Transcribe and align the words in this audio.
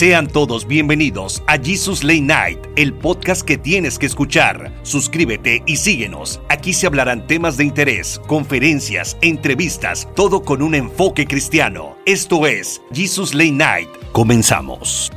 Sean 0.00 0.28
todos 0.28 0.66
bienvenidos 0.66 1.42
a 1.46 1.58
Jesus 1.58 2.02
Late 2.02 2.22
Night, 2.22 2.58
el 2.76 2.94
podcast 2.94 3.42
que 3.42 3.58
tienes 3.58 3.98
que 3.98 4.06
escuchar. 4.06 4.72
Suscríbete 4.82 5.62
y 5.66 5.76
síguenos. 5.76 6.40
Aquí 6.48 6.72
se 6.72 6.86
hablarán 6.86 7.26
temas 7.26 7.58
de 7.58 7.64
interés, 7.64 8.18
conferencias, 8.26 9.18
entrevistas, 9.20 10.08
todo 10.16 10.42
con 10.42 10.62
un 10.62 10.74
enfoque 10.74 11.26
cristiano. 11.26 11.98
Esto 12.06 12.46
es 12.46 12.80
Jesus 12.94 13.34
Late 13.34 13.52
Night. 13.52 13.88
Comenzamos. 14.12 15.12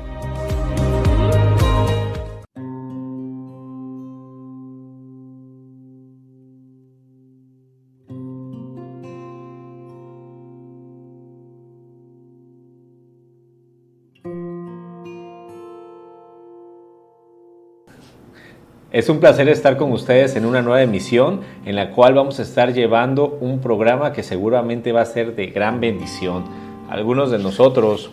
Es 18.94 19.10
un 19.10 19.20
placer 19.20 19.50
estar 19.50 19.76
con 19.76 19.92
ustedes 19.92 20.36
en 20.36 20.46
una 20.46 20.62
nueva 20.62 20.84
emisión 20.84 21.42
en 21.66 21.76
la 21.76 21.90
cual 21.90 22.14
vamos 22.14 22.38
a 22.38 22.44
estar 22.44 22.74
llevando 22.74 23.40
un 23.42 23.60
programa 23.60 24.14
que 24.14 24.22
seguramente 24.22 24.92
va 24.92 25.02
a 25.02 25.06
ser 25.06 25.36
de 25.36 25.48
gran 25.48 25.80
bendición. 25.80 26.44
Algunos 26.92 27.32
de 27.32 27.40
nosotros 27.40 28.12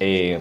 eh, 0.00 0.38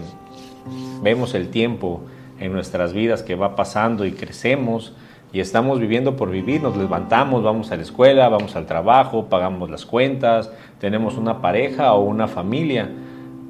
vemos 1.04 1.36
el 1.36 1.50
tiempo 1.50 2.04
en 2.40 2.54
nuestras 2.54 2.94
vidas 2.94 3.22
que 3.22 3.36
va 3.36 3.58
pasando 3.58 4.06
y 4.06 4.14
crecemos 4.14 4.96
y 5.34 5.42
estamos 5.42 5.78
viviendo 5.82 6.16
por 6.16 6.32
vivir, 6.32 6.64
nos 6.64 6.78
levantamos, 6.78 7.44
vamos 7.44 7.70
a 7.74 7.76
la 7.76 7.82
escuela, 7.82 8.30
vamos 8.30 8.56
al 8.56 8.68
trabajo, 8.68 9.26
pagamos 9.26 9.70
las 9.70 9.86
cuentas, 9.86 10.54
tenemos 10.80 11.18
una 11.18 11.42
pareja 11.42 11.92
o 11.96 12.04
una 12.04 12.30
familia 12.30 12.90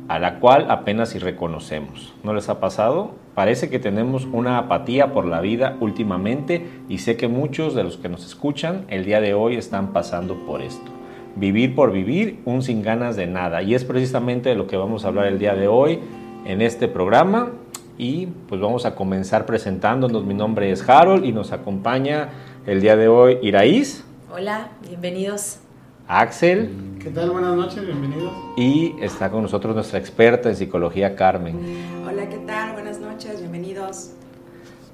a 0.08 0.18
la 0.18 0.40
cual 0.40 0.72
apenas 0.72 1.10
si 1.10 1.20
reconocemos. 1.20 2.16
¿No 2.24 2.34
les 2.34 2.50
ha 2.50 2.60
pasado? 2.60 3.21
Parece 3.36 3.70
que 3.70 3.80
tenemos 3.80 4.26
una 4.26 4.58
apatía 4.58 5.14
por 5.14 5.26
la 5.26 5.40
vida 5.40 5.78
últimamente 5.80 6.68
y 6.90 6.98
sé 6.98 7.16
que 7.16 7.30
muchos 7.30 7.74
de 7.76 7.84
los 7.84 7.96
que 7.98 8.10
nos 8.10 8.26
escuchan 8.26 8.86
el 8.90 9.06
día 9.06 9.22
de 9.22 9.34
hoy 9.34 9.56
están 9.56 9.94
pasando 9.94 10.36
por 10.46 10.62
esto. 10.62 10.92
Vivir 11.38 11.74
por 11.74 11.94
vivir, 11.94 12.42
un 12.44 12.62
sin 12.62 12.82
ganas 12.82 13.16
de 13.16 13.28
nada. 13.28 13.62
Y 13.62 13.74
es 13.74 13.86
precisamente 13.86 14.50
de 14.50 14.56
lo 14.56 14.68
que 14.68 14.76
vamos 14.76 15.06
a 15.06 15.08
hablar 15.08 15.28
el 15.28 15.40
día 15.40 15.56
de 15.56 15.70
hoy 15.70 16.00
en 16.46 16.62
este 16.62 16.90
programa. 16.90 17.52
Y 17.98 18.26
pues 18.50 18.60
vamos 18.60 18.86
a 18.86 18.96
comenzar 18.96 19.46
presentándonos. 19.46 20.26
Mi 20.26 20.34
nombre 20.34 20.70
es 20.70 20.88
Harold 20.88 21.24
y 21.24 21.32
nos 21.32 21.54
acompaña 21.54 22.30
el 22.66 22.82
día 22.82 22.98
de 22.98 23.08
hoy 23.08 23.38
Iraís. 23.42 24.04
Hola, 24.34 24.72
bienvenidos. 24.86 25.60
Axel. 26.08 26.70
¿Qué 27.02 27.10
tal? 27.10 27.32
Buenas 27.32 27.56
noches, 27.56 27.86
bienvenidos. 27.86 28.34
Y 28.58 28.96
está 29.02 29.32
con 29.32 29.44
nosotros 29.44 29.74
nuestra 29.74 29.98
experta 29.98 30.50
en 30.50 30.58
psicología, 30.58 31.16
Carmen. 31.16 31.58
Hola, 32.06 32.28
¿qué 32.28 32.38
tal? 32.40 32.61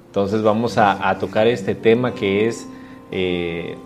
Entonces 0.06 0.42
vamos 0.42 0.78
a, 0.78 1.16
tocar 1.18 1.46
este 1.46 1.74
tema 1.74 2.14
que 2.14 2.48
es, 2.48 2.66
eh, 3.12 3.76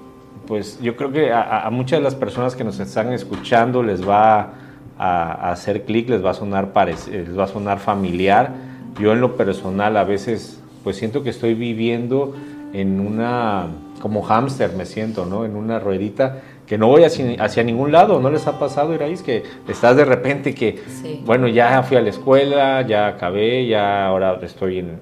pues 0.46 0.80
yo 0.80 0.96
creo 0.96 1.12
que 1.12 1.32
a, 1.32 1.68
muchas 1.70 1.98
de 1.98 2.04
las 2.04 2.14
personas 2.14 2.54
que 2.54 2.64
nos 2.64 2.78
están 2.78 3.12
escuchando 3.12 3.82
les 3.82 4.06
va 4.06 4.54
a, 4.98 5.50
hacer 5.50 5.84
clic, 5.84 6.08
les 6.08 6.24
va 6.24 6.30
a 6.30 6.34
sonar 6.34 6.72
les 6.76 7.38
va 7.38 7.44
a 7.44 7.48
sonar 7.48 7.78
familiar. 7.78 8.52
Yo 9.00 9.12
en 9.12 9.20
lo 9.20 9.36
personal 9.36 9.96
a 9.96 10.04
veces 10.04 10.60
pues 10.84 10.96
siento 10.96 11.22
que 11.22 11.30
estoy 11.30 11.54
viviendo 11.54 12.34
en 12.72 13.00
una, 13.00 13.66
como 14.00 14.22
hámster 14.22 14.72
me 14.74 14.86
siento, 14.86 15.26
¿no? 15.26 15.44
En 15.44 15.56
una 15.56 15.78
ruedita 15.78 16.40
que 16.66 16.78
no 16.78 16.88
voy 16.88 17.04
hacia, 17.04 17.62
ningún 17.64 17.92
lado, 17.92 18.20
¿no 18.20 18.30
les 18.30 18.46
ha 18.46 18.58
pasado, 18.58 18.94
Iraís? 18.94 19.22
Que 19.22 19.42
estás 19.68 19.96
de 19.96 20.04
repente 20.04 20.54
que, 20.54 20.82
bueno, 21.24 21.48
ya 21.48 21.82
fui 21.82 21.96
a 21.96 22.00
la 22.00 22.10
escuela, 22.10 22.86
ya 22.86 23.08
acabé, 23.08 23.66
ya 23.66 24.06
ahora 24.06 24.38
estoy 24.42 24.78
en 24.78 24.98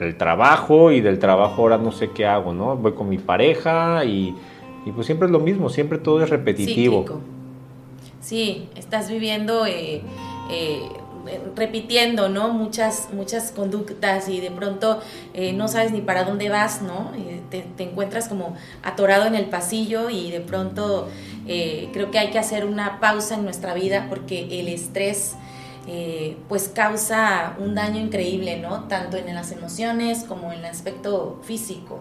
el 0.00 0.16
trabajo 0.16 0.90
y 0.92 1.00
del 1.00 1.18
trabajo 1.18 1.62
ahora 1.62 1.78
no 1.78 1.92
sé 1.92 2.10
qué 2.10 2.26
hago, 2.26 2.52
¿no? 2.52 2.76
Voy 2.76 2.92
con 2.92 3.08
mi 3.08 3.18
pareja 3.18 4.04
y, 4.04 4.34
pues 4.94 5.06
siempre 5.06 5.26
es 5.26 5.32
lo 5.32 5.40
mismo, 5.40 5.70
siempre 5.70 5.98
todo 5.98 6.22
es 6.22 6.30
repetitivo. 6.30 7.04
Sí, 8.20 8.68
estás 8.76 9.10
viviendo... 9.10 9.66
Eh, 9.66 10.02
eh, 10.50 10.82
repitiendo, 11.56 12.28
¿no? 12.28 12.52
Muchas, 12.52 13.08
muchas 13.12 13.50
conductas 13.50 14.28
y 14.28 14.40
de 14.40 14.50
pronto 14.50 15.00
eh, 15.34 15.52
no 15.52 15.68
sabes 15.68 15.92
ni 15.92 16.00
para 16.00 16.24
dónde 16.24 16.48
vas, 16.48 16.82
¿no? 16.82 17.12
Te, 17.50 17.64
encuentras 17.78 18.28
como 18.28 18.54
atorado 18.82 19.26
en 19.26 19.34
el 19.34 19.46
pasillo 19.46 20.08
y 20.08 20.30
de 20.30 20.40
pronto 20.40 21.08
eh, 21.46 21.88
creo 21.92 22.10
que 22.10 22.18
hay 22.18 22.30
que 22.30 22.38
hacer 22.38 22.64
una 22.64 23.00
pausa 23.00 23.34
en 23.34 23.44
nuestra 23.44 23.74
vida 23.74 24.06
porque 24.08 24.60
el 24.60 24.68
estrés 24.68 25.34
eh, 25.88 26.36
pues 26.48 26.68
causa 26.68 27.56
un 27.58 27.74
daño 27.74 28.00
increíble, 28.00 28.60
¿no? 28.60 28.84
Tanto 28.84 29.16
en 29.16 29.34
las 29.34 29.50
emociones 29.50 30.24
como 30.28 30.52
en 30.52 30.60
el 30.60 30.64
aspecto 30.66 31.40
físico. 31.42 32.00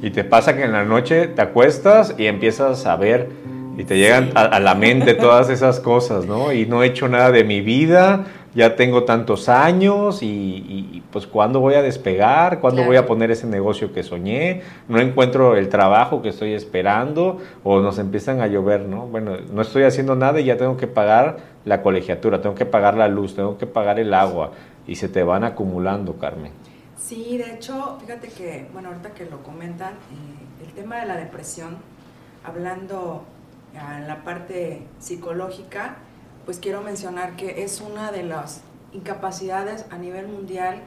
Y 0.00 0.10
te 0.10 0.22
pasa 0.22 0.56
que 0.56 0.62
en 0.62 0.72
la 0.72 0.84
noche 0.84 1.26
te 1.28 1.42
acuestas 1.42 2.14
y 2.16 2.26
empiezas 2.26 2.86
a 2.86 2.94
ver 2.94 3.28
y 3.76 3.84
te 3.84 3.98
llegan 3.98 4.30
a, 4.34 4.58
la 4.58 4.74
mente 4.74 5.14
todas 5.14 5.50
esas 5.50 5.80
cosas, 5.80 6.24
¿no? 6.24 6.52
Y 6.52 6.66
no 6.66 6.82
he 6.82 6.86
hecho 6.86 7.08
nada 7.08 7.30
de 7.30 7.44
mi 7.44 7.60
vida, 7.60 8.24
ya 8.56 8.74
tengo 8.74 9.04
tantos 9.04 9.50
años 9.50 10.20
y, 10.22 11.02
pues 11.12 11.26
cuándo 11.26 11.60
voy 11.60 11.74
a 11.74 11.82
despegar, 11.82 12.58
cuándo 12.60 12.84
voy 12.84 12.96
a 12.96 13.04
poner 13.04 13.30
ese 13.30 13.46
negocio 13.46 13.92
que 13.92 14.02
soñé, 14.02 14.62
no 14.88 14.98
encuentro 14.98 15.56
el 15.56 15.68
trabajo 15.68 16.22
que 16.22 16.30
estoy 16.30 16.54
esperando 16.54 17.38
o 17.62 17.80
nos 17.80 17.98
empiezan 17.98 18.40
a 18.40 18.46
llover, 18.46 18.80
¿no? 18.80 19.08
Bueno, 19.08 19.36
no 19.52 19.60
estoy 19.60 19.82
haciendo 19.82 20.16
nada 20.16 20.40
y 20.40 20.44
ya 20.44 20.56
tengo 20.56 20.78
que 20.78 20.86
pagar 20.86 21.36
la 21.66 21.82
colegiatura, 21.82 22.40
tengo 22.40 22.54
que 22.54 22.64
pagar 22.64 22.96
la 22.96 23.08
luz, 23.08 23.36
tengo 23.36 23.58
que 23.58 23.66
pagar 23.66 24.00
el 24.00 24.14
agua 24.14 24.52
y 24.86 24.94
se 24.96 25.10
te 25.10 25.22
van 25.22 25.44
acumulando, 25.44 26.14
Carmen. 26.14 26.52
Sí, 26.96 27.36
de 27.36 27.52
hecho, 27.52 27.98
fíjate 28.00 28.28
que, 28.28 28.68
bueno, 28.72 28.88
ahorita 28.88 29.10
que 29.10 29.26
lo 29.26 29.42
comentan, 29.42 29.92
eh, 29.92 30.64
el 30.66 30.72
tema 30.72 31.00
de 31.00 31.06
la 31.06 31.16
depresión, 31.18 31.76
hablando 32.42 33.22
en 33.74 34.08
la 34.08 34.24
parte 34.24 34.82
psicológica, 34.98 35.98
pues 36.46 36.58
quiero 36.58 36.80
mencionar 36.80 37.36
que 37.36 37.64
es 37.64 37.80
una 37.80 38.12
de 38.12 38.22
las 38.22 38.62
incapacidades 38.92 39.84
a 39.90 39.98
nivel 39.98 40.28
mundial 40.28 40.80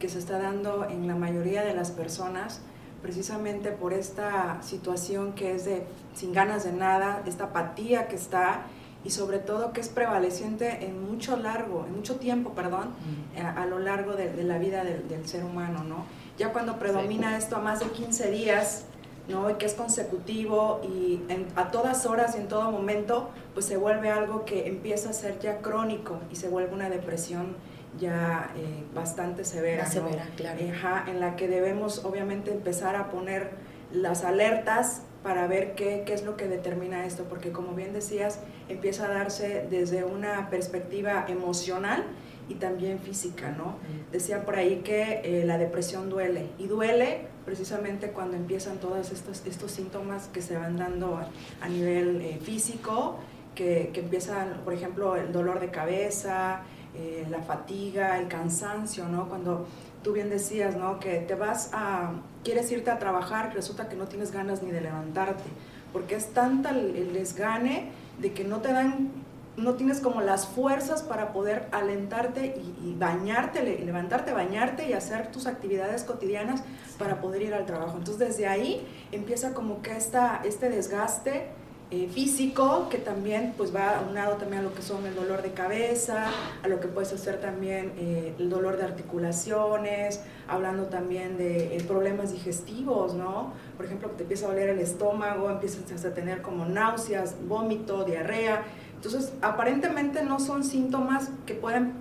que 0.00 0.08
se 0.08 0.18
está 0.18 0.38
dando 0.38 0.86
en 0.88 1.06
la 1.06 1.14
mayoría 1.14 1.62
de 1.62 1.74
las 1.74 1.92
personas, 1.92 2.60
precisamente 3.02 3.70
por 3.70 3.92
esta 3.92 4.60
situación 4.62 5.34
que 5.34 5.54
es 5.54 5.64
de 5.66 5.86
sin 6.14 6.32
ganas 6.32 6.64
de 6.64 6.72
nada, 6.72 7.22
esta 7.26 7.44
apatía 7.44 8.08
que 8.08 8.16
está 8.16 8.62
y 9.04 9.10
sobre 9.10 9.38
todo 9.38 9.72
que 9.72 9.80
es 9.80 9.88
prevaleciente 9.88 10.86
en 10.86 11.04
mucho 11.04 11.36
largo, 11.36 11.84
en 11.86 11.94
mucho 11.94 12.16
tiempo, 12.16 12.52
perdón, 12.54 12.90
a, 13.36 13.66
lo 13.66 13.78
largo 13.80 14.14
de, 14.14 14.42
la 14.44 14.58
vida 14.58 14.82
del, 14.84 15.26
ser 15.26 15.44
humano, 15.44 15.84
¿no? 15.84 16.04
Ya 16.38 16.52
cuando 16.52 16.78
predomina 16.78 17.36
esto 17.36 17.56
a 17.56 17.60
más 17.60 17.80
de 17.80 17.86
15 17.86 18.30
días, 18.30 18.86
¿no? 19.28 19.50
Y 19.50 19.54
que 19.54 19.66
es 19.66 19.74
consecutivo 19.74 20.80
y 20.82 21.20
a 21.56 21.70
todas 21.70 22.06
horas 22.06 22.34
y 22.36 22.40
en 22.40 22.48
todo 22.48 22.70
momento, 22.70 23.30
pues 23.54 23.66
se 23.66 23.76
vuelve 23.76 24.10
algo 24.10 24.44
que 24.44 24.68
empieza 24.68 25.10
a 25.10 25.12
ser 25.12 25.38
ya 25.38 25.58
crónico 25.58 26.18
y 26.30 26.36
se 26.36 26.48
vuelve 26.48 26.74
una 26.74 26.90
depresión 26.90 27.56
ya 27.98 28.52
eh, 28.56 28.84
bastante 28.94 29.44
severa. 29.44 29.86
severa, 29.86 30.28
claro. 30.36 30.60
en 31.06 31.20
la 31.20 31.36
que 31.36 31.48
debemos 31.48 32.04
obviamente 32.04 32.50
empezar 32.50 32.96
a 32.96 33.10
poner 33.10 33.50
las 33.92 34.24
alertas 34.24 35.02
para 35.22 35.46
ver 35.46 35.74
qué, 35.74 36.02
qué, 36.06 36.14
es 36.14 36.24
lo 36.24 36.36
que 36.36 36.48
determina 36.48 37.06
esto, 37.06 37.24
porque 37.24 37.52
como 37.52 37.74
bien 37.74 37.92
decías, 37.92 38.40
empieza 38.68 39.06
a 39.06 39.08
darse 39.08 39.66
desde 39.70 40.04
una 40.04 40.50
perspectiva 40.50 41.26
emocional 41.28 42.04
y 42.48 42.54
también 42.54 42.98
física, 42.98 43.50
¿no? 43.50 43.76
Decía 44.10 44.44
por 44.44 44.56
ahí 44.56 44.82
que 44.84 45.20
eh, 45.24 45.44
la 45.44 45.58
depresión 45.58 46.10
duele 46.10 46.48
y 46.58 46.66
duele 46.66 47.26
precisamente 47.44 48.10
cuando 48.10 48.36
empiezan 48.36 48.78
todos 48.78 49.10
estos, 49.10 49.44
estos 49.46 49.70
síntomas 49.70 50.28
que 50.28 50.42
se 50.42 50.56
van 50.56 50.76
dando 50.76 51.20
a, 51.60 51.68
nivel 51.68 52.20
eh, 52.22 52.38
físico, 52.42 53.16
que, 53.54 53.90
que, 53.92 54.00
empiezan, 54.00 54.60
por 54.64 54.72
ejemplo, 54.72 55.16
el 55.16 55.32
dolor 55.32 55.60
de 55.60 55.70
cabeza, 55.70 56.62
eh, 56.94 57.26
la 57.30 57.40
fatiga, 57.42 58.18
el 58.18 58.28
cansancio, 58.28 59.08
¿no? 59.08 59.28
Cuando 59.28 59.66
tú 60.02 60.12
bien 60.12 60.30
decías, 60.30 60.76
¿no? 60.76 61.00
Que 61.00 61.18
te 61.18 61.34
vas 61.34 61.70
a, 61.72 62.12
quieres 62.44 62.70
irte 62.70 62.90
a 62.90 62.98
trabajar, 62.98 63.54
resulta 63.54 63.88
que 63.88 63.96
no 63.96 64.06
tienes 64.06 64.32
ganas 64.32 64.62
ni 64.62 64.70
de 64.70 64.80
levantarte, 64.80 65.44
porque 65.92 66.16
es 66.16 66.28
tanta 66.32 66.70
el 66.70 67.12
desgane 67.12 67.90
de 68.18 68.32
que 68.32 68.44
no 68.44 68.60
te 68.60 68.72
dan 68.72 69.21
no 69.56 69.74
tienes 69.74 70.00
como 70.00 70.20
las 70.22 70.46
fuerzas 70.46 71.02
para 71.02 71.32
poder 71.32 71.68
alentarte 71.72 72.60
y, 72.82 72.94
bañarte, 72.94 73.62
levantarte, 73.62 74.32
bañarte 74.32 74.88
y 74.88 74.92
hacer 74.94 75.30
tus 75.30 75.46
actividades 75.46 76.04
cotidianas 76.04 76.62
para 76.98 77.20
poder 77.20 77.42
ir 77.42 77.54
al 77.54 77.66
trabajo. 77.66 77.98
Entonces 77.98 78.28
desde 78.28 78.46
ahí 78.46 78.86
empieza 79.12 79.52
como 79.52 79.82
que 79.82 79.96
esta, 79.96 80.40
este 80.44 80.70
desgaste 80.70 81.50
eh, 81.94 82.08
físico 82.08 82.88
que 82.88 82.96
también 82.96 83.52
pues 83.54 83.74
va 83.76 83.98
aunado 83.98 84.36
también 84.36 84.60
a 84.60 84.62
lo 84.62 84.72
que 84.72 84.80
son 84.80 85.04
el 85.04 85.14
dolor 85.14 85.42
de 85.42 85.50
cabeza, 85.50 86.24
a 86.62 86.68
lo 86.68 86.80
que 86.80 86.88
puedes 86.88 87.12
hacer 87.12 87.38
también 87.38 87.92
eh, 87.98 88.34
el 88.38 88.48
dolor 88.48 88.78
de 88.78 88.84
articulaciones, 88.84 90.22
hablando 90.48 90.86
también 90.86 91.36
de 91.36 91.76
eh, 91.76 91.84
problemas 91.86 92.32
digestivos, 92.32 93.12
¿no? 93.12 93.52
Por 93.76 93.84
ejemplo, 93.84 94.08
que 94.08 94.14
te 94.14 94.22
empieza 94.22 94.46
a 94.46 94.48
doler 94.48 94.70
el 94.70 94.78
estómago, 94.78 95.50
empiezas 95.50 96.02
a 96.06 96.14
tener 96.14 96.40
como 96.40 96.64
náuseas, 96.64 97.36
vómito, 97.46 98.04
diarrea 98.04 98.62
entonces, 99.04 99.32
aparentemente 99.42 100.22
no 100.22 100.38
son 100.38 100.62
síntomas 100.62 101.30
que 101.44 101.54
pueden 101.54 101.94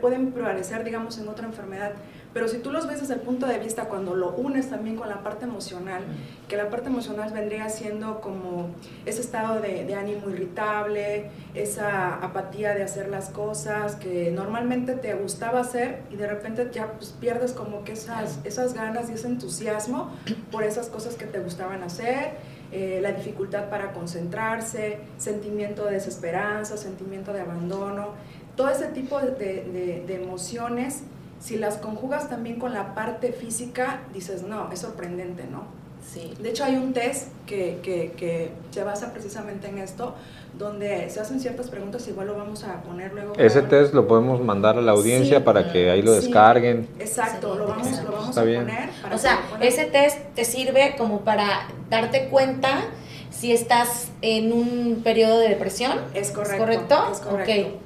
pueden 0.00 0.32
prevalecer, 0.32 0.84
digamos, 0.84 1.18
en 1.18 1.28
otra 1.28 1.46
enfermedad. 1.46 1.92
Pero 2.32 2.46
si 2.46 2.58
tú 2.58 2.70
los 2.70 2.86
ves 2.86 3.00
desde 3.00 3.14
el 3.14 3.20
punto 3.20 3.46
de 3.46 3.58
vista 3.58 3.86
cuando 3.86 4.14
lo 4.14 4.30
unes 4.30 4.70
también 4.70 4.96
con 4.96 5.08
la 5.08 5.22
parte 5.22 5.46
emocional, 5.46 6.02
que 6.48 6.56
la 6.56 6.70
parte 6.70 6.88
emocional 6.88 7.32
vendría 7.32 7.68
siendo 7.68 8.20
como 8.20 8.70
ese 9.04 9.20
estado 9.20 9.60
de, 9.60 9.92
ánimo 9.94 10.30
irritable, 10.30 11.30
esa 11.54 12.14
apatía 12.16 12.74
de 12.74 12.84
hacer 12.84 13.08
las 13.08 13.30
cosas 13.30 13.96
que 13.96 14.30
normalmente 14.30 14.94
te 14.94 15.14
gustaba 15.14 15.60
hacer 15.60 16.02
y 16.10 16.16
de 16.16 16.28
repente 16.28 16.68
ya 16.72 16.92
pues, 16.92 17.10
pierdes 17.18 17.52
como 17.52 17.82
que 17.82 17.92
esas, 17.92 18.38
esas 18.44 18.74
ganas 18.74 19.10
y 19.10 19.14
ese 19.14 19.26
entusiasmo 19.26 20.12
por 20.52 20.62
esas 20.62 20.88
cosas 20.88 21.16
que 21.16 21.26
te 21.26 21.40
gustaban 21.40 21.82
hacer, 21.82 22.36
eh, 22.72 23.00
la 23.02 23.12
dificultad 23.12 23.68
para 23.68 23.92
concentrarse, 23.92 24.98
sentimiento 25.16 25.84
de 25.86 25.92
desesperanza, 25.92 26.76
sentimiento 26.76 27.32
de 27.32 27.40
abandono, 27.40 28.08
todo 28.56 28.68
ese 28.68 28.86
tipo 28.86 29.20
de, 29.20 30.04
de 30.06 30.14
emociones 30.14 31.04
si 31.40 31.56
las 31.56 31.78
conjugas 31.78 32.28
también 32.28 32.58
con 32.58 32.74
la 32.74 32.94
parte 32.94 33.32
física, 33.32 34.02
dices, 34.12 34.42
no, 34.42 34.70
es 34.70 34.80
sorprendente, 34.80 35.44
¿no? 35.50 35.79
Sí. 36.02 36.32
De 36.40 36.50
hecho, 36.50 36.64
hay 36.64 36.76
un 36.76 36.92
test 36.92 37.28
que, 37.46 37.78
que, 37.82 38.12
que, 38.16 38.50
se 38.70 38.82
basa 38.82 39.12
precisamente 39.12 39.68
en 39.68 39.78
esto, 39.78 40.14
donde 40.58 41.08
se 41.10 41.20
hacen 41.20 41.40
ciertas 41.40 41.68
preguntas, 41.68 42.06
igual 42.08 42.28
lo 42.28 42.36
vamos 42.36 42.64
a 42.64 42.82
poner 42.82 43.12
luego. 43.12 43.34
Ese 43.36 43.62
test 43.62 43.94
lo 43.94 44.08
podemos 44.08 44.40
mandar 44.42 44.76
a 44.76 44.80
la 44.80 44.92
audiencia 44.92 45.44
para 45.44 45.72
que 45.72 45.90
ahí 45.90 46.02
lo 46.02 46.12
descarguen. 46.12 46.88
Exacto, 46.98 47.54
lo 47.54 47.66
vamos, 47.68 48.02
lo 48.02 48.12
vamos 48.12 48.36
a 48.36 48.40
poner. 48.42 48.90
o 49.12 49.18
sea, 49.18 49.40
ese 49.60 49.84
test 49.86 50.18
te 50.34 50.44
sirve 50.44 50.94
como 50.98 51.20
para 51.20 51.68
darte 51.88 52.28
cuenta 52.28 52.84
si 53.30 53.52
estás 53.52 54.08
en 54.22 54.52
un 54.52 55.00
periodo 55.02 55.38
de 55.38 55.48
depresión. 55.48 55.98
Es 56.14 56.30
correcto. 56.30 56.64
¿Es 57.12 57.20
correcto? 57.20 57.78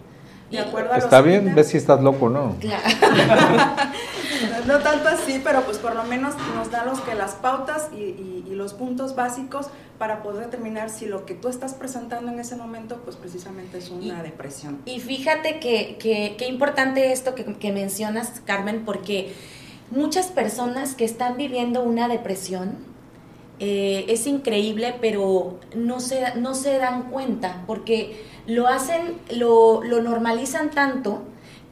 Es 0.51 0.65
correcto. 0.65 0.97
Está 0.97 1.21
bien, 1.21 1.55
ves 1.55 1.69
si 1.69 1.77
estás 1.77 2.01
loco 2.01 2.27
o 2.27 2.31
no. 2.31 2.57
Claro. 2.61 2.83
no, 4.67 4.79
tanto 4.81 5.09
así, 5.09 5.41
pero 5.43 5.63
pues 5.63 5.79
por 5.79 5.95
lo 5.95 6.05
menos 6.05 6.35
nos 6.55 6.71
da 6.71 6.85
los 6.85 7.01
que 7.01 7.15
las 7.15 7.33
pautas 7.33 7.91
y, 7.93 8.43
los 8.55 8.73
puntos 8.73 9.17
básicos 9.17 9.67
para 9.99 10.23
poder 10.23 10.45
determinar 10.45 10.89
si 10.89 11.07
lo 11.07 11.27
que 11.27 11.35
tú 11.35 11.49
estás 11.49 11.75
presentando 11.75 12.31
en 12.31 12.39
ese 12.39 12.55
momento, 12.55 13.01
pues 13.05 13.17
precisamente 13.17 13.79
es 13.79 13.91
una 13.91 14.23
depresión. 14.23 14.79
Y 14.85 15.01
fíjate 15.01 15.59
que, 15.59 15.97
que, 15.99 16.47
importante 16.47 17.11
esto 17.11 17.35
que, 17.35 17.45
que 17.45 17.73
mencionas, 17.73 18.41
Carmen, 18.45 18.85
porque 18.85 19.35
muchas 19.91 20.29
personas 20.29 20.95
que 20.95 21.05
están 21.05 21.37
viviendo 21.37 21.83
una 21.83 22.07
depresión, 22.07 22.77
eh, 23.61 24.07
es 24.09 24.27
increíble, 24.27 24.95
pero 25.01 25.59
no 25.77 26.01
se, 26.01 26.35
no 26.37 26.55
se 26.55 26.79
dan 26.79 27.11
cuenta 27.11 27.63
porque 27.67 28.21
lo 28.47 28.67
hacen, 28.67 29.19
lo, 29.31 29.83
lo 29.83 30.03
normalizan 30.03 30.71
tanto 30.71 31.23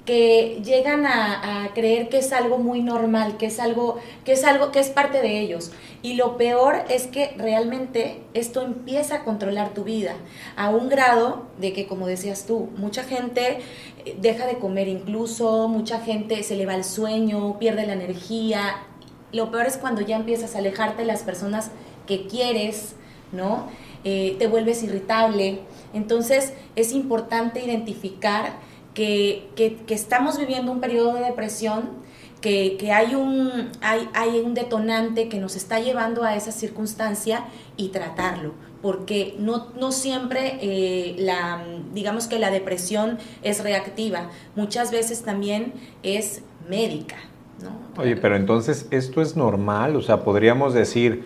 que 0.05 0.61
llegan 0.65 1.07
a, 1.07 1.71
creer 1.75 2.09
que 2.09 2.19
es 2.19 2.33
algo 2.33 2.59
muy 2.59 2.83
normal, 2.83 3.37
que 3.37 3.47
es 3.47 3.61
algo, 3.61 3.99
que 4.25 4.33
es 4.33 4.45
algo 4.45 4.73
que 4.73 4.81
es 4.81 4.91
parte 4.91 5.23
de 5.23 5.41
ellos. 5.41 5.71
Y 6.03 6.15
lo 6.15 6.37
peor 6.37 6.85
es 6.89 7.07
que 7.07 7.35
realmente 7.37 8.23
esto 8.35 8.63
empieza 8.63 9.17
a 9.17 9.25
controlar 9.25 9.75
tu 9.75 9.85
vida 9.85 10.15
a 10.57 10.71
un 10.71 10.89
grado 10.89 11.47
de 11.59 11.73
que, 11.73 11.87
como 11.87 12.09
decías 12.09 12.47
tú, 12.47 12.69
mucha 12.77 13.05
gente 13.05 13.61
eh, 14.05 14.17
deja 14.21 14.47
de 14.47 14.59
comer 14.59 14.89
incluso, 14.89 15.69
mucha 15.69 16.01
gente 16.01 16.43
se 16.43 16.57
le 16.57 16.67
va 16.67 16.75
el 16.75 16.85
sueño, 16.85 17.59
pierde 17.61 17.87
la 17.87 17.93
energía. 17.93 18.83
Lo 19.31 19.51
peor 19.53 19.67
es 19.67 19.77
cuando 19.77 20.01
ya 20.01 20.17
empiezas 20.17 20.57
a 20.57 20.59
alejarte 20.59 21.03
de 21.03 21.07
las 21.07 21.23
personas 21.23 21.71
que 22.07 22.27
quieres, 22.27 22.97
¿no? 23.31 23.69
Eh, 24.05 24.35
te 24.41 24.49
vuelves 24.49 24.83
irritable. 24.83 25.61
Entonces 25.95 26.53
es 26.75 26.93
importante 26.93 27.65
identificar 27.65 28.55
que, 28.95 29.49
estamos 29.89 30.39
viviendo 30.39 30.73
un 30.73 30.81
periodo 30.81 31.15
de 31.15 31.21
depresión, 31.21 32.03
que, 32.41 32.91
hay, 32.93 33.15
un, 33.15 33.71
hay, 33.81 34.09
hay, 34.15 34.41
un 34.41 34.55
detonante 34.55 35.29
que 35.29 35.39
nos 35.39 35.55
está 35.55 35.79
llevando 35.79 36.25
a 36.25 36.35
esa 36.35 36.51
circunstancia 36.51 37.45
y 37.77 37.91
tratarlo, 37.91 38.55
porque 38.83 39.37
no, 39.39 39.69
no 39.79 39.93
siempre 39.93 40.59
eh, 40.61 41.15
la, 41.19 41.65
digamos 41.95 42.27
que 42.27 42.41
la 42.41 42.51
depresión 42.51 43.19
es 43.43 43.63
reactiva, 43.63 44.31
muchas 44.57 44.91
veces 44.91 45.23
también 45.23 45.73
es 46.03 46.43
médica. 46.69 47.17
¿no? 47.63 48.03
Oye, 48.03 48.17
pero 48.17 48.35
entonces 48.35 48.89
esto 48.91 49.23
es 49.23 49.37
normal, 49.37 49.95
o 49.95 50.03
sea, 50.03 50.25
podríamos 50.25 50.75
decir, 50.75 51.23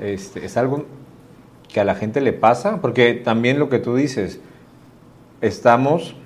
este, 0.00 0.44
es 0.44 0.56
algo 0.56 0.86
que 1.68 1.78
a 1.78 1.84
la 1.84 1.94
gente 1.94 2.20
le 2.20 2.32
pasa, 2.32 2.80
porque 2.80 3.14
también 3.14 3.60
lo 3.60 3.68
que 3.68 3.78
tú 3.78 3.94
dices, 3.94 4.40
estamos 5.40 6.16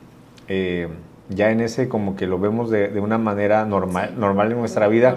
eh, 0.54 0.86
ya 1.30 1.50
en 1.50 1.62
ese 1.62 1.88
como 1.88 2.14
que 2.14 2.26
lo 2.26 2.38
vemos 2.38 2.68
de, 2.68 3.00
una 3.00 3.16
manera 3.16 3.64
normal, 3.64 4.12
normal 4.18 4.52
en 4.52 4.58
nuestra 4.58 4.86
vida 4.86 5.16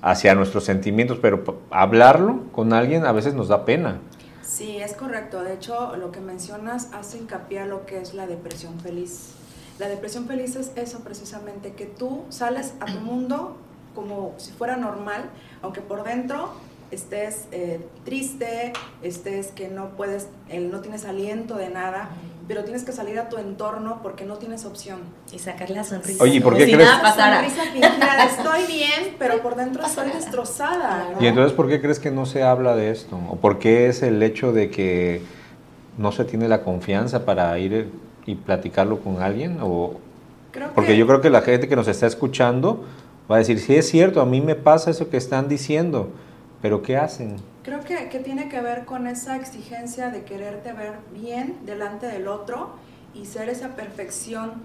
hacia 0.00 0.34
nuestros 0.34 0.64
sentimientos, 0.64 1.18
pero 1.20 1.44
hablarlo 1.70 2.44
con 2.52 2.72
alguien 2.72 3.04
a 3.04 3.12
veces 3.12 3.34
nos 3.34 3.48
da 3.48 3.66
pena. 3.66 3.98
Sí, 4.40 4.78
es 4.78 4.94
correcto. 4.94 5.42
De 5.42 5.52
hecho, 5.52 5.94
lo 5.96 6.10
que 6.10 6.20
mencionas 6.20 6.88
hace 6.94 7.18
hincapié 7.18 7.60
a 7.60 7.66
lo 7.66 7.84
que 7.84 8.00
es 8.00 8.14
la 8.14 8.26
depresión 8.26 8.80
feliz. 8.80 9.34
La 9.78 9.88
depresión 9.88 10.26
feliz 10.26 10.56
es 10.56 10.72
eso 10.76 11.00
precisamente, 11.00 11.74
que 11.74 11.84
tú 11.84 12.22
sales 12.30 12.72
a 12.80 12.86
tu 12.86 13.00
mundo 13.00 13.58
como 13.94 14.32
si 14.38 14.52
fuera 14.52 14.78
normal, 14.78 15.24
aunque 15.60 15.82
por 15.82 16.02
dentro 16.02 16.48
estés 16.90 17.46
eh, 17.52 17.86
triste, 18.06 18.72
estés 19.02 19.48
que 19.48 19.68
no 19.68 19.90
puedes, 19.90 20.28
no 20.50 20.80
tienes 20.80 21.04
aliento 21.04 21.56
de 21.56 21.68
nada, 21.68 22.08
pero 22.48 22.64
tienes 22.64 22.84
que 22.84 22.92
salir 22.92 23.18
a 23.18 23.28
tu 23.28 23.38
entorno 23.38 24.00
porque 24.02 24.24
no 24.24 24.36
tienes 24.36 24.64
opción. 24.64 25.00
Y 25.32 25.38
sacar 25.38 25.70
la 25.70 25.84
sonrisa. 25.84 26.22
Oye, 26.22 26.40
¿por 26.40 26.56
qué 26.56 26.64
crees? 26.64 26.88
Sonrisa 26.88 27.64
estoy 28.26 28.66
bien, 28.66 29.16
pero 29.18 29.42
por 29.42 29.56
dentro 29.56 29.84
estoy 29.84 30.10
destrozada. 30.10 31.14
¿Y 31.20 31.26
entonces 31.26 31.52
por 31.52 31.68
qué 31.68 31.80
crees 31.80 31.98
que 31.98 32.10
no 32.10 32.26
se 32.26 32.42
habla 32.42 32.76
de 32.76 32.90
esto? 32.90 33.18
¿O 33.30 33.36
por 33.36 33.58
qué 33.58 33.88
es 33.88 34.02
el 34.02 34.22
hecho 34.22 34.52
de 34.52 34.70
que 34.70 35.22
no 35.98 36.12
se 36.12 36.24
tiene 36.24 36.48
la 36.48 36.62
confianza 36.62 37.24
para 37.24 37.58
ir 37.58 37.90
y 38.26 38.34
platicarlo 38.34 39.00
con 39.00 39.22
alguien? 39.22 39.58
O... 39.62 39.94
porque 40.74 40.96
yo 40.96 41.06
creo 41.06 41.20
que 41.20 41.30
la 41.30 41.42
gente 41.42 41.68
que 41.68 41.76
nos 41.76 41.88
está 41.88 42.06
escuchando 42.06 42.84
va 43.30 43.36
a 43.36 43.38
decir, 43.38 43.58
sí 43.60 43.76
es 43.76 43.88
cierto, 43.88 44.20
a 44.20 44.26
mí 44.26 44.40
me 44.40 44.54
pasa 44.54 44.90
eso 44.90 45.08
que 45.08 45.16
están 45.16 45.48
diciendo 45.48 46.10
¿Pero 46.62 46.80
qué 46.80 46.96
hacen? 46.96 47.36
Creo 47.62 47.80
que, 47.84 48.08
que, 48.08 48.18
tiene 48.18 48.48
que 48.48 48.60
ver 48.60 48.84
con 48.84 49.06
esa 49.06 49.36
exigencia 49.36 50.10
de 50.10 50.24
quererte 50.24 50.72
ver 50.72 50.98
bien 51.12 51.60
delante 51.64 52.06
del 52.06 52.26
otro 52.26 52.74
y 53.14 53.26
ser 53.26 53.48
esa 53.48 53.76
perfección 53.76 54.62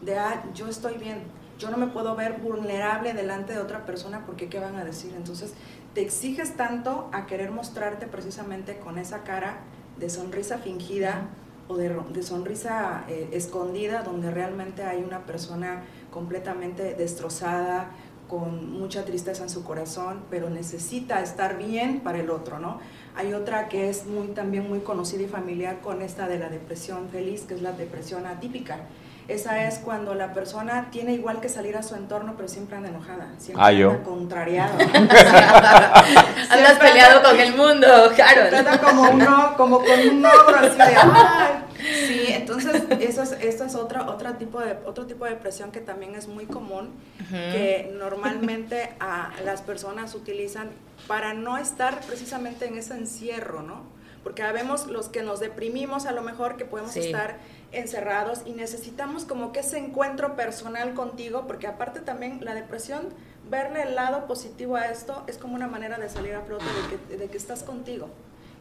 de, 0.00 0.18
ah, 0.18 0.42
yo 0.54 0.66
estoy 0.66 0.96
bien, 0.96 1.22
yo 1.58 1.70
no 1.70 1.76
me 1.76 1.88
puedo 1.88 2.14
ver 2.14 2.40
vulnerable 2.40 3.12
delante 3.12 3.52
de 3.52 3.58
otra 3.58 3.84
persona 3.84 4.24
porque 4.24 4.48
qué 4.48 4.60
van 4.60 4.76
a 4.76 4.84
decir. 4.84 5.12
Entonces, 5.16 5.52
te 5.92 6.00
exiges 6.00 6.56
tanto 6.56 7.10
a 7.12 7.26
querer 7.26 7.50
mostrarte 7.50 8.06
precisamente 8.06 8.78
con 8.78 8.98
esa 8.98 9.24
cara 9.24 9.58
de 9.98 10.08
sonrisa 10.08 10.58
fingida 10.58 11.28
o 11.66 11.76
de, 11.76 11.90
de 11.90 12.22
sonrisa 12.22 13.04
eh, 13.08 13.28
escondida 13.32 14.02
donde 14.02 14.30
realmente 14.30 14.84
hay 14.84 15.02
una 15.02 15.26
persona 15.26 15.82
completamente 16.10 16.94
destrozada, 16.94 17.90
con 18.28 18.78
mucha 18.78 19.04
tristeza 19.04 19.42
en 19.42 19.48
su 19.48 19.64
corazón, 19.64 20.22
pero 20.30 20.50
necesita 20.50 21.22
estar 21.22 21.58
bien 21.58 22.00
para 22.00 22.20
el 22.20 22.30
otro, 22.30 22.58
¿no? 22.58 22.78
Hay 23.16 23.32
otra 23.32 23.68
que 23.68 23.88
es 23.88 24.06
muy, 24.06 24.28
también 24.28 24.68
muy 24.68 24.80
conocida 24.80 25.22
y 25.22 25.28
familiar 25.28 25.80
con 25.80 26.02
esta 26.02 26.28
de 26.28 26.38
la 26.38 26.48
depresión 26.48 27.08
feliz, 27.08 27.42
que 27.42 27.54
es 27.54 27.62
la 27.62 27.72
depresión 27.72 28.26
atípica. 28.26 28.86
Esa 29.28 29.68
es 29.68 29.78
cuando 29.78 30.14
la 30.14 30.32
persona 30.32 30.88
tiene 30.90 31.12
igual 31.12 31.42
que 31.42 31.50
salir 31.50 31.76
a 31.76 31.82
su 31.82 31.94
entorno, 31.94 32.32
pero 32.34 32.48
siempre 32.48 32.78
anda 32.78 32.88
enojada, 32.88 33.28
siempre 33.36 33.62
ah, 33.62 33.68
anda 33.68 34.02
contrariado. 34.02 34.78
Andas 36.50 36.78
peleado 36.80 37.22
con 37.22 37.38
el 37.38 37.54
mundo, 37.54 37.86
claro. 38.14 38.48
Trata 38.48 38.80
como 38.80 39.02
uno, 39.02 39.54
como 39.58 39.80
con 39.80 40.00
un 40.00 40.24
ogro 40.24 40.56
así 40.56 40.78
de 40.78 41.68
Sí, 42.06 42.24
entonces 42.28 42.82
eso 43.00 43.22
es, 43.22 43.32
esto 43.32 43.64
es 43.64 43.74
otro, 43.74 44.06
otro, 44.10 44.32
tipo 44.34 44.60
de, 44.60 44.78
otro 44.86 45.06
tipo 45.06 45.26
de 45.26 45.32
depresión 45.32 45.72
que 45.72 45.80
también 45.80 46.14
es 46.14 46.26
muy 46.26 46.46
común, 46.46 46.90
que 47.30 47.94
normalmente 47.98 48.94
a 48.98 49.32
las 49.44 49.60
personas 49.60 50.14
utilizan 50.14 50.70
para 51.06 51.34
no 51.34 51.58
estar 51.58 52.00
precisamente 52.00 52.66
en 52.66 52.78
ese 52.78 52.94
encierro, 52.94 53.62
¿no? 53.62 53.82
Porque 54.24 54.42
vemos 54.52 54.86
los 54.88 55.08
que 55.08 55.22
nos 55.22 55.38
deprimimos 55.38 56.06
a 56.06 56.12
lo 56.12 56.22
mejor 56.22 56.56
que 56.56 56.64
podemos 56.64 56.96
estar 56.96 57.36
encerrados 57.72 58.42
y 58.46 58.52
necesitamos 58.52 59.24
como 59.24 59.52
que 59.52 59.60
ese 59.60 59.78
encuentro 59.78 60.36
personal 60.36 60.94
contigo, 60.94 61.46
porque 61.46 61.66
aparte 61.66 62.00
también 62.00 62.44
la 62.44 62.54
depresión, 62.54 63.08
verle 63.50 63.82
el 63.82 63.94
lado 63.94 64.26
positivo 64.26 64.76
a 64.76 64.86
esto 64.86 65.24
es 65.26 65.38
como 65.38 65.54
una 65.54 65.68
manera 65.68 65.98
de 65.98 66.08
salir 66.08 66.34
a 66.34 66.42
flote 66.42 66.64
de 67.08 67.28
que, 67.28 67.36
estás 67.36 67.62
contigo 67.62 68.08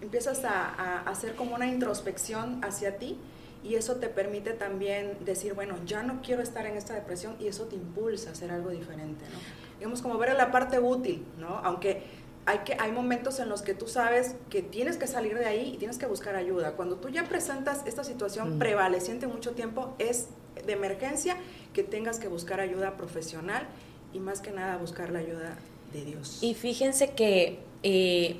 empiezas 0.01 0.45
a, 0.45 1.01
hacer 1.01 1.35
como 1.35 1.55
una 1.55 1.65
introspección 1.67 2.63
hacia 2.63 2.97
ti 2.97 3.17
y 3.63 3.75
eso 3.75 3.95
te 3.95 4.07
permite 4.07 4.53
también 4.53 5.17
decir, 5.25 5.53
bueno, 5.53 5.75
ya 5.85 6.03
no 6.03 6.21
quiero 6.21 6.43
estar 6.43 6.65
en 6.67 6.77
esta 6.77 6.93
depresión 6.93 7.35
y 7.39 7.47
eso 7.47 7.65
te 7.65 7.75
impulsa 7.75 8.29
a 8.29 8.33
hacer 8.33 8.51
algo 8.51 8.69
diferente, 8.69 9.25
¿no? 9.25 9.39
Digamos, 9.79 10.01
como 10.01 10.17
ver 10.17 10.35
la 10.35 10.51
parte 10.51 10.79
útil, 10.79 11.25
¿no? 11.39 11.59
Aunque 11.63 12.03
hay, 12.47 12.59
que, 12.59 12.77
hay 12.79 12.93
momentos 12.93 13.39
en 13.39 13.49
los 13.49 13.61
que 13.61 13.73
tú 13.73 13.87
sabes 13.87 14.35
que 14.49 14.61
tienes 14.61 14.95
que 14.95 15.05
salir 15.05 15.37
de 15.37 15.45
ahí 15.45 15.73
y 15.75 15.77
tienes 15.77 15.97
que 15.97 16.05
buscar 16.05 16.35
ayuda. 16.35 16.77
Cuando 16.77 16.95
tú 16.95 17.09
ya 17.09 17.25
presentas 17.25 17.85
esta 17.85 18.05
situación 18.05 18.55
mm. 18.55 18.59
prevaleciente 18.59 19.27
mucho 19.27 19.51
tiempo, 19.51 19.93
es 19.99 20.29
de 20.65 20.71
emergencia 20.71 21.35
que 21.73 21.83
tengas 21.83 22.19
que 22.19 22.29
buscar 22.29 22.61
ayuda 22.61 22.95
profesional 22.95 23.67
y 24.13 24.19
más 24.19 24.39
que 24.39 24.51
nada 24.51 24.77
buscar 24.77 25.11
la 25.11 25.19
ayuda 25.19 25.57
de 25.91 26.05
Dios. 26.05 26.39
Y 26.41 26.53
fíjense 26.53 27.11
que 27.11 27.59
eh, 27.83 28.37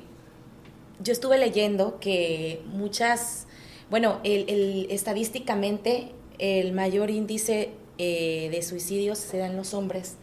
yo 1.02 1.12
estuve 1.12 1.36
leyendo 1.36 2.00
que 2.00 2.62
muchas, 2.64 3.46
bueno, 3.90 4.20
el, 4.24 4.86
estadísticamente 4.88 6.12
el 6.38 6.72
mayor 6.72 7.10
índice 7.10 7.72
eh, 7.98 8.48
de 8.50 8.62
suicidios 8.62 9.18
se 9.18 9.36
da 9.36 9.48
en 9.48 9.56
los 9.56 9.74
hombres, 9.74 10.16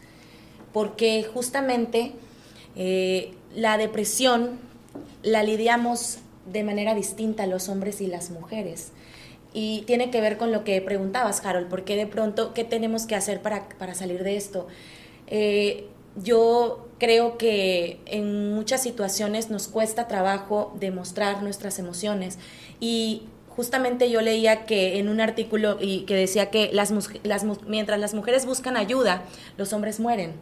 porque 0.74 1.24
justamente 1.24 2.14
eh, 2.76 3.34
la 3.56 3.78
depresión 3.78 4.60
la 5.24 5.44
lidiamos 5.44 6.20
de 6.52 6.64
manera 6.64 6.94
distinta 6.94 7.48
los 7.48 7.70
hombres 7.70 8.02
y 8.02 8.08
las 8.08 8.30
mujeres. 8.30 8.92
Y 9.54 9.84
tiene 9.88 10.12
que 10.12 10.22
ver 10.22 10.38
con 10.38 10.52
lo 10.52 10.64
que 10.64 10.82
preguntabas, 10.82 11.44
Harold, 11.46 11.70
¿por 11.70 11.86
qué 11.86 11.96
de 11.96 12.08
pronto, 12.08 12.54
qué 12.54 12.64
tenemos 12.64 13.06
que 13.06 13.16
hacer 13.16 13.42
para, 13.42 13.70
para 13.80 13.96
salir 13.96 14.24
de 14.24 14.36
esto? 14.36 14.68
Eh, 15.28 15.88
yo 16.22 16.88
creo 17.00 17.38
que 17.38 18.00
en 18.06 18.54
muchas 18.54 18.84
situaciones 18.84 19.50
nos 19.50 19.68
cuesta 19.68 20.08
trabajo 20.08 20.74
demostrar 20.80 21.42
nuestras 21.42 21.80
emociones 21.80 22.38
y 22.80 23.24
justamente 23.56 24.10
yo 24.10 24.22
leía 24.22 24.66
que 24.66 25.00
en 25.00 25.10
un 25.10 25.22
artículo 25.22 25.78
y 25.80 26.02
que 26.02 26.16
decía 26.16 26.50
que 26.50 26.70
las, 26.74 26.94
las, 27.24 27.46
mientras 27.68 28.00
las 28.00 28.14
mujeres 28.14 28.46
buscan 28.46 28.78
ayuda, 28.78 29.24
los 29.58 29.74
hombres 29.74 30.00
mueren. 30.00 30.34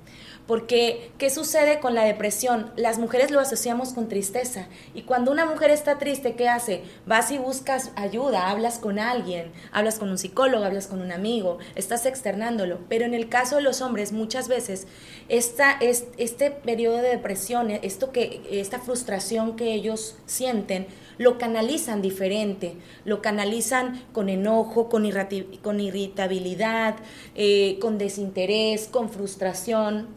Porque, 0.48 1.12
¿qué 1.18 1.30
sucede 1.30 1.80
con 1.80 1.96
la 1.96 2.04
depresión? 2.04 2.70
Las 2.76 3.00
mujeres 3.00 3.32
lo 3.32 3.40
asociamos 3.40 3.94
con 3.94 4.10
tristeza. 4.10 4.68
Y 4.94 5.04
cuando 5.04 5.32
una 5.32 5.46
mujer 5.46 5.72
está 5.72 5.98
triste, 6.00 6.36
¿qué 6.36 6.50
hace? 6.50 6.84
Vas 7.06 7.32
y 7.32 7.38
buscas 7.38 7.92
ayuda, 7.96 8.50
hablas 8.50 8.78
con 8.78 9.00
alguien, 9.00 9.54
hablas 9.72 10.00
con 10.00 10.10
un 10.10 10.18
psicólogo, 10.18 10.66
hablas 10.66 10.88
con 10.88 11.02
un 11.02 11.14
amigo, 11.14 11.60
estás 11.76 12.06
externándolo. 12.06 12.80
Pero 12.90 13.06
en 13.06 13.14
el 13.14 13.30
caso 13.30 13.56
de 13.56 13.62
los 13.62 13.82
hombres, 13.82 14.12
muchas 14.12 14.50
veces, 14.50 14.86
esta, 15.30 15.78
este 15.80 16.52
periodo 16.52 16.98
de 16.98 17.10
depresión, 17.10 17.72
esto 17.72 18.12
que, 18.12 18.42
esta 18.52 18.80
frustración 18.80 19.56
que 19.56 19.74
ellos 19.74 20.18
sienten, 20.26 20.88
lo 21.18 21.38
canalizan 21.38 22.02
diferente, 22.02 22.76
lo 23.06 23.22
canalizan 23.22 24.02
con 24.12 24.30
enojo, 24.30 24.90
con, 24.90 25.06
irritabilidad, 25.06 26.96
eh, 27.36 27.78
con 27.80 27.98
desinterés, 27.98 28.88
con 28.88 29.10
frustración. 29.10 30.08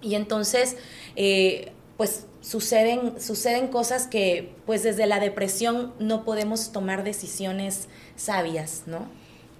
Y 0.00 0.14
entonces, 0.14 0.76
eh, 1.16 1.72
pues 1.96 2.26
suceden, 2.40 3.20
suceden 3.20 3.68
cosas 3.68 4.06
que 4.06 4.52
pues 4.66 4.82
desde 4.82 5.06
la 5.06 5.20
depresión 5.20 5.92
no 5.98 6.24
podemos 6.24 6.72
tomar 6.72 7.04
decisiones 7.04 7.88
sabias, 8.16 8.82
¿no? 8.86 9.06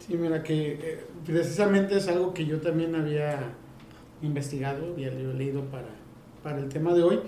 Sí, 0.07 0.17
mira 0.17 0.43
que 0.43 0.73
eh, 0.73 1.05
precisamente 1.25 1.97
es 1.97 2.09
algo 2.09 2.35
que 2.35 2.45
yo 2.45 2.61
también 2.61 2.95
había 2.97 3.55
investigado, 4.21 4.93
había 4.93 5.11
leído 5.11 5.65
para, 5.67 5.89
para 6.43 6.59
el 6.59 6.69
tema 6.69 6.93
de 6.93 7.03
hoy. 7.05 7.21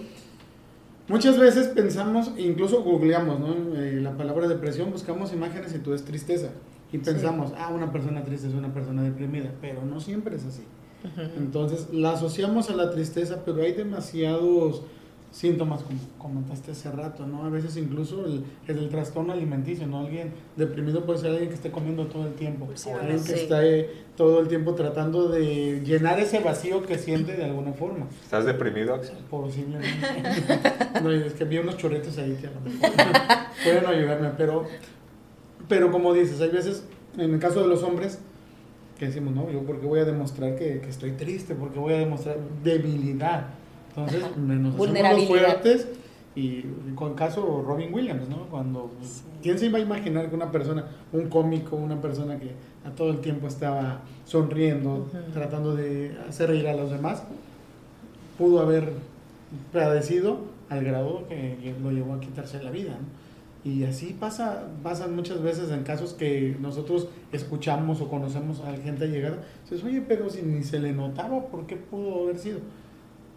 Muchas 1.07 1.39
veces 1.39 1.69
pensamos, 1.69 2.33
incluso 2.39 2.83
googleamos, 2.83 3.39
¿no? 3.39 3.77
Eh, 3.77 4.01
la 4.01 4.17
palabra 4.17 4.49
depresión, 4.49 4.91
buscamos 4.91 5.33
imágenes 5.33 5.75
y 5.75 5.79
todo 5.79 5.95
es 5.95 6.05
tristeza. 6.05 6.49
Y 6.93 6.99
pensamos, 6.99 7.53
ah, 7.59 7.71
una 7.75 7.93
persona 7.93 8.25
triste 8.25 8.49
es 8.49 8.55
una 8.55 8.73
persona 8.73 9.03
deprimida, 9.03 9.51
pero 9.61 9.85
no 9.85 10.01
siempre 10.01 10.37
es 10.37 10.45
así. 10.45 10.63
Entonces 11.37 11.89
la 11.93 12.13
asociamos 12.13 12.71
a 12.71 12.77
la 12.77 12.91
tristeza, 12.91 13.43
pero 13.45 13.63
hay 13.63 13.73
demasiados 13.73 14.83
síntomas, 15.35 15.83
como 15.83 15.99
comentaste 16.17 16.71
hace 16.71 16.91
rato, 16.93 17.27
¿no? 17.27 17.45
A 17.45 17.49
veces 17.49 17.77
incluso 17.77 18.25
el, 18.25 18.45
el, 18.69 18.89
trastorno 18.89 19.33
alimenticio, 19.33 19.85
¿no? 19.85 19.99
Alguien 19.99 20.33
deprimido 20.57 21.05
puede 21.05 21.19
ser 21.19 21.31
alguien 21.33 21.49
que 21.49 21.57
esté 21.57 21.73
comiendo 21.73 22.07
todo 22.07 22.29
el 22.29 22.35
tiempo, 22.35 22.69
alguien 23.01 23.25
que 23.25 23.35
está 23.35 23.61
todo 24.17 24.39
el 24.39 24.47
tiempo 24.47 24.75
tratando 24.77 25.29
de 25.29 25.83
llenar 25.85 26.21
ese 26.21 26.39
vacío 26.39 26.85
que 26.85 26.99
siente 26.99 27.35
de 27.35 27.47
alguna 27.47 27.73
forma. 27.73 28.07
¿Estás 28.23 28.45
deprimido, 28.45 28.95
Axel? 28.95 29.17
Posiblemente. 29.29 30.07
no, 31.03 31.11
es 31.11 31.33
que 31.33 31.45
vi 31.45 31.59
unos 31.59 31.79
chorritos 31.79 32.17
ahí 32.17 32.39
que 32.41 32.47
a 32.47 32.53
lo 32.53 32.61
mejor 32.61 32.91
pueden 33.65 33.87
ayudarme, 33.87 34.31
pero, 34.39 34.67
pero 35.69 35.91
como 35.91 36.15
dices, 36.15 36.41
hay 36.41 36.51
veces, 36.51 36.85
en 37.19 37.35
el 37.35 37.41
caso 37.41 37.61
de 37.61 37.67
los 37.67 37.83
hombres, 37.83 38.21
que 39.01 39.07
decimos, 39.07 39.35
no, 39.35 39.51
yo 39.51 39.65
porque 39.65 39.85
voy 39.85 39.99
a 39.99 40.05
demostrar 40.05 40.55
que, 40.55 40.79
que 40.81 40.89
estoy 40.89 41.11
triste, 41.13 41.57
porque 41.57 41.81
voy 41.81 41.95
a 41.95 41.99
demostrar 41.99 42.37
debilidad. 42.63 43.49
Entonces, 43.97 44.37
nos 44.37 44.75
hacemos 44.75 45.25
fuertes 45.27 45.89
y 46.37 46.63
con 46.97 47.15
caso 47.15 47.63
Robin 47.67 47.95
Williams, 47.95 48.29
¿no? 48.29 48.47
Cuando, 48.51 48.91
¿quién 49.41 49.59
se 49.59 49.67
iba 49.67 49.79
a 49.79 49.83
imaginar 49.83 50.29
que 50.29 50.35
una 50.35 50.51
persona, 50.51 50.85
un 51.13 51.29
cómico, 51.29 51.77
una 51.77 52.01
persona 52.01 52.39
que 52.39 52.51
a 52.85 52.91
todo 52.91 53.11
el 53.11 53.21
tiempo 53.21 53.47
estaba 53.47 54.01
sonriendo, 54.25 55.09
tratando 55.33 55.77
de 55.77 56.17
hacer 56.29 56.51
reír 56.51 56.67
a 56.67 56.75
los 56.75 56.91
demás, 56.91 57.23
pudo 58.37 58.61
haber 58.61 58.93
padecido 59.73 60.39
al 60.69 60.83
grado 60.83 61.29
que 61.29 61.75
lo 61.81 61.93
llevó 61.93 62.15
a 62.15 62.21
quitarse 62.21 62.63
la 62.63 62.71
vida, 62.71 62.93
¿no? 62.93 63.25
Y 63.65 63.85
así 63.85 64.15
pasa, 64.19 64.65
pasan 64.83 65.17
muchas 65.17 65.43
veces 65.43 65.71
en 65.71 65.85
casos 65.85 66.13
que 66.13 66.55
nosotros 66.61 67.09
escuchamos 67.33 68.03
o 68.03 68.11
conocemos 68.11 68.61
a 68.61 68.77
gente 68.77 69.09
llegada. 69.09 69.39
Dices, 69.63 69.83
oye, 69.83 70.03
pero 70.07 70.29
si 70.29 70.43
ni 70.43 70.63
se 70.63 70.79
le 70.79 70.93
notaba, 70.93 71.47
¿por 71.47 71.67
qué 71.67 71.77
pudo 71.77 72.25
haber 72.25 72.39
sido? 72.39 72.59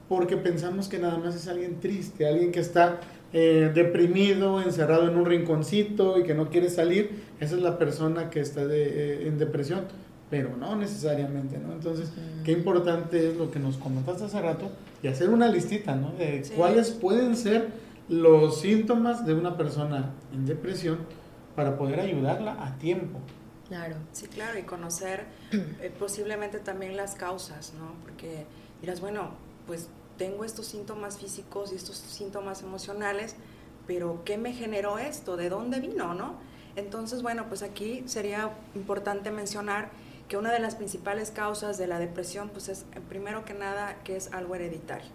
Porque 0.10 0.38
pensamos 0.38 0.88
que 0.88 1.00
nada 1.00 1.18
más 1.18 1.36
es 1.36 1.48
alguien 1.48 1.80
triste, 1.80 2.28
alguien 2.28 2.52
que 2.52 2.60
está 2.60 3.00
eh, 3.34 3.72
deprimido, 3.74 4.62
encerrado 4.62 5.10
en 5.10 5.18
un 5.18 5.26
rinconcito 5.26 6.18
y 6.18 6.24
que 6.24 6.34
no 6.34 6.50
quiere 6.50 6.70
salir. 6.70 7.24
Esa 7.40 7.56
es 7.56 7.62
la 7.62 7.78
persona 7.78 8.30
que 8.30 8.40
está 8.40 8.66
de, 8.66 8.84
eh, 8.86 9.28
en 9.28 9.38
depresión, 9.38 9.82
pero 10.30 10.56
no 10.56 10.76
necesariamente, 10.76 11.58
¿no? 11.58 11.74
Entonces, 11.74 12.12
qué 12.46 12.54
importante 12.54 13.30
es 13.30 13.36
lo 13.36 13.52
que 13.52 13.60
nos 13.60 13.78
comentaste 13.78 14.26
hace 14.26 14.42
rato 14.42 14.70
y 15.04 15.08
hacer 15.08 15.30
una 15.30 15.50
listita, 15.50 15.96
¿no? 15.96 16.12
De 16.14 16.44
cuáles 16.56 16.92
pueden 16.92 17.36
ser 17.36 17.68
los 18.08 18.62
síntomas 18.62 19.26
de 19.26 19.34
una 19.34 19.58
persona 19.58 20.14
en 20.34 20.46
depresión 20.46 21.00
para 21.56 21.78
poder 21.78 22.00
ayudarla 22.00 22.64
a 22.66 22.78
tiempo. 22.78 23.20
Claro. 23.68 23.96
Sí, 24.14 24.28
claro, 24.28 24.58
y 24.58 24.64
conocer 24.64 25.26
eh, 25.52 25.92
posiblemente 26.00 26.60
también 26.60 26.96
las 26.96 27.16
causas, 27.16 27.74
¿no? 27.78 27.94
Porque 28.04 28.46
dirás, 28.80 29.02
bueno, 29.02 29.32
pues 29.66 29.90
tengo 30.18 30.44
estos 30.44 30.68
síntomas 30.68 31.18
físicos 31.18 31.72
y 31.72 31.76
estos 31.76 31.98
síntomas 31.98 32.62
emocionales, 32.62 33.36
pero 33.86 34.24
¿qué 34.26 34.38
me 34.38 34.54
generó 34.54 35.00
esto? 35.00 35.38
¿De 35.38 35.50
dónde 35.50 35.80
vino, 35.80 36.14
no? 36.14 36.36
Entonces, 36.76 37.22
bueno, 37.24 37.46
pues 37.48 37.64
aquí 37.64 38.04
sería 38.06 38.52
importante 38.76 39.32
mencionar 39.32 39.90
que 40.28 40.38
una 40.38 40.52
de 40.52 40.60
las 40.60 40.76
principales 40.76 41.32
causas 41.32 41.78
de 41.78 41.88
la 41.88 42.00
depresión, 42.00 42.50
pues 42.50 42.70
es, 42.70 42.86
primero 43.08 43.46
que 43.46 43.54
nada, 43.54 43.98
que 44.04 44.16
es 44.16 44.32
algo 44.34 44.56
hereditario. 44.56 45.10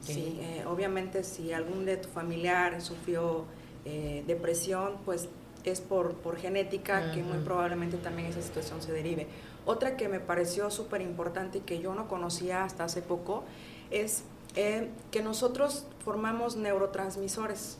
Sí, 0.00 0.38
eh, 0.40 0.64
obviamente 0.68 1.24
si 1.24 1.52
algún 1.52 1.84
de 1.84 1.96
tu 1.96 2.08
familiar 2.08 2.80
sufrió 2.80 3.44
eh, 3.84 4.22
depresión, 4.24 4.98
pues 5.04 5.28
es 5.64 5.80
por, 5.80 6.14
por 6.14 6.36
genética 6.36 7.10
que 7.10 7.24
muy 7.24 7.38
probablemente 7.38 7.96
también 7.96 8.28
esa 8.28 8.40
situación 8.40 8.80
se 8.80 8.92
derive. 8.92 9.26
Otra 9.66 9.96
que 9.96 10.08
me 10.08 10.20
pareció 10.20 10.70
súper 10.70 11.00
importante 11.00 11.58
y 11.58 11.60
que 11.62 11.80
yo 11.80 11.94
no 11.94 12.06
conocía 12.06 12.62
hasta 12.62 12.84
hace 12.84 13.02
poco 13.02 13.42
es 13.90 14.22
eh, 14.54 14.90
que 15.10 15.22
nosotros 15.22 15.84
formamos 16.04 16.56
neurotransmisores 16.56 17.78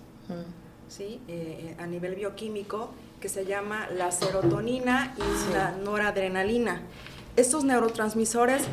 ¿sí? 0.88 1.20
a 1.78 1.86
nivel 1.86 2.14
bioquímico 2.14 2.90
que 3.20 3.28
se 3.28 3.46
llama 3.46 3.88
la 3.90 4.12
serotonina 4.12 5.14
y 5.16 5.52
la 5.52 5.72
noradrenalina. 5.72 6.82
Estos 7.36 7.64
neurotransmisores 7.64 8.64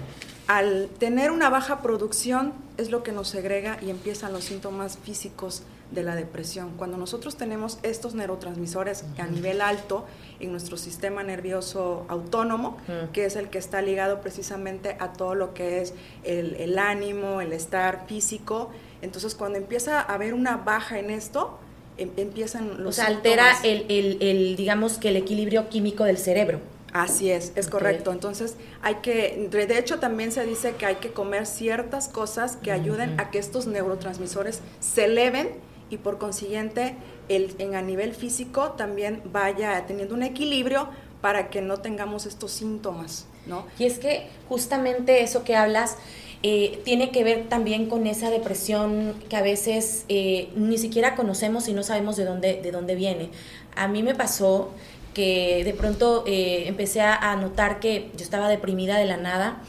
al 0.47 0.89
tener 0.99 1.31
una 1.31 1.49
baja 1.49 1.81
producción 1.81 2.53
es 2.77 2.91
lo 2.91 3.03
que 3.03 3.13
nos 3.13 3.29
segrega 3.29 3.77
y 3.81 3.89
empiezan 3.89 4.33
los 4.33 4.43
síntomas 4.43 4.97
físicos 4.97 5.63
de 5.91 6.03
la 6.03 6.15
depresión. 6.15 6.71
Cuando 6.77 6.97
nosotros 6.97 7.35
tenemos 7.35 7.77
estos 7.83 8.15
neurotransmisores 8.15 9.05
a 9.17 9.27
nivel 9.27 9.61
alto 9.61 10.05
en 10.39 10.51
nuestro 10.51 10.77
sistema 10.77 11.23
nervioso 11.23 12.05
autónomo, 12.07 12.77
que 13.13 13.25
es 13.25 13.35
el 13.35 13.49
que 13.49 13.57
está 13.57 13.81
ligado 13.81 14.21
precisamente 14.21 14.95
a 14.99 15.13
todo 15.13 15.35
lo 15.35 15.53
que 15.53 15.81
es 15.81 15.93
el, 16.23 16.79
ánimo, 16.79 17.41
el 17.41 17.53
estar 17.53 18.05
físico, 18.07 18.71
entonces 19.01 19.35
cuando 19.35 19.57
empieza 19.57 19.99
a 19.99 20.13
haber 20.13 20.33
una 20.33 20.57
baja 20.57 20.99
en 20.99 21.09
esto, 21.09 21.59
em, 21.97 22.09
empiezan 22.17 22.83
los... 22.83 22.99
O 22.99 23.01
sea, 23.01 23.07
altera 23.07 23.57
el, 23.63 23.85
el, 23.89 24.55
digamos 24.55 24.97
que 24.97 25.09
el 25.09 25.17
equilibrio 25.17 25.69
químico 25.69 26.03
del 26.03 26.17
cerebro. 26.17 26.59
Así 26.93 27.31
es, 27.31 27.53
es 27.55 27.67
correcto. 27.67 28.11
Entonces 28.11 28.55
hay 28.81 28.95
que, 28.95 29.47
de 29.49 29.77
hecho 29.77 29.99
también 29.99 30.31
se 30.31 30.45
dice 30.45 30.73
que 30.75 30.85
hay 30.85 30.95
que 30.95 31.11
comer 31.11 31.45
ciertas 31.45 32.09
cosas 32.09 32.57
que 32.57 32.71
ayuden 32.71 33.19
a 33.19 33.31
que 33.31 33.39
estos 33.39 33.65
neurotransmisores 33.65 34.61
se 34.79 35.05
eleven 35.05 35.49
y 35.91 35.97
por 35.97 36.17
consiguiente 36.17 36.95
el, 37.29 37.55
en 37.59 37.75
a 37.75 37.81
nivel 37.81 38.13
físico 38.13 38.71
también 38.71 39.21
vaya 39.25 39.85
teniendo 39.85 40.15
un 40.15 40.23
equilibrio 40.23 40.89
para 41.21 41.49
que 41.49 41.61
no 41.61 41.77
tengamos 41.77 42.25
estos 42.25 42.51
síntomas, 42.51 43.27
¿no? 43.45 43.67
Y 43.77 43.85
es 43.85 43.99
que 43.99 44.27
justamente 44.49 45.21
eso 45.21 45.43
que 45.43 45.55
hablas 45.55 45.97
eh, 46.43 46.81
tiene 46.83 47.11
que 47.11 47.23
ver 47.23 47.49
también 47.49 47.87
con 47.87 48.07
esa 48.07 48.31
depresión 48.31 49.13
que 49.29 49.35
a 49.35 49.43
veces 49.43 50.05
eh, 50.09 50.49
ni 50.55 50.79
siquiera 50.79 51.15
conocemos 51.15 51.67
y 51.67 51.73
no 51.73 51.83
sabemos 51.83 52.15
de 52.15 52.25
dónde, 52.25 52.61
de 52.61 52.71
dónde 52.71 52.95
viene. 52.95 53.29
A 53.75 53.87
mí 53.87 54.01
me 54.01 54.15
pasó 54.15 54.71
que 55.13 55.63
de 55.63 55.73
pronto 55.73 56.23
eh, 56.25 56.63
empecé 56.67 57.01
a, 57.01 57.35
notar 57.35 57.79
que 57.79 58.09
yo 58.15 58.23
estaba 58.23 58.49
deprimida 58.49 58.97
de 58.97 59.05
la 59.05 59.17
nada. 59.17 59.61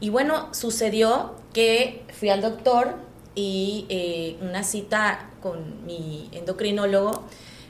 Y 0.00 0.08
bueno, 0.08 0.52
sucedió 0.52 1.34
que 1.52 2.02
fui 2.12 2.30
al 2.30 2.40
doctor 2.40 2.96
y 3.38 3.86
eh, 3.88 4.36
una 4.40 4.64
cita 4.64 5.30
con 5.40 5.86
mi 5.86 6.28
endocrinólogo 6.32 7.22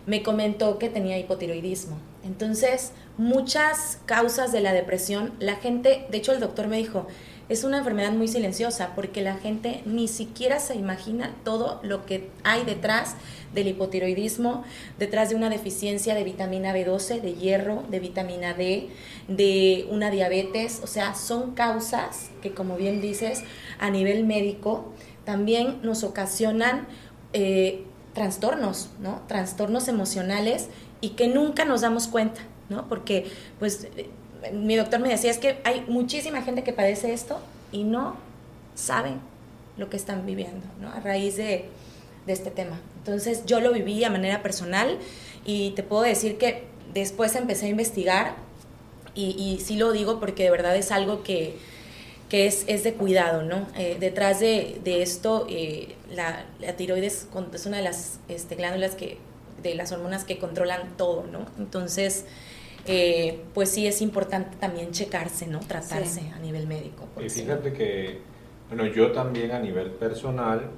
me 0.06 0.22
comentó 0.22 0.78
que 0.78 0.88
tenía 0.88 1.18
hipotiroidismo. 1.18 1.98
Entonces, 2.24 2.92
muchas 3.18 3.98
causas 4.06 4.50
de 4.50 4.62
la 4.62 4.72
depresión, 4.72 5.34
la 5.40 5.56
gente, 5.56 6.06
de 6.10 6.16
hecho 6.16 6.32
el 6.32 6.40
doctor 6.40 6.68
me 6.68 6.78
dijo, 6.78 7.06
es 7.50 7.64
una 7.64 7.78
enfermedad 7.78 8.12
muy 8.12 8.28
silenciosa 8.28 8.92
porque 8.94 9.20
la 9.20 9.34
gente 9.34 9.82
ni 9.84 10.08
siquiera 10.08 10.58
se 10.58 10.74
imagina 10.74 11.34
todo 11.44 11.80
lo 11.82 12.06
que 12.06 12.30
hay 12.44 12.64
detrás 12.64 13.16
del 13.54 13.68
hipotiroidismo, 13.68 14.64
detrás 14.98 15.28
de 15.28 15.36
una 15.36 15.50
deficiencia 15.50 16.14
de 16.14 16.24
vitamina 16.24 16.74
B12, 16.74 17.20
de 17.20 17.34
hierro, 17.34 17.84
de 17.90 18.00
vitamina 18.00 18.54
D, 18.54 18.88
de 19.28 19.86
una 19.90 20.10
diabetes. 20.10 20.80
O 20.82 20.86
sea, 20.86 21.14
son 21.14 21.52
causas 21.52 22.30
que, 22.40 22.52
como 22.52 22.76
bien 22.76 23.02
dices, 23.02 23.44
a 23.78 23.90
nivel 23.90 24.24
médico 24.24 24.92
también 25.28 25.80
nos 25.82 26.04
ocasionan 26.04 26.86
eh, 27.34 27.84
trastornos, 28.14 28.88
¿no? 28.98 29.20
Trastornos 29.28 29.86
emocionales 29.86 30.68
y 31.02 31.10
que 31.10 31.28
nunca 31.28 31.66
nos 31.66 31.82
damos 31.82 32.08
cuenta, 32.08 32.40
¿no? 32.70 32.88
Porque, 32.88 33.30
pues, 33.58 33.88
mi 34.54 34.76
doctor 34.76 35.00
me 35.00 35.10
decía, 35.10 35.30
es 35.30 35.36
que 35.36 35.58
hay 35.64 35.84
muchísima 35.86 36.40
gente 36.40 36.64
que 36.64 36.72
padece 36.72 37.12
esto 37.12 37.40
y 37.72 37.84
no 37.84 38.16
saben 38.74 39.20
lo 39.76 39.90
que 39.90 39.98
están 39.98 40.24
viviendo, 40.24 40.66
¿no? 40.80 40.88
A 40.88 41.00
raíz 41.00 41.36
de, 41.36 41.66
este 42.26 42.50
tema. 42.50 42.80
Entonces 42.96 43.44
yo 43.44 43.60
lo 43.60 43.70
viví 43.74 44.02
a 44.04 44.10
manera 44.10 44.42
personal 44.42 44.96
y 45.44 45.72
te 45.72 45.82
puedo 45.82 46.04
decir 46.04 46.38
que 46.38 46.64
después 46.94 47.34
empecé 47.34 47.66
a 47.66 47.68
investigar 47.68 48.34
y, 49.14 49.32
y 49.32 49.60
sí 49.62 49.76
lo 49.76 49.92
digo 49.92 50.20
porque 50.20 50.44
de 50.44 50.50
verdad 50.50 50.74
es 50.74 50.90
algo 50.90 51.22
que, 51.22 51.58
es, 52.30 52.64
es, 52.66 52.84
de 52.84 52.94
cuidado, 52.94 53.42
¿no? 53.42 53.66
Eh, 53.76 53.96
detrás 53.98 54.40
de, 54.40 54.80
esto, 54.84 55.46
eh, 55.48 55.94
la, 56.14 56.44
tiroides 56.76 57.28
es 57.54 57.66
una 57.66 57.78
de 57.78 57.82
las 57.82 58.20
este, 58.28 58.54
glándulas 58.54 58.94
que, 58.94 59.18
de 59.62 59.74
las 59.74 59.92
hormonas 59.92 60.24
que 60.24 60.38
controlan 60.38 60.96
todo, 60.96 61.24
¿no? 61.30 61.46
Entonces, 61.58 62.26
eh, 62.86 63.40
pues 63.52 63.70
sí 63.70 63.86
es 63.86 64.00
importante 64.00 64.56
también 64.58 64.92
checarse, 64.92 65.46
¿no? 65.46 65.60
Tratarse 65.60 66.22
a 66.34 66.38
nivel 66.38 66.66
médico. 66.66 67.06
Y 67.20 67.28
fíjate 67.28 67.72
que, 67.72 68.18
bueno, 68.68 68.86
yo 68.86 69.12
también 69.12 69.50
a 69.50 69.58
nivel 69.58 69.90
personal 69.90 70.70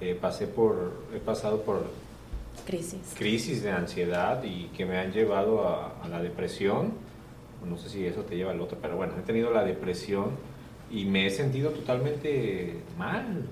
eh, 0.00 0.16
pasé 0.20 0.46
por, 0.46 0.92
he 1.12 1.18
pasado 1.18 1.62
por 1.62 1.82
crisis. 2.64 3.00
crisis 3.16 3.62
de 3.62 3.70
ansiedad 3.70 4.42
y 4.44 4.66
que 4.76 4.86
me 4.86 4.98
han 4.98 5.12
llevado 5.12 5.66
a, 5.66 6.06
la 6.08 6.22
depresión. 6.22 6.92
No 7.68 7.76
sé 7.76 7.88
si 7.88 8.06
eso 8.06 8.22
te 8.22 8.36
lleva 8.36 8.52
al 8.52 8.60
otro, 8.60 8.78
pero 8.80 8.96
bueno, 8.96 9.14
he 9.18 9.22
tenido 9.22 9.50
la 9.50 9.64
depresión 9.64 10.30
y 10.90 11.04
me 11.04 11.26
he 11.26 11.30
sentido 11.30 11.70
totalmente 11.70 12.74
mal. 12.96 13.44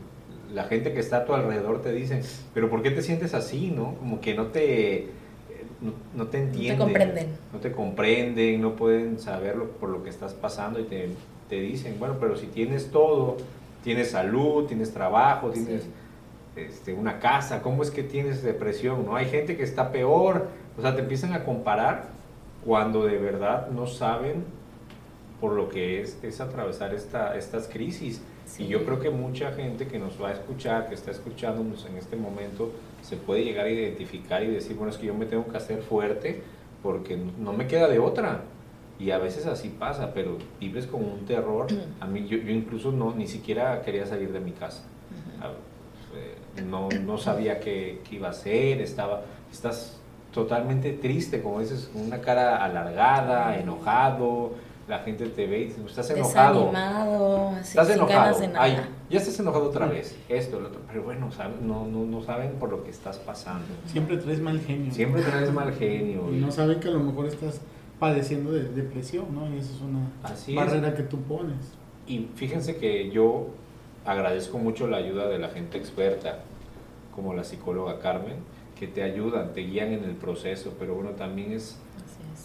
La 0.53 0.65
gente 0.65 0.93
que 0.93 1.01
está 1.01 1.19
a 1.19 1.25
tu 1.25 1.35
alrededor 1.35 1.83
te 1.83 1.93
dice, 1.93 2.23
pero 2.55 2.71
¿por 2.71 2.83
qué 2.83 2.91
te 2.91 3.03
sientes 3.03 3.35
así, 3.35 3.71
no? 3.71 3.95
Como 3.97 4.21
que 4.21 4.35
no 4.35 4.47
te 4.47 5.09
no, 6.15 6.27
te 6.27 6.39
entienden. 6.39 6.79
No 6.79 6.85
te 6.85 6.93
comprenden. 6.93 7.29
No 7.53 7.59
te 7.59 7.73
comprenden, 7.73 8.61
no 8.61 8.77
pueden 8.77 9.19
saberlo 9.19 9.71
por 9.73 9.91
lo 9.91 10.03
que 10.03 10.11
estás 10.11 10.33
pasando 10.33 10.81
y 10.81 10.85
te, 10.85 11.11
te, 11.49 11.61
dicen, 11.61 11.97
bueno, 11.99 12.17
pero 12.19 12.37
si 12.37 12.47
tienes 12.47 12.91
todo, 12.91 13.37
tienes 13.85 14.11
salud, 14.11 14.67
tienes 14.67 14.93
trabajo, 14.93 15.51
tienes 15.51 15.87
este, 16.57 16.95
una 16.95 17.19
casa, 17.19 17.63
¿cómo 17.63 17.83
es 17.83 17.91
que 17.91 18.03
tienes 18.03 18.43
depresión? 18.43 19.05
¿No? 19.05 19.17
Hay 19.17 19.27
gente 19.27 19.57
que 19.57 19.63
está 19.63 19.93
peor, 19.93 20.49
o 20.79 20.83
sea, 20.83 20.95
te 20.95 21.03
empiezan 21.03 21.35
a 21.35 21.45
comparar 21.45 22.09
cuando 22.65 23.05
de 23.05 23.19
verdad 23.19 23.69
no 23.69 23.87
saben 23.87 24.45
por 25.41 25.53
lo 25.53 25.69
que 25.69 26.01
es, 26.01 26.19
es 26.23 26.41
atravesar 26.41 26.95
esta, 26.95 27.37
estas 27.37 27.69
crisis. 27.69 28.23
Y 28.59 28.69
yo 28.69 28.85
creo 28.85 29.01
que 29.01 29.11
mucha 29.11 29.53
gente 29.53 29.87
que 29.87 29.99
nos 29.99 30.21
va 30.23 30.29
a 30.29 30.33
escuchar, 30.33 30.89
que 30.89 30.95
está 30.95 31.11
escuchándonos 31.11 31.85
en 31.87 31.97
este 31.97 32.17
momento, 32.17 32.71
se 33.03 33.17
puede 33.17 33.45
llegar 33.45 33.67
a 33.67 33.71
identificar 33.71 34.43
y 34.43 34.47
decir, 34.47 34.77
bueno, 34.77 34.93
es 34.93 34.99
que 34.99 35.07
yo 35.07 35.15
me 35.15 35.27
tengo 35.27 35.47
que 35.47 35.57
hacer 35.57 35.83
fuerte 35.83 36.43
porque 36.83 37.19
no 37.39 37.53
me 37.53 37.67
queda 37.67 37.89
de 37.89 37.99
otra. 37.99 38.43
Y 38.99 39.11
a 39.11 39.19
veces 39.19 39.47
así 39.47 39.69
pasa, 39.69 40.15
pero 40.15 40.39
vives 40.59 40.87
con 40.87 41.05
un 41.05 41.27
terror. 41.27 41.67
A 42.01 42.07
mí, 42.07 42.27
yo, 42.27 42.39
incluso 42.39 42.93
no, 42.93 43.15
ni 43.15 43.27
siquiera 43.27 43.83
quería 43.83 44.07
salir 44.07 44.33
de 44.33 44.41
mi 44.41 44.53
casa. 44.53 44.85
Ah, 45.41 45.51
eh, 46.15 46.63
no, 46.63 46.89
no 46.89 47.19
sabía 47.19 47.61
qué, 47.61 48.01
qué, 48.09 48.17
iba 48.17 48.29
a 48.29 48.31
hacer, 48.31 48.81
estaba, 48.81 49.23
estás 49.53 50.01
totalmente 50.33 50.93
triste, 50.93 51.43
como 51.43 51.61
dices, 51.61 51.91
con 51.93 52.03
una 52.03 52.21
cara 52.21 52.63
alargada, 52.65 53.59
enojado, 53.59 54.53
la 54.89 55.01
gente 55.01 55.27
te 55.27 55.47
ve 55.47 55.61
y 55.61 55.65
dice, 55.65 55.83
estás 55.85 56.11
enojado. 56.11 56.71
estás 57.61 57.91
enojado. 57.91 58.37
Ay, 58.57 58.79
ya 59.11 59.19
estás 59.19 59.39
enojado 59.41 59.69
otra 59.69 59.87
vez. 59.87 60.17
Esto, 60.29 60.61
lo 60.61 60.69
otro. 60.69 60.81
Pero 60.87 61.03
bueno, 61.03 61.29
no, 61.63 61.87
no, 61.87 62.05
no, 62.05 62.23
saben 62.23 62.53
por 62.53 62.71
lo 62.71 62.85
que 62.85 62.91
estás 62.91 63.19
pasando. 63.19 63.67
Siempre 63.87 64.17
traes 64.19 64.41
mal 64.41 64.61
genio. 64.61 64.93
Siempre 64.93 65.23
traes 65.23 65.53
mal 65.53 65.73
genio. 65.75 66.33
Y 66.33 66.37
no 66.37 66.53
saben 66.53 66.79
que 66.79 66.89
a 66.89 66.93
lo 66.93 67.01
mejor 67.01 67.27
estás 67.27 67.61
padeciendo 67.99 68.53
de 68.53 68.65
depresión, 68.65 69.35
¿no? 69.35 69.53
Y 69.55 69.59
eso 69.59 69.73
es 69.75 69.81
una 69.81 70.61
barrera 70.61 70.95
que 70.95 71.03
tú 71.03 71.21
pones. 71.23 71.75
Y 72.07 72.29
fíjense 72.37 72.77
que 72.77 73.11
yo 73.11 73.49
agradezco 74.05 74.59
mucho 74.59 74.87
la 74.87 74.99
ayuda 74.99 75.27
de 75.29 75.39
la 75.39 75.49
gente 75.49 75.79
experta, 75.79 76.41
como 77.15 77.35
la 77.35 77.43
psicóloga 77.43 77.99
Carmen, 77.99 78.37
que 78.79 78.87
te 78.87 79.03
ayudan, 79.03 79.53
te 79.53 79.63
guían 79.63 79.93
en 79.93 80.05
el 80.05 80.15
proceso, 80.15 80.75
pero 80.79 80.95
bueno, 80.95 81.11
también 81.11 81.53
es 81.53 81.77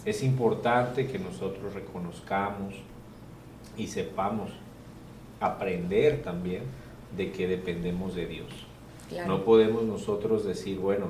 es 0.04 0.22
importante 0.22 1.06
que 1.06 1.18
nosotros 1.18 1.74
reconozcamos 1.74 2.74
y 3.76 3.86
sepamos 3.86 4.50
aprender 5.40 6.22
también 6.22 6.62
de 7.16 7.32
que 7.32 7.46
dependemos 7.46 8.14
de 8.14 8.26
Dios. 8.26 8.48
No 9.26 9.44
podemos 9.44 9.82
nosotros 9.82 10.44
decir, 10.44 10.78
bueno, 10.78 11.08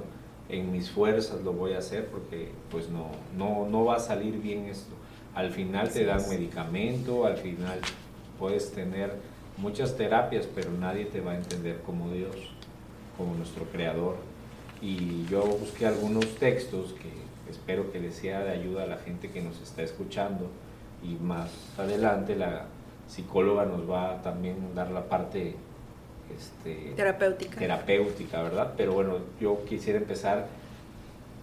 en 0.49 0.73
mis 0.73 0.91
fuerzas 0.91 1.43
lo 1.43 1.53
voy 1.53 1.75
a 1.75 1.79
hacer 1.79 2.09
porque 2.09 2.51
pues 2.71 2.89
no, 2.89 3.07
no, 3.37 3.69
no 3.69 3.85
va 3.85 3.97
a 3.97 4.01
salir 4.01 4.41
bien 4.41 4.67
esto. 4.67 4.95
Al 5.35 5.51
final 5.51 5.89
te 5.89 6.05
dan 6.05 6.29
medicamento, 6.29 7.25
al 7.25 7.37
final 7.37 7.79
puedes 8.39 8.73
tener 8.73 9.17
muchas 9.57 9.97
terapias, 9.97 10.47
pero 10.53 10.71
nadie 10.73 11.05
te 11.07 11.21
va 11.21 11.33
a 11.33 11.37
entender 11.37 11.81
como 11.87 12.11
Dios, 12.11 12.37
como 13.17 13.35
nuestro 13.35 13.65
creador. 13.67 14.17
Y 14.83 15.25
yo 15.27 15.43
busqué 15.43 15.87
algunos 15.87 16.27
textos 16.35 16.93
que 16.95 17.22
espero 17.53 17.93
que 17.93 18.01
les 18.01 18.15
sea 18.15 18.41
de 18.41 18.51
ayuda 18.51 18.83
a 18.83 18.87
la 18.87 18.99
gente 18.99 19.31
que 19.31 19.41
nos 19.41 19.61
está 19.61 19.83
escuchando 19.83 20.51
y 21.03 21.15
más 21.23 21.51
adelante 21.79 22.37
la 22.37 22.67
psicóloga 23.09 23.65
nos 23.65 23.89
va 23.89 24.13
a 24.13 24.23
también 24.23 24.75
dar 24.75 24.91
la 24.91 25.09
parte 25.09 25.55
este, 26.35 26.93
terapéutica. 26.97 27.59
terapéutica, 27.59 28.43
¿verdad? 28.43 28.75
Pero 28.77 28.95
bueno, 28.95 29.19
yo 29.41 29.65
quisiera 29.65 29.99
empezar 29.99 30.47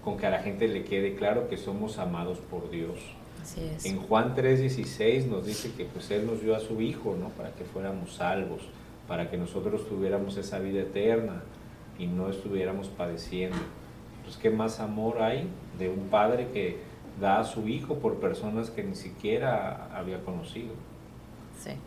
con 0.03 0.17
que 0.17 0.25
a 0.25 0.29
la 0.29 0.39
gente 0.39 0.67
le 0.67 0.83
quede 0.83 1.15
claro 1.15 1.49
que 1.49 1.57
somos 1.57 1.97
amados 1.99 2.39
por 2.39 2.69
Dios. 2.71 2.99
Así 3.41 3.61
es. 3.63 3.85
En 3.85 3.99
Juan 3.99 4.35
3:16 4.35 5.27
nos 5.27 5.45
dice 5.45 5.71
que 5.73 5.85
pues 5.85 6.09
Él 6.11 6.25
nos 6.25 6.41
dio 6.41 6.55
a 6.55 6.59
su 6.59 6.81
Hijo, 6.81 7.15
¿no? 7.19 7.29
Para 7.29 7.51
que 7.51 7.63
fuéramos 7.63 8.15
salvos, 8.15 8.61
para 9.07 9.29
que 9.29 9.37
nosotros 9.37 9.87
tuviéramos 9.87 10.37
esa 10.37 10.59
vida 10.59 10.81
eterna 10.81 11.43
y 11.97 12.07
no 12.07 12.29
estuviéramos 12.29 12.87
padeciendo. 12.87 13.57
Pues 14.29 14.37
qué 14.37 14.51
más 14.51 14.79
amor 14.79 15.23
hay 15.23 15.47
de 15.79 15.89
un 15.89 16.07
padre 16.09 16.49
que 16.53 16.77
da 17.19 17.39
a 17.39 17.43
su 17.43 17.67
hijo 17.67 17.95
por 17.95 18.17
personas 18.17 18.69
que 18.69 18.83
ni 18.83 18.93
siquiera 18.93 19.89
había 19.91 20.23
conocido. 20.23 20.69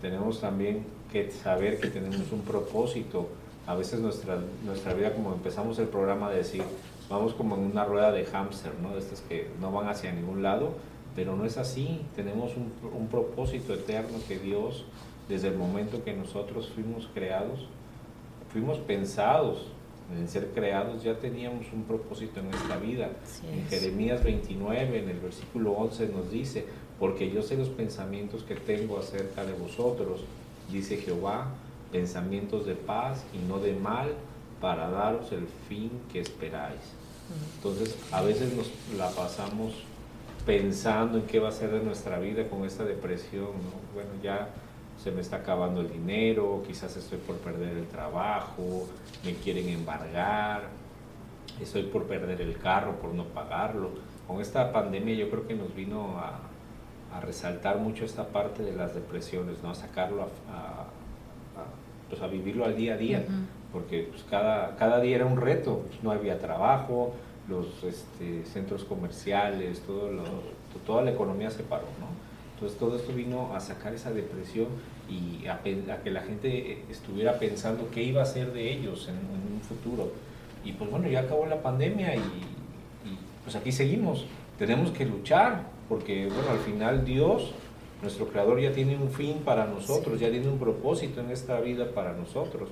Tenemos 0.00 0.40
también 0.40 0.84
que 1.12 1.30
saber 1.30 1.78
que 1.78 1.86
tenemos 1.86 2.32
un 2.32 2.40
propósito. 2.40 3.28
A 3.64 3.76
veces 3.76 4.00
nuestra, 4.00 4.40
nuestra 4.64 4.92
vida, 4.92 5.12
como 5.12 5.32
empezamos 5.32 5.78
el 5.78 5.86
programa, 5.86 6.30
de 6.30 6.38
decir, 6.38 6.64
vamos 7.08 7.32
como 7.32 7.54
en 7.54 7.62
una 7.62 7.84
rueda 7.84 8.10
de 8.10 8.24
hámster, 8.24 8.72
¿no? 8.82 8.92
De 8.92 8.98
estas 8.98 9.20
que 9.20 9.48
no 9.60 9.70
van 9.70 9.88
hacia 9.88 10.10
ningún 10.10 10.42
lado, 10.42 10.74
pero 11.14 11.36
no 11.36 11.44
es 11.44 11.58
así. 11.58 12.00
Tenemos 12.16 12.56
un, 12.56 12.72
un 12.92 13.06
propósito 13.06 13.72
eterno 13.72 14.18
que 14.26 14.40
Dios, 14.40 14.84
desde 15.28 15.46
el 15.46 15.56
momento 15.56 16.02
que 16.02 16.12
nosotros 16.12 16.72
fuimos 16.74 17.08
creados, 17.14 17.68
fuimos 18.52 18.78
pensados 18.78 19.68
en 20.16 20.28
ser 20.28 20.48
creados, 20.54 21.02
ya 21.02 21.18
teníamos 21.18 21.66
un 21.72 21.84
propósito 21.84 22.40
en 22.40 22.50
nuestra 22.50 22.76
vida. 22.76 23.10
en 23.50 23.66
Jeremías 23.68 24.22
29, 24.22 24.98
en 24.98 25.08
el 25.08 25.20
versículo 25.20 25.72
11 25.72 26.08
nos 26.08 26.30
dice, 26.30 26.64
porque 26.98 27.30
yo 27.30 27.42
sé 27.42 27.56
los 27.56 27.68
pensamientos 27.68 28.42
que 28.42 28.54
tengo 28.54 28.98
acerca 28.98 29.44
de 29.44 29.52
vosotros, 29.54 30.20
dice 30.70 30.96
Jehová, 30.98 31.48
pensamientos 31.90 32.66
de 32.66 32.74
paz 32.74 33.24
y 33.34 33.48
no 33.48 33.58
de 33.58 33.74
mal, 33.74 34.14
para 34.60 34.88
daros 34.90 35.32
el 35.32 35.46
fin 35.68 35.90
que 36.12 36.20
esperáis. 36.20 36.80
Entonces, 37.56 37.96
a 38.12 38.22
veces 38.22 38.54
nos 38.54 38.70
la 38.96 39.10
pasamos 39.10 39.74
pensando 40.46 41.18
en 41.18 41.24
qué 41.24 41.38
va 41.38 41.48
a 41.48 41.52
ser 41.52 41.70
de 41.70 41.82
nuestra 41.82 42.18
vida 42.18 42.48
con 42.48 42.64
esta 42.64 42.84
depresión, 42.84 43.48
Bueno, 43.94 44.10
ya 44.22 44.48
se 45.02 45.10
me 45.10 45.20
está 45.20 45.36
acabando 45.36 45.80
el 45.80 45.90
dinero, 45.90 46.62
quizás 46.66 46.96
estoy 46.96 47.18
por 47.18 47.36
perder 47.36 47.76
el 47.76 47.86
trabajo, 47.86 48.86
me 49.24 49.34
quieren 49.34 49.68
embargar, 49.68 50.62
estoy 51.60 51.84
por 51.84 52.04
perder 52.04 52.40
el 52.40 52.56
carro 52.58 52.96
por 53.00 53.12
no 53.12 53.24
pagarlo. 53.24 53.90
con 54.28 54.40
esta 54.40 54.72
pandemia 54.72 55.14
yo 55.14 55.28
creo 55.28 55.46
que 55.46 55.54
nos 55.54 55.74
vino 55.74 56.18
a, 56.18 56.38
a 57.16 57.20
resaltar 57.20 57.78
mucho 57.78 58.04
esta 58.04 58.28
parte 58.28 58.62
de 58.62 58.72
las 58.72 58.94
depresiones, 58.94 59.62
¿no? 59.62 59.70
a 59.70 59.74
sacarlo, 59.74 60.22
a, 60.22 60.84
pues 62.08 62.22
a 62.22 62.28
vivirlo 62.28 62.64
al 62.64 62.76
día 62.76 62.94
a 62.94 62.96
día, 62.96 63.24
porque 63.72 64.08
pues 64.10 64.24
cada, 64.30 64.76
cada 64.76 65.00
día 65.00 65.16
era 65.16 65.26
un 65.26 65.40
reto, 65.40 65.84
pues, 65.88 66.02
no 66.02 66.12
había 66.12 66.38
trabajo, 66.38 67.14
los 67.48 67.82
este, 67.82 68.44
centros 68.44 68.84
comerciales, 68.84 69.80
todo 69.80 70.12
lo, 70.12 70.22
toda 70.86 71.02
la 71.02 71.10
economía 71.10 71.50
se 71.50 71.64
paró. 71.64 71.86
¿no? 71.98 72.06
Entonces 72.54 72.78
todo 72.78 72.96
esto 72.96 73.12
vino 73.12 73.54
a 73.54 73.60
sacar 73.60 73.92
esa 73.92 74.12
depresión 74.12 74.68
y 75.08 75.46
a, 75.46 75.60
que 75.62 76.10
la 76.10 76.20
gente 76.22 76.82
estuviera 76.90 77.38
pensando 77.38 77.88
qué 77.90 78.02
iba 78.02 78.22
a 78.22 78.26
ser 78.26 78.52
de 78.52 78.72
ellos 78.72 79.08
en, 79.08 79.16
un 79.16 79.60
futuro. 79.60 80.12
Y 80.64 80.72
pues 80.72 80.90
bueno, 80.90 81.08
ya 81.08 81.20
acabó 81.20 81.46
la 81.46 81.62
pandemia 81.62 82.14
y, 82.14 82.18
y 82.18 83.18
pues 83.42 83.56
aquí 83.56 83.72
seguimos. 83.72 84.26
Tenemos 84.58 84.90
que 84.90 85.04
luchar, 85.04 85.66
porque 85.88 86.26
bueno, 86.26 86.50
al 86.50 86.58
final 86.58 87.04
Dios, 87.04 87.52
nuestro 88.00 88.28
Creador, 88.28 88.60
ya 88.60 88.72
tiene 88.72 88.96
un 88.96 89.10
fin 89.10 89.38
para 89.44 89.66
nosotros, 89.66 90.20
ya 90.20 90.30
tiene 90.30 90.48
un 90.48 90.58
propósito 90.58 91.20
en 91.20 91.30
esta 91.30 91.60
vida 91.60 91.90
para 91.92 92.12
nosotros. 92.12 92.68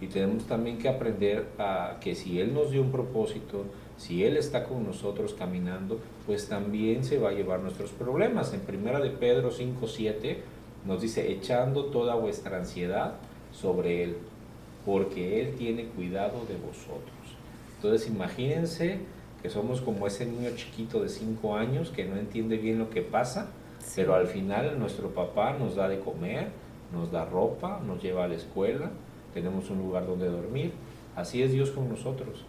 Y 0.00 0.06
tenemos 0.06 0.44
también 0.44 0.78
que 0.78 0.88
aprender 0.88 1.46
a 1.58 1.98
que 2.00 2.14
si 2.14 2.40
Él 2.40 2.54
nos 2.54 2.70
dio 2.70 2.82
un 2.82 2.90
propósito, 2.90 3.64
si 3.96 4.24
Él 4.24 4.36
está 4.36 4.64
con 4.64 4.84
nosotros 4.84 5.34
caminando, 5.34 6.00
pues 6.26 6.48
también 6.48 7.04
se 7.04 7.18
va 7.18 7.30
a 7.30 7.32
llevar 7.32 7.60
nuestros 7.60 7.90
problemas. 7.90 8.52
En 8.54 8.60
primera 8.60 9.00
de 9.00 9.10
Pedro 9.10 9.50
5, 9.50 9.86
7 9.86 10.53
nos 10.84 11.00
dice, 11.00 11.30
echando 11.32 11.86
toda 11.86 12.14
vuestra 12.14 12.58
ansiedad 12.58 13.14
sobre 13.52 14.04
Él, 14.04 14.16
porque 14.84 15.40
Él 15.40 15.54
tiene 15.56 15.86
cuidado 15.86 16.44
de 16.46 16.56
vosotros. 16.56 17.14
Entonces 17.76 18.08
imagínense 18.08 19.00
que 19.42 19.50
somos 19.50 19.80
como 19.80 20.06
ese 20.06 20.26
niño 20.26 20.50
chiquito 20.56 21.02
de 21.02 21.08
5 21.08 21.56
años 21.56 21.90
que 21.90 22.04
no 22.04 22.16
entiende 22.16 22.56
bien 22.56 22.78
lo 22.78 22.90
que 22.90 23.02
pasa, 23.02 23.48
pero 23.94 24.14
al 24.14 24.26
final 24.26 24.78
nuestro 24.78 25.10
papá 25.10 25.52
nos 25.58 25.76
da 25.76 25.88
de 25.88 26.00
comer, 26.00 26.48
nos 26.92 27.12
da 27.12 27.24
ropa, 27.24 27.80
nos 27.86 28.02
lleva 28.02 28.24
a 28.24 28.28
la 28.28 28.36
escuela, 28.36 28.90
tenemos 29.34 29.68
un 29.70 29.78
lugar 29.78 30.06
donde 30.06 30.28
dormir. 30.28 30.72
Así 31.16 31.42
es 31.42 31.52
Dios 31.52 31.70
con 31.70 31.88
nosotros. 31.88 32.44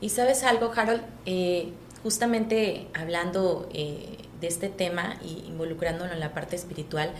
Y 0.00 0.08
sabes 0.08 0.42
algo, 0.42 0.72
Harold, 0.74 1.02
eh, 1.26 1.72
justamente 2.02 2.86
hablando 2.94 3.68
eh, 3.72 4.16
de 4.40 4.46
este 4.46 4.68
tema 4.68 5.16
y 5.22 5.44
involucrándolo 5.48 6.12
en 6.12 6.20
la 6.20 6.32
parte 6.32 6.56
espiritual, 6.56 7.10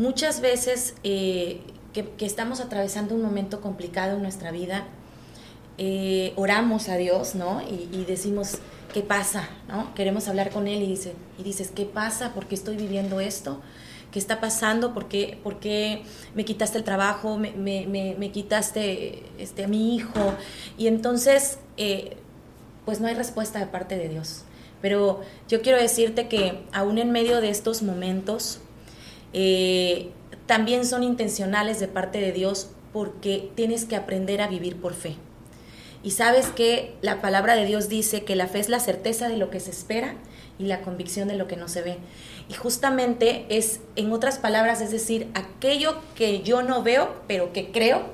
muchas 0.00 0.40
veces 0.40 0.94
eh, 1.04 1.60
que, 1.92 2.08
estamos 2.24 2.60
atravesando 2.60 3.14
un 3.14 3.20
momento 3.20 3.60
complicado 3.60 4.16
en 4.16 4.22
nuestra 4.22 4.50
vida, 4.50 4.86
eh, 5.76 6.32
oramos 6.36 6.88
a 6.88 6.96
Dios, 6.96 7.34
¿no? 7.34 7.60
Y, 7.60 8.04
decimos, 8.06 8.58
¿qué 8.94 9.02
pasa? 9.02 9.50
¿no? 9.68 9.94
Queremos 9.94 10.26
hablar 10.26 10.50
con 10.50 10.68
Él 10.68 10.82
y, 10.82 10.86
dice, 10.86 11.12
y 11.38 11.42
dices, 11.42 11.70
¿qué 11.74 11.84
pasa? 11.84 12.32
¿Por 12.32 12.46
qué 12.46 12.54
estoy 12.54 12.76
viviendo 12.76 13.20
esto? 13.20 13.60
¿Qué 14.10 14.18
está 14.18 14.40
pasando? 14.40 14.94
¿Por 14.94 15.06
qué, 15.06 15.38
por 15.42 15.60
qué 15.60 16.02
me 16.34 16.46
quitaste 16.46 16.78
el 16.78 16.84
trabajo? 16.84 17.36
¿Me, 17.36 17.52
me, 17.52 17.86
me, 17.86 18.32
quitaste 18.32 19.22
este, 19.38 19.64
a 19.64 19.68
mi 19.68 19.94
hijo? 19.94 20.34
Y 20.78 20.86
entonces, 20.86 21.58
eh, 21.76 22.16
pues 22.86 23.00
no 23.00 23.06
hay 23.06 23.14
respuesta 23.14 23.58
de 23.58 23.66
parte 23.66 23.98
de 23.98 24.08
Dios. 24.08 24.44
Pero 24.80 25.20
yo 25.46 25.60
quiero 25.60 25.78
decirte 25.78 26.26
que 26.26 26.64
aún 26.72 26.96
en 26.96 27.12
medio 27.12 27.42
de 27.42 27.50
estos 27.50 27.82
momentos, 27.82 28.60
eh, 29.32 30.10
también 30.46 30.84
son 30.84 31.02
intencionales 31.02 31.80
de 31.80 31.88
parte 31.88 32.20
de 32.20 32.32
Dios 32.32 32.70
porque 32.92 33.50
tienes 33.54 33.84
que 33.84 33.96
aprender 33.96 34.42
a 34.42 34.48
vivir 34.48 34.76
por 34.76 34.94
fe. 34.94 35.16
Y 36.02 36.12
sabes 36.12 36.48
que 36.48 36.94
la 37.02 37.20
palabra 37.20 37.56
de 37.56 37.66
Dios 37.66 37.88
dice 37.88 38.24
que 38.24 38.34
la 38.34 38.46
fe 38.46 38.60
es 38.60 38.68
la 38.68 38.80
certeza 38.80 39.28
de 39.28 39.36
lo 39.36 39.50
que 39.50 39.60
se 39.60 39.70
espera 39.70 40.14
y 40.58 40.64
la 40.64 40.80
convicción 40.80 41.28
de 41.28 41.36
lo 41.36 41.46
que 41.46 41.56
no 41.56 41.68
se 41.68 41.82
ve. 41.82 41.98
Y 42.48 42.54
justamente 42.54 43.46
es, 43.48 43.80
en 43.96 44.12
otras 44.12 44.38
palabras, 44.38 44.80
es 44.80 44.90
decir, 44.90 45.28
aquello 45.34 46.00
que 46.14 46.42
yo 46.42 46.62
no 46.62 46.82
veo, 46.82 47.14
pero 47.26 47.52
que 47.52 47.70
creo 47.70 48.06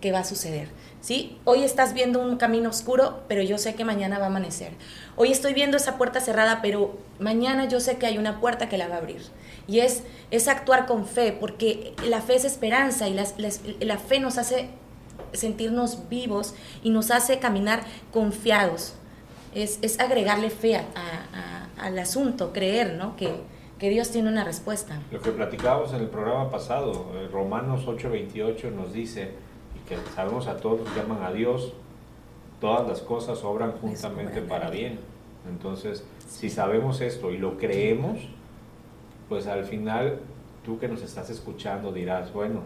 que 0.00 0.12
va 0.12 0.20
a 0.20 0.24
suceder. 0.24 0.68
¿Sí? 1.00 1.36
Hoy 1.44 1.64
estás 1.64 1.94
viendo 1.94 2.20
un 2.20 2.36
camino 2.36 2.70
oscuro, 2.70 3.24
pero 3.26 3.42
yo 3.42 3.58
sé 3.58 3.74
que 3.74 3.84
mañana 3.84 4.20
va 4.20 4.26
a 4.26 4.28
amanecer. 4.28 4.70
Hoy 5.16 5.32
estoy 5.32 5.52
viendo 5.52 5.76
esa 5.76 5.98
puerta 5.98 6.20
cerrada, 6.20 6.60
pero 6.62 6.96
mañana 7.18 7.66
yo 7.66 7.80
sé 7.80 7.96
que 7.96 8.06
hay 8.06 8.18
una 8.18 8.40
puerta 8.40 8.68
que 8.68 8.78
la 8.78 8.86
va 8.86 8.94
a 8.94 8.98
abrir. 8.98 9.20
Y 9.66 9.80
es, 9.80 10.02
es 10.30 10.48
actuar 10.48 10.86
con 10.86 11.06
fe, 11.06 11.36
porque 11.38 11.94
la 12.04 12.20
fe 12.20 12.36
es 12.36 12.44
esperanza 12.44 13.08
y 13.08 13.14
la 13.14 13.98
fe 13.98 14.20
nos 14.20 14.38
hace 14.38 14.70
sentirnos 15.32 16.08
vivos 16.08 16.54
y 16.82 16.90
nos 16.90 17.10
hace 17.10 17.38
caminar 17.38 17.82
confiados. 18.12 18.94
Es, 19.54 19.78
es 19.82 20.00
agregarle 20.00 20.50
fe 20.50 20.80
al 21.78 21.98
asunto, 21.98 22.52
creer 22.52 22.94
¿no? 22.94 23.16
que, 23.16 23.30
que, 23.78 23.90
Dios 23.90 24.10
tiene 24.10 24.30
una 24.30 24.44
respuesta. 24.44 25.00
Lo 25.10 25.20
que 25.20 25.30
platicábamos 25.30 25.92
en 25.92 26.00
el 26.00 26.08
programa 26.08 26.50
pasado, 26.50 27.12
eh, 27.14 27.28
Romanos 27.30 27.84
8:28 27.86 28.72
nos 28.72 28.92
dice, 28.92 29.32
y 29.74 29.88
que 29.88 29.96
sabemos 30.14 30.46
a 30.46 30.56
todos 30.56 30.88
que 30.88 30.98
llaman 30.98 31.22
a 31.22 31.32
Dios, 31.32 31.74
todas 32.60 32.88
las 32.88 33.00
cosas 33.00 33.42
obran 33.44 33.72
juntamente 33.72 34.40
para 34.40 34.70
bien. 34.70 35.00
Entonces, 35.48 36.04
si 36.28 36.48
sabemos 36.48 37.00
esto 37.00 37.30
y 37.32 37.38
lo 37.38 37.58
creemos, 37.58 38.20
pues 39.32 39.46
al 39.46 39.64
final 39.64 40.18
tú 40.62 40.78
que 40.78 40.88
nos 40.88 41.00
estás 41.00 41.30
escuchando 41.30 41.90
dirás, 41.90 42.34
bueno, 42.34 42.60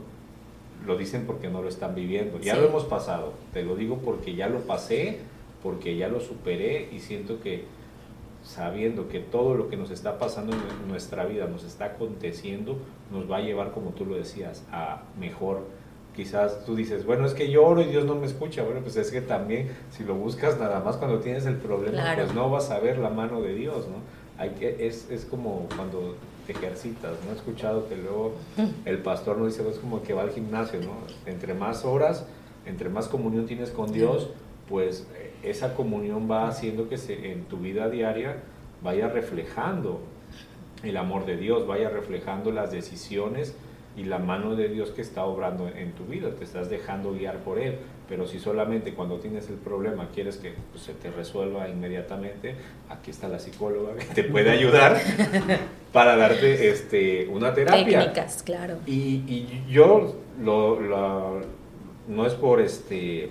lo 0.84 0.96
dicen 0.96 1.22
porque 1.24 1.46
no 1.46 1.62
lo 1.62 1.68
están 1.68 1.94
viviendo. 1.94 2.40
Ya 2.40 2.56
lo 2.56 2.66
hemos 2.66 2.82
pasado, 2.82 3.34
te 3.52 3.62
lo 3.62 3.76
digo 3.76 3.98
porque 3.98 4.34
ya 4.34 4.48
lo 4.48 4.58
pasé, 4.62 5.20
porque 5.62 5.96
ya 5.96 6.08
lo 6.08 6.18
superé 6.18 6.88
y 6.90 6.98
siento 6.98 7.40
que 7.40 7.66
sabiendo 8.42 9.08
que 9.08 9.20
todo 9.20 9.54
lo 9.54 9.68
que 9.68 9.76
nos 9.76 9.92
está 9.92 10.18
pasando 10.18 10.54
en 10.54 10.88
nuestra 10.88 11.24
vida 11.24 11.46
nos 11.46 11.62
está 11.62 11.84
aconteciendo, 11.84 12.78
nos 13.12 13.30
va 13.30 13.36
a 13.36 13.42
llevar, 13.42 13.70
como 13.70 13.90
tú 13.90 14.04
lo 14.04 14.16
decías, 14.16 14.64
a 14.72 15.02
mejor. 15.20 15.60
Quizás 16.16 16.64
tú 16.64 16.74
dices, 16.74 17.06
bueno, 17.06 17.26
es 17.26 17.34
que 17.34 17.48
yo 17.48 17.64
oro 17.64 17.80
y 17.80 17.84
Dios 17.84 18.06
no 18.06 18.16
me 18.16 18.26
escucha. 18.26 18.64
Bueno, 18.64 18.80
pues 18.80 18.96
es 18.96 19.12
que 19.12 19.20
también 19.20 19.70
si 19.92 20.02
lo 20.02 20.16
buscas 20.16 20.58
nada 20.58 20.80
más 20.80 20.96
cuando 20.96 21.20
tienes 21.20 21.46
el 21.46 21.58
problema, 21.58 22.16
pues 22.16 22.34
no 22.34 22.50
vas 22.50 22.72
a 22.72 22.80
ver 22.80 22.98
la 22.98 23.10
mano 23.10 23.40
de 23.40 23.54
Dios, 23.54 23.86
¿no? 23.86 23.98
Hay 24.36 24.50
que, 24.50 24.84
es, 24.84 25.08
es 25.12 25.24
como 25.24 25.68
cuando 25.76 26.16
ejercitas, 26.48 27.12
¿no? 27.24 27.32
He 27.32 27.34
escuchado 27.34 27.88
que 27.88 27.96
luego 27.96 28.34
el 28.84 28.98
pastor 28.98 29.38
nos 29.38 29.56
dice, 29.56 29.68
es 29.68 29.78
como 29.78 30.02
que 30.02 30.14
va 30.14 30.22
al 30.22 30.30
gimnasio, 30.30 30.80
¿no? 30.80 30.96
Entre 31.26 31.54
más 31.54 31.84
horas, 31.84 32.26
entre 32.66 32.88
más 32.88 33.08
comunión 33.08 33.46
tienes 33.46 33.70
con 33.70 33.92
Dios, 33.92 34.30
pues 34.68 35.06
eh, 35.14 35.32
esa 35.42 35.74
comunión 35.74 36.30
va 36.30 36.48
haciendo 36.48 36.88
que 36.88 36.98
se, 36.98 37.32
en 37.32 37.44
tu 37.44 37.58
vida 37.58 37.88
diaria 37.88 38.42
vaya 38.82 39.08
reflejando 39.08 40.00
el 40.82 40.96
amor 40.96 41.26
de 41.26 41.36
Dios, 41.36 41.66
vaya 41.66 41.88
reflejando 41.88 42.50
las 42.50 42.70
decisiones 42.70 43.54
y 43.96 44.04
la 44.04 44.18
mano 44.18 44.54
de 44.56 44.68
Dios 44.68 44.90
que 44.90 45.00
está 45.00 45.24
obrando 45.24 45.68
en 45.68 45.92
tu 45.92 46.04
vida, 46.04 46.30
te 46.34 46.44
estás 46.44 46.68
dejando 46.68 47.12
guiar 47.14 47.38
por 47.38 47.58
Él. 47.58 47.78
Pero 48.08 48.26
si 48.26 48.38
solamente 48.38 48.94
cuando 48.94 49.18
tienes 49.18 49.48
el 49.48 49.56
problema 49.56 50.08
quieres 50.14 50.36
que 50.36 50.54
pues, 50.70 50.84
se 50.84 50.92
te 50.92 51.10
resuelva 51.10 51.68
inmediatamente, 51.68 52.54
aquí 52.88 53.10
está 53.10 53.28
la 53.28 53.38
psicóloga 53.38 53.96
que 53.96 54.04
te 54.14 54.24
puede 54.24 54.50
ayudar 54.50 55.00
para 55.92 56.16
darte 56.16 56.70
este, 56.70 57.26
una 57.28 57.52
terapia. 57.52 57.98
Técnicas, 57.98 58.42
claro. 58.42 58.78
Y, 58.86 59.24
y 59.26 59.64
yo 59.68 60.14
lo, 60.40 61.40
no 62.08 62.26
es 62.26 62.34
por 62.34 62.60
este 62.60 63.30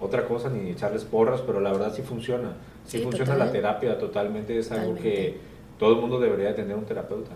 otra 0.00 0.26
cosa 0.26 0.48
ni 0.48 0.70
echarles 0.70 1.04
porras, 1.04 1.42
pero 1.42 1.60
la 1.60 1.70
verdad 1.70 1.94
sí 1.94 2.02
funciona. 2.02 2.56
Sí, 2.86 2.98
funciona 2.98 3.36
la 3.36 3.52
terapia 3.52 3.98
totalmente, 3.98 4.58
es 4.58 4.72
algo 4.72 4.96
que 4.96 5.36
todo 5.78 5.94
el 5.94 6.00
mundo 6.00 6.18
debería 6.18 6.54
tener 6.56 6.74
un 6.74 6.84
terapeuta. 6.84 7.32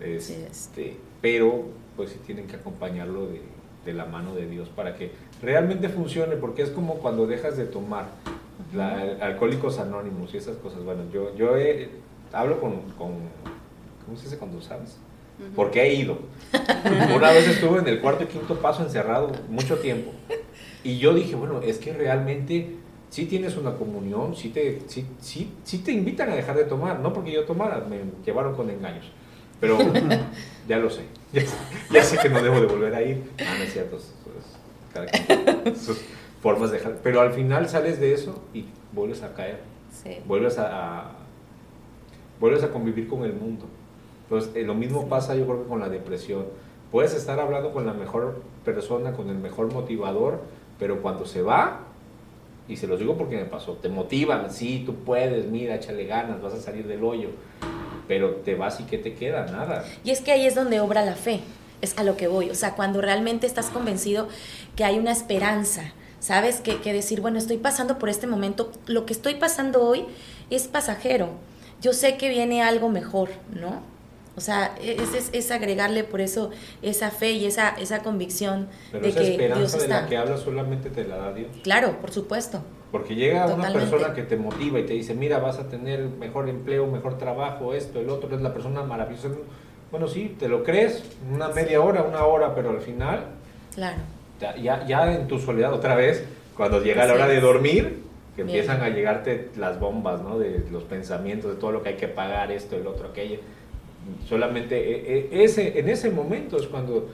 Este, 0.00 0.96
pero 1.20 1.64
pues 1.96 2.10
sí 2.10 2.18
tienen 2.26 2.46
que 2.46 2.56
acompañarlo 2.56 3.26
de, 3.26 3.40
de, 3.84 3.92
la 3.92 4.04
mano 4.04 4.34
de 4.34 4.46
Dios 4.46 4.68
para 4.68 4.96
que 4.96 5.12
realmente 5.42 5.88
funcione, 5.88 6.36
porque 6.36 6.62
es 6.62 6.70
como 6.70 6.94
cuando 6.94 7.26
dejas 7.26 7.56
de 7.56 7.64
tomar 7.64 8.06
la, 8.74 9.16
alcohólicos 9.20 9.78
anónimos 9.78 10.32
y 10.34 10.36
esas 10.36 10.56
cosas. 10.56 10.84
Bueno, 10.84 11.02
yo, 11.12 11.34
yo 11.36 11.54
hablo 12.32 12.60
con, 12.60 12.80
con, 12.98 13.12
¿cómo 14.04 14.16
se 14.16 14.24
dice 14.24 14.38
cuando 14.38 14.60
sabes? 14.60 14.98
Porque 15.56 15.82
he 15.82 15.94
ido. 15.94 16.18
Una 17.16 17.30
vez 17.30 17.48
estuve 17.48 17.78
en 17.78 17.88
el 17.88 18.00
cuarto 18.00 18.24
y 18.24 18.26
quinto 18.26 18.56
paso 18.56 18.82
encerrado 18.82 19.32
mucho 19.48 19.78
tiempo. 19.78 20.12
Y 20.84 20.98
yo 20.98 21.14
dije, 21.14 21.34
bueno, 21.34 21.60
es 21.62 21.78
que 21.78 21.92
realmente 21.92 22.76
sí 23.10 23.26
tienes 23.26 23.56
una 23.56 23.74
comunión, 23.74 24.36
sí 24.36 24.50
te, 24.50 24.82
sí, 24.86 25.06
sí, 25.20 25.52
sí 25.64 25.78
te 25.78 25.92
invitan 25.92 26.30
a 26.30 26.36
dejar 26.36 26.56
de 26.56 26.64
tomar, 26.64 27.00
no 27.00 27.12
porque 27.12 27.32
yo 27.32 27.44
tomara, 27.44 27.84
me 27.88 27.98
llevaron 28.24 28.54
con 28.54 28.70
engaños. 28.70 29.06
Pero 29.60 29.78
ya 30.68 30.78
lo 30.78 30.88
sé. 30.88 31.02
Ya, 31.90 32.02
sé 32.02 32.18
que 32.18 32.28
no 32.28 32.42
debo 32.42 32.60
de 32.60 32.66
volver 32.66 32.94
a 32.94 33.02
ir. 33.02 33.30
Ah, 33.40 33.54
no 33.58 33.64
es 33.64 33.72
cierto. 33.72 33.98
sus 35.76 36.00
formas 36.42 36.70
de 36.70 36.78
dejar. 36.78 36.96
Pero 37.02 37.20
al 37.20 37.32
final 37.32 37.68
sales 37.68 38.00
de 38.00 38.14
eso 38.14 38.42
y 38.54 38.66
vuelves 38.92 39.22
a 39.22 39.34
caer. 39.34 39.60
Vuelves 40.26 40.58
a, 40.58 41.12
vuelves 42.38 42.62
a 42.62 42.70
convivir 42.70 43.08
con 43.08 43.24
el 43.24 43.32
mundo. 43.32 43.66
Entonces, 44.24 44.54
eh, 44.54 44.62
lo 44.62 44.74
mismo 44.74 45.08
pasa 45.08 45.34
yo 45.34 45.44
creo 45.46 45.62
que 45.62 45.68
con 45.68 45.80
la 45.80 45.88
depresión. 45.88 46.46
Puedes 46.90 47.14
estar 47.14 47.38
hablando 47.38 47.72
con 47.72 47.86
la 47.86 47.92
mejor 47.92 48.42
persona, 48.64 49.12
con 49.12 49.28
el 49.28 49.38
mejor 49.38 49.72
motivador, 49.72 50.40
pero 50.78 51.02
cuando 51.02 51.26
se 51.26 51.42
va, 51.42 51.80
y 52.68 52.76
se 52.76 52.86
los 52.86 52.98
digo 52.98 53.16
porque 53.16 53.36
me 53.36 53.44
pasó, 53.44 53.74
te 53.74 53.88
motivan, 53.88 54.50
sí, 54.50 54.84
tú 54.86 54.94
puedes, 54.94 55.46
mira, 55.46 55.74
échale 55.74 56.04
ganas, 56.06 56.40
vas 56.40 56.54
a 56.54 56.60
salir 56.60 56.86
del 56.86 57.02
hoyo, 57.02 57.30
pero 58.10 58.30
te 58.44 58.56
vas 58.56 58.80
y 58.80 58.82
¿qué 58.82 58.98
te 58.98 59.14
queda? 59.14 59.46
Nada. 59.46 59.84
Y 60.02 60.10
es 60.10 60.20
que 60.20 60.32
ahí 60.32 60.44
es 60.44 60.56
donde 60.56 60.80
obra 60.80 61.04
la 61.04 61.14
fe, 61.14 61.42
es 61.80 61.96
a 61.96 62.02
lo 62.02 62.16
que 62.16 62.26
voy, 62.26 62.50
o 62.50 62.56
sea, 62.56 62.74
cuando 62.74 63.00
realmente 63.00 63.46
estás 63.46 63.66
convencido 63.66 64.26
que 64.74 64.82
hay 64.82 64.98
una 64.98 65.12
esperanza, 65.12 65.92
¿sabes? 66.18 66.60
Que, 66.60 66.80
que 66.80 66.92
decir, 66.92 67.20
bueno, 67.20 67.38
estoy 67.38 67.58
pasando 67.58 68.00
por 68.00 68.08
este 68.08 68.26
momento, 68.26 68.72
lo 68.88 69.06
que 69.06 69.12
estoy 69.12 69.36
pasando 69.36 69.84
hoy 69.84 70.06
es 70.50 70.66
pasajero, 70.66 71.28
yo 71.80 71.92
sé 71.92 72.16
que 72.16 72.28
viene 72.28 72.64
algo 72.64 72.88
mejor, 72.88 73.28
¿no? 73.54 73.80
O 74.36 74.40
sea, 74.40 74.74
es, 74.82 75.30
es, 75.32 75.50
agregarle 75.52 76.02
por 76.02 76.20
eso 76.20 76.50
esa 76.82 77.12
fe 77.12 77.30
y 77.30 77.46
esa, 77.46 77.68
esa 77.78 78.02
convicción 78.02 78.68
de 78.90 79.10
esa 79.10 79.20
que 79.20 79.30
esperanza 79.30 79.58
Dios 79.60 79.74
está. 79.74 79.96
de 79.96 80.02
la 80.02 80.08
que 80.08 80.16
hablas 80.16 80.40
solamente 80.40 80.90
te 80.90 81.04
la 81.04 81.16
da 81.16 81.32
Dios. 81.32 81.48
Claro, 81.62 82.00
por 82.00 82.10
supuesto. 82.10 82.60
Porque 82.92 83.14
llega 83.14 83.46
una 83.46 83.72
persona 83.72 84.14
que 84.14 84.22
te 84.22 84.36
motiva 84.36 84.80
y 84.80 84.84
te 84.84 84.94
dice, 84.94 85.14
mira, 85.14 85.38
vas 85.38 85.58
a 85.58 85.68
tener 85.68 86.08
mejor 86.08 86.48
empleo, 86.48 86.86
mejor 86.86 87.18
trabajo, 87.18 87.72
esto, 87.72 88.00
el 88.00 88.10
otro, 88.10 88.34
es 88.34 88.42
la 88.42 88.52
persona 88.52 88.82
maravillosa. 88.82 89.28
Bueno, 89.90 90.08
sí, 90.08 90.36
te 90.38 90.48
lo 90.48 90.64
crees, 90.64 91.04
una 91.32 91.48
media 91.48 91.80
hora, 91.80 92.02
una 92.02 92.24
hora, 92.24 92.54
pero 92.54 92.70
al 92.70 92.80
final, 92.80 93.26
claro. 93.74 93.98
ya, 94.40 94.86
ya 94.86 95.12
en 95.12 95.28
tu 95.28 95.38
soledad 95.38 95.72
otra 95.72 95.94
vez, 95.94 96.24
cuando 96.56 96.82
llega 96.82 97.06
la 97.06 97.14
hora 97.14 97.28
de 97.28 97.40
dormir, 97.40 98.02
que 98.34 98.42
empiezan 98.42 98.80
a 98.82 98.88
llegarte 98.88 99.50
las 99.56 99.78
bombas, 99.78 100.20
¿no? 100.22 100.38
De 100.38 100.64
los 100.70 100.84
pensamientos, 100.84 101.52
de 101.52 101.56
todo 101.58 101.72
lo 101.72 101.82
que 101.82 101.90
hay 101.90 101.96
que 101.96 102.08
pagar, 102.08 102.50
esto, 102.50 102.76
el 102.76 102.86
otro, 102.86 103.08
aquello 103.08 103.38
solamente 104.28 104.76
e, 104.76 105.28
e, 105.30 105.44
ese, 105.44 105.78
en 105.78 105.88
ese 105.88 106.10
momento 106.10 106.56
es 106.56 106.66
cuando, 106.66 107.10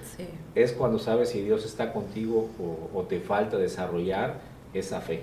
es 0.55 0.73
cuando 0.73 0.99
sabes 0.99 1.31
si 1.31 1.43
Dios 1.43 1.65
está 1.65 1.93
contigo 1.93 2.49
o, 2.95 3.03
te 3.03 3.21
falta 3.21 3.57
desarrollar 3.57 4.41
esa 4.73 5.01
fe. 5.01 5.23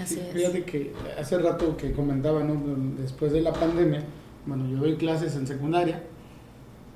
Así 0.00 0.20
Fíjate 0.32 0.64
que 0.64 0.92
hace 1.18 1.38
rato 1.38 1.76
que 1.76 1.92
comentaba, 1.92 2.42
¿no? 2.42 2.60
después 3.00 3.32
de 3.32 3.40
la 3.40 3.52
pandemia, 3.52 4.04
bueno, 4.46 4.68
yo 4.68 4.78
doy 4.78 4.96
clases 4.96 5.34
en 5.36 5.46
secundaria 5.46 6.02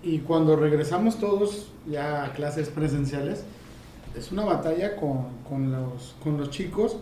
y 0.03 0.19
cuando 0.21 0.57
regresamos 0.57 1.19
todos 1.19 1.69
ya 1.89 2.25
a 2.25 2.33
clases 2.33 2.69
presenciales, 2.69 3.45
es 4.17 4.33
una 4.33 4.45
batalla 4.45 4.97
con, 4.97 5.27
con, 5.49 5.73
los, 5.73 6.15
con 6.23 6.37
los 6.37 6.51
chicos 6.51 6.97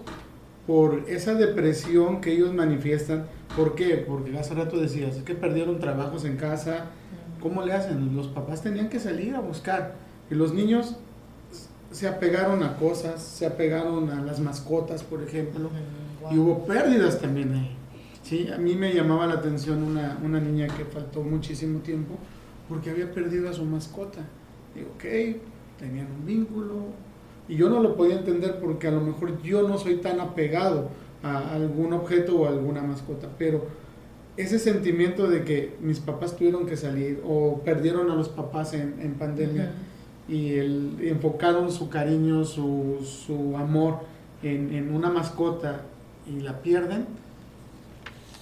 por 0.67 1.05
esa 1.09 1.35
depresión 1.35 2.21
que 2.21 2.33
ellos 2.33 2.53
manifiestan. 2.55 3.27
¿Por 3.57 3.75
qué? 3.75 3.97
Porque 3.97 4.39
hace 4.39 4.55
rato 4.55 4.79
decías, 4.79 5.17
es 5.17 5.23
que 5.23 5.35
perdieron 5.35 5.81
trabajos 5.81 6.25
en 6.25 6.37
casa. 6.37 6.87
¿Cómo 7.41 7.63
le 7.65 7.73
hacen? 7.73 8.15
Los 8.15 8.29
papás 8.29 8.63
tenían 8.63 8.89
que 8.89 9.01
salir 9.01 9.35
a 9.35 9.41
buscar. 9.41 9.95
Y 10.31 10.35
los 10.35 10.53
niños 10.53 10.97
se 11.91 12.09
apegaron 12.09 12.63
a 12.63 12.77
cosas, 12.77 13.23
se 13.23 13.47
apegaron 13.47 14.11
a 14.11 14.21
las 14.23 14.41
mascotas, 14.41 15.03
por 15.03 15.23
ejemplo. 15.23 15.71
Y 16.31 16.39
hubo 16.39 16.65
pérdidas 16.65 17.21
también 17.21 17.53
ahí. 17.55 17.77
¿sí? 18.23 18.49
A 18.53 18.59
mí 18.59 18.75
me 18.75 18.95
llamaba 18.95 19.27
la 19.27 19.35
atención 19.35 19.83
una, 19.83 20.19
una 20.25 20.41
niña 20.41 20.69
que 20.69 20.85
faltó 20.85 21.23
muchísimo 21.23 21.81
tiempo 21.81 22.17
porque 22.69 22.91
había 22.91 23.13
perdido 23.13 23.49
a 23.49 23.53
su 23.53 23.65
mascota. 23.65 24.21
Digo, 24.75 24.91
ok, 24.95 25.39
tenían 25.79 26.07
un 26.13 26.25
vínculo, 26.25 26.75
y 27.51 27.57
yo 27.57 27.69
no 27.69 27.83
lo 27.83 27.97
podía 27.97 28.17
entender 28.17 28.61
porque 28.61 28.87
a 28.87 28.93
lo 28.93 29.01
mejor 29.01 29.43
yo 29.43 29.67
no 29.67 29.77
soy 29.77 29.97
tan 29.97 30.21
apegado 30.21 30.89
a 31.21 31.53
algún 31.53 31.93
objeto 31.93 32.39
o 32.39 32.47
a 32.47 32.51
alguna 32.51 32.81
mascota, 32.81 33.29
pero 33.37 33.67
ese 34.37 34.61
sentimiento 34.61 35.29
de 35.29 35.43
que 35.43 35.75
mis 35.81 35.99
papás 35.99 36.37
tuvieron 36.37 36.65
que 36.65 36.77
salir 36.77 37.21
o 37.27 37.61
perdieron 37.65 38.09
a 38.09 38.15
los 38.15 38.29
papás 38.29 38.73
en, 38.75 39.15
pandemia 39.19 39.73
y 40.31 40.55
el, 40.55 40.97
enfocaron 41.01 41.73
su 41.73 41.89
cariño, 41.89 42.45
su, 42.45 42.99
su 43.05 43.57
amor 43.57 43.99
en, 44.43 44.73
en, 44.73 44.95
una 44.95 45.11
mascota 45.11 45.83
y 46.27 46.41
la 46.41 46.63
pierden, 46.63 47.07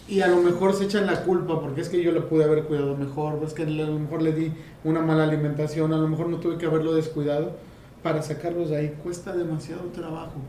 y 0.06 0.20
a 0.20 0.28
lo 0.28 0.36
mejor 0.42 0.74
se 0.74 0.84
echan 0.84 1.06
la 1.06 1.22
culpa 1.22 1.60
porque 1.60 1.80
es 1.80 1.88
que 1.88 2.02
yo 2.02 2.12
le 2.12 2.20
pude 2.20 2.44
haber 2.44 2.64
cuidado 2.64 2.96
mejor, 2.96 3.40
es 3.44 3.54
que 3.54 3.62
a 3.62 3.66
lo 3.66 3.98
mejor 3.98 4.22
le 4.22 4.32
di 4.32 4.52
una 4.84 5.00
mala 5.00 5.24
alimentación, 5.24 5.92
a 5.92 5.96
lo 5.96 6.08
mejor 6.08 6.28
no 6.28 6.38
tuve 6.38 6.58
que 6.58 6.66
haberlo 6.66 6.94
descuidado 6.94 7.52
para 8.02 8.22
sacarlos 8.22 8.70
de 8.70 8.76
ahí 8.76 8.94
cuesta 9.02 9.32
demasiado 9.32 9.82
trabajo, 9.94 10.40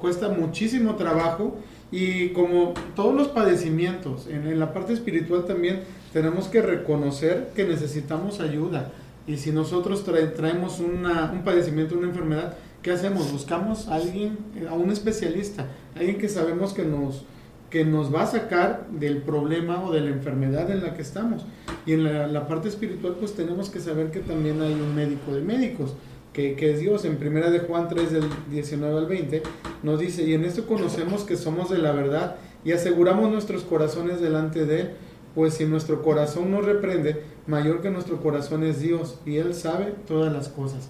cuesta 0.00 0.28
muchísimo 0.28 0.96
trabajo 0.96 1.56
y 1.90 2.30
como 2.30 2.74
todos 2.96 3.14
los 3.14 3.28
padecimientos, 3.28 4.26
en, 4.26 4.58
la 4.58 4.72
parte 4.72 4.92
espiritual 4.92 5.44
también 5.44 5.82
tenemos 6.12 6.48
que 6.48 6.60
reconocer 6.60 7.50
que 7.54 7.64
necesitamos 7.64 8.40
ayuda 8.40 8.92
y 9.26 9.36
si 9.36 9.52
nosotros 9.52 10.04
traemos 10.04 10.80
un 10.80 11.42
padecimiento, 11.44 11.96
una 11.96 12.08
enfermedad, 12.08 12.54
¿qué 12.82 12.92
hacemos? 12.92 13.32
Buscamos 13.32 13.88
a 13.88 13.96
alguien, 13.96 14.38
a 14.68 14.74
un 14.74 14.90
especialista, 14.90 15.66
alguien 15.94 16.18
que 16.18 16.28
sabemos 16.28 16.72
que 16.72 16.84
nos, 16.84 17.24
que 17.70 17.84
nos 17.84 18.14
va 18.14 18.22
a 18.22 18.26
sacar 18.26 18.86
del 18.90 19.22
problema 19.22 19.82
o 19.84 19.92
de 19.92 20.00
la 20.00 20.10
enfermedad 20.10 20.70
en 20.70 20.82
la 20.82 20.94
que 20.94 21.02
estamos. 21.02 21.46
Y 21.86 21.92
en 21.92 22.04
la, 22.04 22.26
la 22.26 22.46
parte 22.46 22.68
espiritual 22.68 23.16
pues 23.18 23.34
tenemos 23.34 23.70
que 23.70 23.80
saber 23.80 24.10
que 24.10 24.20
también 24.20 24.60
hay 24.60 24.74
un 24.74 24.94
médico 24.94 25.34
de 25.34 25.40
médicos 25.40 25.94
que, 26.34 26.70
es 26.70 26.80
Dios. 26.80 27.04
En 27.06 27.16
primera 27.16 27.50
de 27.50 27.60
Juan 27.60 27.88
3, 27.88 28.12
del 28.12 28.24
19 28.50 28.98
al 28.98 29.06
20, 29.06 29.42
nos 29.82 30.00
dice, 30.00 30.24
y 30.24 30.34
en 30.34 30.44
esto 30.44 30.66
conocemos 30.66 31.22
que 31.22 31.36
somos 31.36 31.70
de 31.70 31.78
la 31.78 31.92
verdad 31.92 32.36
y 32.64 32.72
aseguramos 32.72 33.30
nuestros 33.30 33.62
corazones 33.62 34.20
delante 34.20 34.66
de 34.66 34.80
Él, 34.80 34.90
pues 35.34 35.54
si 35.54 35.64
nuestro 35.64 36.02
corazón 36.02 36.50
nos 36.50 36.64
reprende, 36.64 37.22
mayor 37.46 37.80
que 37.80 37.90
nuestro 37.90 38.20
corazón 38.20 38.64
es 38.64 38.80
Dios, 38.80 39.18
y 39.24 39.36
Él 39.36 39.54
sabe 39.54 39.94
todas 40.06 40.32
las 40.32 40.48
cosas. 40.48 40.88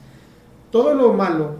Todo 0.70 0.94
lo 0.94 1.12
malo 1.12 1.56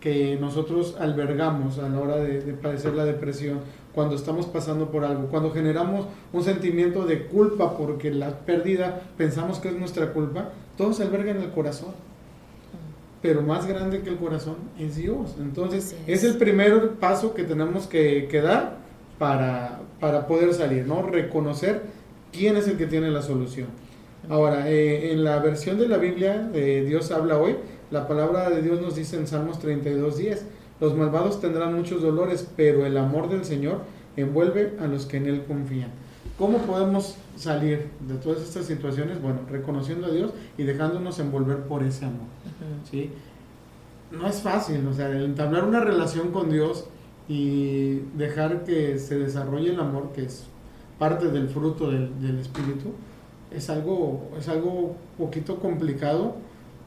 que 0.00 0.36
nosotros 0.40 0.96
albergamos 0.98 1.78
a 1.78 1.88
la 1.88 2.00
hora 2.00 2.16
de, 2.16 2.40
de 2.40 2.52
padecer 2.52 2.94
la 2.94 3.04
depresión, 3.04 3.60
cuando 3.94 4.14
estamos 4.14 4.46
pasando 4.46 4.90
por 4.90 5.04
algo, 5.04 5.26
cuando 5.26 5.50
generamos 5.50 6.06
un 6.32 6.44
sentimiento 6.44 7.04
de 7.04 7.26
culpa 7.26 7.76
porque 7.76 8.12
la 8.12 8.30
pérdida 8.30 9.02
pensamos 9.16 9.58
que 9.58 9.68
es 9.68 9.76
nuestra 9.76 10.12
culpa, 10.12 10.50
todo 10.76 10.92
se 10.92 11.02
alberga 11.02 11.32
en 11.32 11.42
el 11.42 11.50
corazón 11.50 11.92
pero 13.22 13.42
más 13.42 13.66
grande 13.66 14.00
que 14.00 14.10
el 14.10 14.16
corazón 14.16 14.56
es 14.78 14.96
Dios. 14.96 15.34
Entonces, 15.38 15.96
es. 16.06 16.24
el 16.24 16.36
primer 16.36 16.90
paso 16.92 17.34
que 17.34 17.44
tenemos 17.44 17.86
que, 17.86 18.28
dar 18.42 18.76
para, 19.18 19.80
para, 20.00 20.26
poder 20.26 20.54
salir, 20.54 20.86
¿no? 20.86 21.02
Reconocer 21.02 21.82
quién 22.32 22.56
es 22.56 22.68
el 22.68 22.76
que 22.76 22.86
tiene 22.86 23.10
la 23.10 23.22
solución. 23.22 23.66
Ahora, 24.28 24.70
eh, 24.70 25.12
en 25.12 25.24
la 25.24 25.38
versión 25.38 25.78
de 25.78 25.88
la 25.88 25.96
Biblia 25.96 26.38
de 26.38 26.84
Dios 26.84 27.10
habla 27.10 27.38
hoy, 27.38 27.56
la 27.90 28.06
palabra 28.06 28.50
de 28.50 28.62
Dios 28.62 28.80
nos 28.80 28.94
dice 28.94 29.16
en 29.16 29.26
Salmos 29.26 29.60
32.10, 29.62 30.40
los 30.80 30.96
malvados 30.96 31.40
tendrán 31.40 31.74
muchos 31.74 32.02
dolores, 32.02 32.46
pero 32.56 32.84
el 32.84 32.96
amor 32.96 33.28
del 33.28 33.44
Señor 33.44 33.80
envuelve 34.16 34.74
a 34.80 34.86
los 34.86 35.06
que 35.06 35.16
en 35.16 35.26
Él 35.26 35.44
confían. 35.46 35.90
¿Cómo 36.38 36.58
podemos 36.58 37.16
salir 37.36 37.88
de 38.06 38.14
todas 38.16 38.42
estas 38.42 38.66
situaciones? 38.66 39.20
Bueno, 39.20 39.40
reconociendo 39.50 40.06
a 40.06 40.10
Dios 40.10 40.32
y 40.56 40.62
dejándonos 40.62 41.18
envolver 41.18 41.62
por 41.62 41.82
ese 41.82 42.04
amor. 42.04 42.26
¿sí? 42.88 43.10
No 44.12 44.28
es 44.28 44.40
fácil, 44.40 44.86
o 44.86 44.92
sea, 44.92 45.10
entablar 45.10 45.64
una 45.64 45.80
relación 45.80 46.30
con 46.30 46.50
Dios 46.50 46.86
y 47.28 48.02
dejar 48.16 48.64
que 48.64 48.98
se 48.98 49.18
desarrolle 49.18 49.70
el 49.72 49.80
amor, 49.80 50.12
que 50.14 50.24
es 50.24 50.46
parte 50.98 51.28
del 51.28 51.48
fruto 51.48 51.90
del, 51.90 52.38
Espíritu, 52.40 52.92
es 53.50 53.70
algo, 53.70 54.30
es 54.38 54.48
algo 54.48 54.96
poquito 55.16 55.58
complicado 55.58 56.36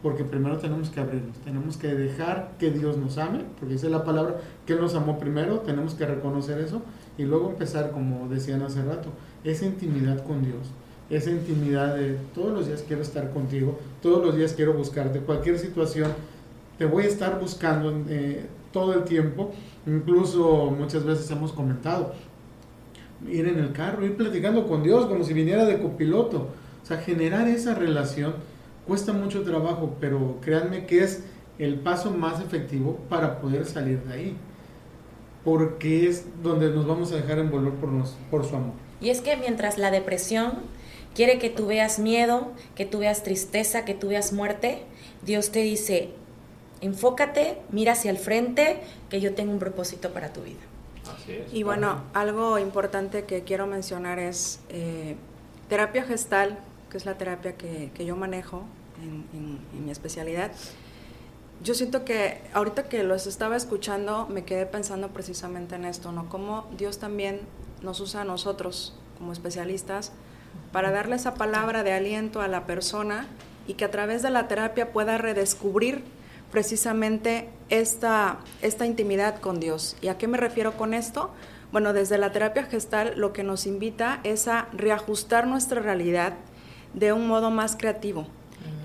porque 0.02 0.24
primero 0.24 0.58
tenemos 0.58 0.90
que 0.90 1.00
abrirnos, 1.00 1.38
tenemos 1.40 1.78
que 1.78 1.94
dejar 1.94 2.54
que 2.58 2.72
Dios 2.72 2.98
nos 2.98 3.18
ame, 3.18 3.44
porque 3.60 3.76
dice 3.76 3.90
la 3.90 4.04
palabra 4.04 4.38
que 4.66 4.74
Él 4.74 4.82
nos 4.82 4.96
amó 4.96 5.20
primero, 5.20 5.60
tenemos 5.60 5.94
que 5.94 6.06
reconocer 6.06 6.60
eso 6.60 6.82
y 7.18 7.24
luego 7.24 7.50
empezar, 7.50 7.92
como 7.92 8.28
decían 8.28 8.64
hace 8.64 8.82
rato, 8.84 9.10
esa 9.44 9.66
intimidad 9.66 10.26
con 10.26 10.44
Dios, 10.44 10.72
esa 11.10 11.30
intimidad 11.30 11.96
de 11.96 12.18
todos 12.34 12.52
los 12.52 12.68
días 12.68 12.84
quiero 12.88 13.04
estar 13.04 13.32
contigo, 13.32 13.78
todos 14.02 14.26
los 14.26 14.36
días 14.36 14.54
quiero 14.54 14.74
buscarte, 14.74 15.20
cualquier 15.20 15.60
situación 15.60 16.12
te 16.78 16.86
voy 16.86 17.04
a 17.04 17.08
estar 17.08 17.40
buscando 17.40 17.94
eh, 18.10 18.48
todo 18.72 18.94
el 18.94 19.04
tiempo, 19.04 19.52
incluso 19.86 20.72
muchas 20.72 21.04
veces 21.04 21.30
hemos 21.30 21.52
comentado, 21.52 22.14
ir 23.30 23.48
en 23.48 23.60
el 23.60 23.72
carro, 23.72 24.06
ir 24.06 24.16
platicando 24.16 24.68
con 24.68 24.84
Dios 24.84 25.06
como 25.06 25.24
si 25.24 25.34
viniera 25.34 25.66
de 25.66 25.80
copiloto, 25.80 26.50
o 26.82 26.86
sea, 26.86 26.98
generar 26.98 27.48
esa 27.48 27.76
relación 27.76 28.36
cuesta 28.88 29.14
mucho 29.14 29.44
trabajo, 29.44 29.96
pero 30.00 30.38
créanme 30.42 30.86
que 30.86 31.04
es 31.04 31.24
el 31.60 31.76
paso 31.76 32.12
más 32.12 32.42
efectivo 32.42 33.00
para 33.10 33.40
poder 33.40 33.66
salir 33.66 34.02
de 34.04 34.14
ahí 34.14 34.38
porque 35.44 36.08
es 36.08 36.26
donde 36.44 36.70
nos 36.70 36.86
vamos 36.86 37.12
a 37.12 37.16
dejar 37.16 37.40
envolver 37.40 37.74
por, 37.74 37.90
por 38.30 38.46
su 38.48 38.56
amor. 38.56 38.74
Y 39.00 39.10
es 39.10 39.22
que 39.22 39.36
mientras 39.38 39.78
la 39.78 39.92
depresión 39.92 40.54
quiere 41.16 41.40
que 41.40 41.50
tú 41.50 41.68
veas 41.68 42.00
miedo, 42.00 42.52
que 42.76 42.86
tú 42.86 43.00
veas 43.00 43.24
tristeza, 43.24 43.86
que 43.86 43.94
tú 43.94 44.10
veas 44.10 44.34
muerte, 44.34 44.84
Dios 45.26 45.52
te 45.52 45.60
dice, 45.60 46.10
enfócate, 46.82 47.58
mira 47.72 47.94
hacia 47.94 48.12
el 48.12 48.18
frente, 48.18 48.78
que 49.10 49.20
yo 49.20 49.34
tengo 49.34 49.52
un 49.52 49.60
propósito 49.60 50.12
para 50.12 50.32
tu 50.32 50.42
vida. 50.42 50.60
Y 51.52 51.64
bueno, 51.64 52.04
algo 52.14 52.60
importante 52.60 53.26
que 53.26 53.44
quiero 53.44 53.68
mencionar 53.68 54.20
es 54.20 54.60
eh, 54.70 55.16
terapia 55.70 56.04
gestal, 56.04 56.60
que 56.90 56.98
es 56.98 57.06
la 57.06 57.18
terapia 57.18 57.56
que, 57.56 57.92
yo 58.06 58.16
manejo 58.16 58.64
en, 59.02 59.60
en 59.74 59.86
mi 59.86 59.92
especialidad 59.92 60.52
yo 61.64 61.76
siento 61.76 62.06
que 62.06 62.42
ahorita 62.54 62.90
que 62.90 63.04
los 63.04 63.28
estaba 63.28 63.56
escuchando 63.56 64.28
me 64.28 64.44
quedé 64.44 64.66
pensando 64.66 65.10
precisamente 65.10 65.76
en 65.76 65.86
esto, 65.86 66.12
¿no? 66.12 66.28
Cómo 66.28 66.68
Dios 66.78 66.98
también 66.98 67.42
nos 67.84 68.00
usa 68.00 68.22
a 68.22 68.24
nosotros 68.24 68.96
como 69.18 69.32
especialistas 69.32 70.12
para 70.72 70.92
darle 70.92 71.16
esa 71.16 71.36
palabra 71.36 71.84
de 71.84 71.94
aliento 71.94 72.42
a 72.42 72.48
la 72.48 72.66
persona 72.66 73.28
y 73.68 73.76
que 73.76 73.86
a 73.86 73.92
través 73.92 74.24
de 74.24 74.32
la 74.32 74.48
terapia 74.48 74.92
pueda 74.92 75.20
redescubrir 75.20 76.04
precisamente 76.52 77.50
esta, 77.70 78.40
esta 78.62 78.86
intimidad 78.86 79.40
con 79.40 79.60
Dios. 79.60 79.96
¿Y 80.02 80.10
a 80.10 80.18
qué 80.18 80.28
me 80.28 80.38
refiero 80.38 80.74
con 80.78 80.94
esto? 80.94 81.32
Bueno, 81.72 81.94
desde 81.94 82.18
la 82.18 82.32
terapia 82.32 82.64
gestal 82.64 83.14
lo 83.16 83.32
que 83.32 83.44
nos 83.44 83.66
invita 83.66 84.20
es 84.24 84.48
a 84.48 84.68
reajustar 84.74 85.48
nuestra 85.48 85.82
realidad 85.82 86.34
de 86.94 87.14
un 87.14 87.28
modo 87.28 87.50
más 87.50 87.78
creativo. 87.78 88.28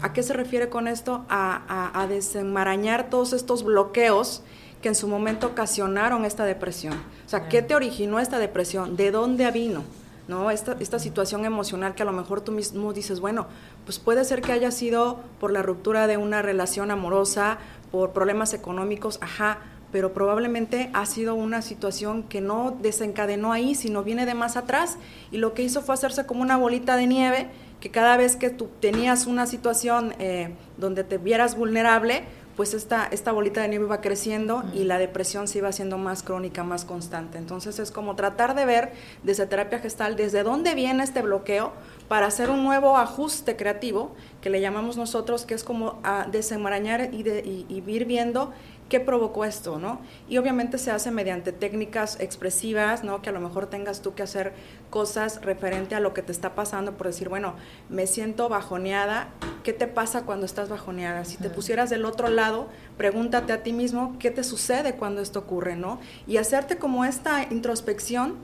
¿A 0.02 0.12
qué 0.12 0.22
se 0.22 0.32
refiere 0.32 0.68
con 0.68 0.88
esto? 0.88 1.24
A, 1.28 2.06
desenmarañar 2.08 3.10
todos 3.10 3.32
estos 3.32 3.64
bloqueos 3.64 4.42
que 4.82 4.88
en 4.88 4.94
su 4.94 5.08
momento 5.08 5.48
ocasionaron 5.48 6.24
esta 6.24 6.44
depresión. 6.44 6.94
O 6.94 7.28
sea, 7.28 7.48
¿qué 7.48 7.62
te 7.62 7.74
originó 7.74 8.20
esta 8.20 8.38
depresión? 8.38 8.96
¿De 8.96 9.10
dónde 9.10 9.50
vino? 9.50 9.82
¿No? 10.28 10.50
Esta, 10.50 10.76
esta 10.80 10.98
situación 10.98 11.44
emocional 11.44 11.94
que 11.94 12.02
a 12.02 12.06
lo 12.06 12.12
mejor 12.12 12.40
tú 12.40 12.50
mismo 12.50 12.92
dices, 12.92 13.20
bueno, 13.20 13.46
pues 13.84 14.00
puede 14.00 14.24
ser 14.24 14.42
que 14.42 14.50
haya 14.50 14.72
sido 14.72 15.20
por 15.38 15.52
la 15.52 15.62
ruptura 15.62 16.08
de 16.08 16.16
una 16.16 16.42
relación 16.42 16.90
amorosa, 16.90 17.58
por 17.92 18.10
problemas 18.10 18.52
económicos, 18.52 19.20
ajá, 19.22 19.60
pero 19.92 20.12
probablemente 20.12 20.90
ha 20.92 21.06
sido 21.06 21.34
una 21.34 21.62
situación 21.62 22.24
que 22.24 22.40
no 22.40 22.76
desencadenó 22.82 23.52
ahí, 23.52 23.74
sino 23.74 24.02
viene 24.02 24.26
de 24.26 24.34
más 24.34 24.56
atrás 24.56 24.98
y 25.30 25.38
lo 25.38 25.54
que 25.54 25.62
hizo 25.62 25.80
fue 25.80 25.94
hacerse 25.94 26.26
como 26.26 26.42
una 26.42 26.56
bolita 26.56 26.96
de 26.96 27.06
nieve 27.06 27.48
que 27.80 27.90
cada 27.90 28.16
vez 28.16 28.36
que 28.36 28.50
tú 28.50 28.68
tenías 28.80 29.26
una 29.26 29.46
situación 29.46 30.14
eh, 30.18 30.54
donde 30.76 31.04
te 31.04 31.18
vieras 31.18 31.56
vulnerable, 31.56 32.24
pues 32.56 32.72
esta, 32.72 33.06
esta 33.06 33.32
bolita 33.32 33.60
de 33.60 33.68
nieve 33.68 33.84
iba 33.84 34.00
creciendo 34.00 34.64
y 34.72 34.84
la 34.84 34.98
depresión 34.98 35.46
se 35.46 35.58
iba 35.58 35.68
haciendo 35.68 35.98
más 35.98 36.22
crónica, 36.22 36.64
más 36.64 36.84
constante. 36.84 37.36
Entonces 37.36 37.78
es 37.78 37.90
como 37.90 38.16
tratar 38.16 38.54
de 38.54 38.64
ver 38.64 38.92
desde 39.22 39.46
terapia 39.46 39.78
gestal 39.78 40.16
desde 40.16 40.42
dónde 40.42 40.74
viene 40.74 41.04
este 41.04 41.20
bloqueo 41.20 41.72
para 42.08 42.26
hacer 42.26 42.48
un 42.48 42.64
nuevo 42.64 42.96
ajuste 42.96 43.56
creativo 43.56 44.12
que 44.40 44.48
le 44.48 44.60
llamamos 44.60 44.96
nosotros, 44.96 45.44
que 45.44 45.54
es 45.54 45.64
como 45.64 46.00
a 46.02 46.26
desenmarañar 46.30 47.12
y, 47.12 47.22
de, 47.22 47.40
y 47.44 47.82
ir 47.86 48.04
viendo 48.06 48.52
qué 48.88 49.00
provocó 49.00 49.44
esto, 49.44 49.78
¿no? 49.78 50.00
Y 50.28 50.38
obviamente 50.38 50.78
se 50.78 50.90
hace 50.90 51.10
mediante 51.10 51.52
técnicas 51.52 52.18
expresivas, 52.20 53.02
¿no? 53.02 53.22
Que 53.22 53.30
a 53.30 53.32
lo 53.32 53.40
mejor 53.40 53.66
tengas 53.66 54.00
tú 54.00 54.14
que 54.14 54.22
hacer 54.22 54.52
cosas 54.90 55.42
referente 55.42 55.94
a 55.94 56.00
lo 56.00 56.14
que 56.14 56.22
te 56.22 56.32
está 56.32 56.54
pasando, 56.54 56.96
por 56.96 57.08
decir, 57.08 57.28
bueno, 57.28 57.54
me 57.88 58.06
siento 58.06 58.48
bajoneada, 58.48 59.28
¿qué 59.64 59.72
te 59.72 59.86
pasa 59.86 60.22
cuando 60.22 60.46
estás 60.46 60.68
bajoneada? 60.68 61.24
Si 61.24 61.36
te 61.36 61.50
pusieras 61.50 61.90
del 61.90 62.04
otro 62.04 62.28
lado, 62.28 62.68
pregúntate 62.96 63.52
a 63.52 63.62
ti 63.62 63.72
mismo 63.72 64.16
qué 64.18 64.30
te 64.30 64.44
sucede 64.44 64.94
cuando 64.94 65.20
esto 65.20 65.40
ocurre, 65.40 65.76
¿no? 65.76 65.98
Y 66.26 66.36
hacerte 66.36 66.76
como 66.78 67.04
esta 67.04 67.42
introspección 67.50 68.36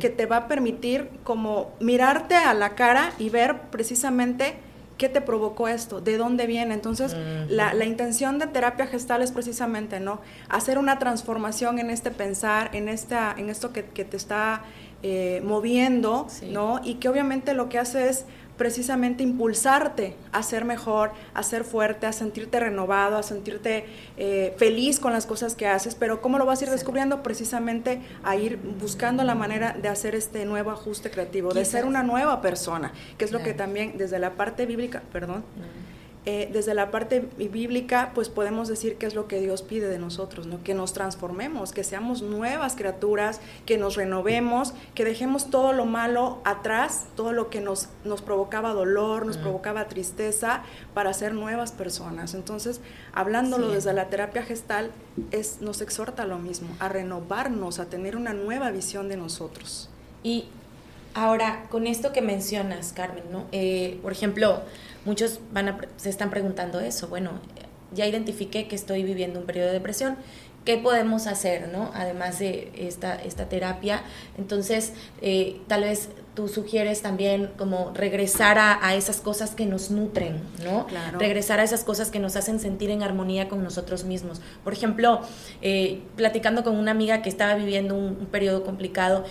que 0.00 0.10
te 0.10 0.26
va 0.26 0.36
a 0.36 0.48
permitir 0.48 1.10
como 1.24 1.72
mirarte 1.80 2.34
a 2.34 2.54
la 2.54 2.74
cara 2.74 3.12
y 3.18 3.30
ver 3.30 3.62
precisamente 3.70 4.56
¿Qué 4.98 5.08
te 5.08 5.20
provocó 5.20 5.68
esto? 5.68 6.00
¿De 6.00 6.16
dónde 6.16 6.46
viene? 6.46 6.72
Entonces, 6.72 7.14
la, 7.48 7.84
intención 7.84 8.38
de 8.38 8.46
terapia 8.46 8.86
gestal 8.86 9.22
es 9.22 9.30
precisamente, 9.30 10.00
¿no? 10.00 10.20
Hacer 10.48 10.78
una 10.78 10.98
transformación 10.98 11.78
en 11.78 11.90
este 11.90 12.10
pensar, 12.10 12.70
en, 12.72 12.88
esta, 12.88 13.34
en 13.36 13.50
esto 13.50 13.72
que, 13.72 13.82
te 13.82 14.16
está 14.16 14.62
eh, 15.02 15.42
moviendo, 15.44 16.26
¿no? 16.50 16.80
Y 16.82 16.94
que 16.94 17.08
obviamente 17.08 17.52
lo 17.52 17.68
que 17.68 17.78
hace 17.78 18.08
es 18.08 18.24
precisamente 18.56 19.22
impulsarte 19.22 20.16
a 20.32 20.42
ser 20.42 20.64
mejor, 20.64 21.12
a 21.34 21.42
ser 21.42 21.64
fuerte, 21.64 22.06
a 22.06 22.12
sentirte 22.12 22.60
renovado, 22.60 23.16
a 23.16 23.22
sentirte 23.22 23.84
eh, 24.16 24.54
feliz 24.56 25.00
con 25.00 25.12
las 25.12 25.26
cosas 25.26 25.54
que 25.54 25.66
haces, 25.66 25.94
pero 25.94 26.20
¿cómo 26.20 26.38
lo 26.38 26.46
vas 26.46 26.60
a 26.60 26.64
ir 26.64 26.70
descubriendo? 26.70 27.22
Precisamente 27.22 28.00
a 28.24 28.36
ir 28.36 28.58
buscando 28.58 29.24
la 29.24 29.34
manera 29.34 29.76
de 29.80 29.88
hacer 29.88 30.14
este 30.14 30.44
nuevo 30.44 30.70
ajuste 30.70 31.10
creativo, 31.10 31.52
de 31.52 31.64
ser 31.64 31.84
una 31.84 32.02
nueva 32.02 32.40
persona, 32.40 32.92
que 33.18 33.24
es 33.24 33.32
lo 33.32 33.42
que 33.42 33.54
también 33.54 33.98
desde 33.98 34.18
la 34.18 34.34
parte 34.34 34.66
bíblica, 34.66 35.02
perdón, 35.12 35.44
eh, 36.28 36.50
desde 36.52 36.74
la 36.74 36.90
parte 36.90 37.28
bíblica, 37.38 38.10
pues 38.12 38.28
podemos 38.28 38.66
decir 38.66 38.96
que 38.96 39.06
es 39.06 39.14
lo 39.14 39.28
que 39.28 39.40
Dios 39.40 39.62
pide 39.62 39.86
de 39.86 40.00
nosotros, 40.00 40.48
¿no? 40.48 40.60
que 40.64 40.74
nos 40.74 40.92
transformemos, 40.92 41.70
que 41.70 41.84
seamos 41.84 42.20
nuevas 42.20 42.74
criaturas, 42.74 43.40
que 43.64 43.78
nos 43.78 43.94
renovemos, 43.94 44.74
que 44.96 45.04
dejemos 45.04 45.50
todo 45.50 45.72
lo 45.72 45.86
malo 45.86 46.40
atrás, 46.44 47.06
todo 47.14 47.32
lo 47.32 47.48
que 47.48 47.60
nos, 47.60 47.90
nos 48.04 48.22
provocaba 48.22 48.72
dolor, 48.72 49.24
nos 49.24 49.36
provocaba 49.36 49.86
tristeza, 49.86 50.64
para 50.94 51.12
ser 51.12 51.32
nuevas 51.32 51.70
personas. 51.70 52.34
Entonces, 52.34 52.80
hablándolo 53.12 53.68
desde 53.68 53.92
la 53.92 54.08
terapia 54.08 54.42
gestal, 54.42 54.90
es, 55.30 55.60
nos 55.60 55.80
exhorta 55.80 56.24
a 56.24 56.26
lo 56.26 56.40
mismo, 56.40 56.68
a 56.80 56.88
renovarnos, 56.88 57.78
a 57.78 57.86
tener 57.86 58.16
una 58.16 58.32
nueva 58.32 58.72
visión 58.72 59.08
de 59.08 59.16
nosotros. 59.16 59.90
Y 60.24 60.46
ahora, 61.14 61.66
con 61.70 61.86
esto 61.86 62.12
que 62.12 62.20
mencionas, 62.20 62.92
Carmen, 62.92 63.24
¿no? 63.30 63.44
Eh, 63.52 64.00
por 64.02 64.10
ejemplo, 64.10 64.62
muchos 65.06 65.40
van 65.52 65.68
a, 65.68 65.78
se 65.96 66.10
están 66.10 66.28
preguntando 66.28 66.80
eso, 66.80 67.08
bueno, 67.08 67.30
ya 67.94 68.06
identifiqué 68.06 68.68
que 68.68 68.76
estoy 68.76 69.04
viviendo 69.04 69.40
un 69.40 69.46
periodo 69.46 69.68
de 69.68 69.74
depresión, 69.74 70.16
¿qué 70.66 70.76
podemos 70.76 71.28
hacer, 71.28 71.68
no? 71.68 71.90
Además 71.94 72.40
de 72.40 72.72
esta, 72.76 73.14
esta 73.14 73.48
terapia. 73.48 74.02
Entonces, 74.36 74.92
eh, 75.22 75.60
tal 75.68 75.82
vez 75.82 76.08
tú 76.34 76.48
sugieres 76.48 77.00
también 77.00 77.52
como 77.56 77.92
regresar 77.94 78.58
a, 78.58 78.94
esas 78.94 79.20
cosas 79.20 79.54
que 79.54 79.64
nos 79.64 79.90
nutren, 79.90 80.42
¿no? 80.64 80.86
Regresar 81.18 81.60
a 81.60 81.62
esas 81.62 81.84
cosas 81.84 82.10
que 82.10 82.18
nos 82.18 82.36
hacen 82.36 82.58
sentir 82.60 82.90
en 82.90 83.02
armonía 83.02 83.48
con 83.48 83.62
nosotros 83.62 84.04
mismos. 84.04 84.42
Por 84.64 84.74
ejemplo, 84.74 85.20
eh, 85.62 86.02
platicando 86.16 86.64
con 86.64 86.76
una 86.76 86.90
amiga 86.90 87.22
que 87.22 87.30
estaba 87.30 87.54
viviendo 87.54 87.94
un, 87.94 88.18
un 88.18 88.26
periodo 88.26 88.64
complicado, 88.64 89.24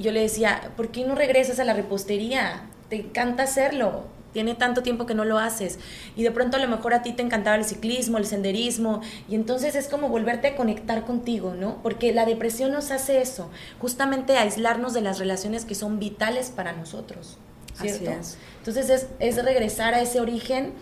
yo 0.00 0.12
le 0.12 0.20
decía, 0.20 0.72
¿por 0.76 0.92
qué 0.92 1.04
no 1.04 1.14
regresas 1.16 1.58
a 1.58 1.64
la 1.64 1.74
repostería? 1.74 2.70
Te 2.88 2.96
encanta 2.96 3.42
hacerlo 3.42 4.15
tiene 4.36 4.54
tanto 4.54 4.82
tiempo 4.82 5.06
que 5.06 5.14
no 5.14 5.24
lo 5.24 5.38
haces 5.38 5.78
y 6.14 6.22
de 6.22 6.30
pronto 6.30 6.58
a 6.58 6.60
lo 6.60 6.68
mejor 6.68 6.92
a 6.92 7.02
ti 7.02 7.14
te 7.14 7.22
encantaba 7.22 7.56
el 7.56 7.64
ciclismo, 7.64 8.18
el 8.18 8.26
senderismo 8.26 9.00
y 9.30 9.34
entonces 9.34 9.74
es 9.74 9.88
como 9.88 10.10
volverte 10.10 10.48
a 10.48 10.56
conectar 10.56 11.06
contigo, 11.06 11.54
¿no? 11.54 11.82
Porque 11.82 12.12
la 12.12 12.26
depresión 12.26 12.70
nos 12.70 12.90
hace 12.90 13.22
eso, 13.22 13.48
justamente 13.80 14.36
aislarnos 14.36 14.92
de 14.92 15.00
las 15.00 15.18
relaciones 15.18 15.64
que 15.64 15.74
son 15.74 15.98
vitales 15.98 16.50
para 16.50 16.74
nosotros, 16.74 17.38
¿cierto? 17.80 18.10
Entonces 18.58 19.06
es, 19.18 19.42
regresar 19.42 19.94
a 19.94 20.02
ese 20.02 20.20
origen. 20.20 20.74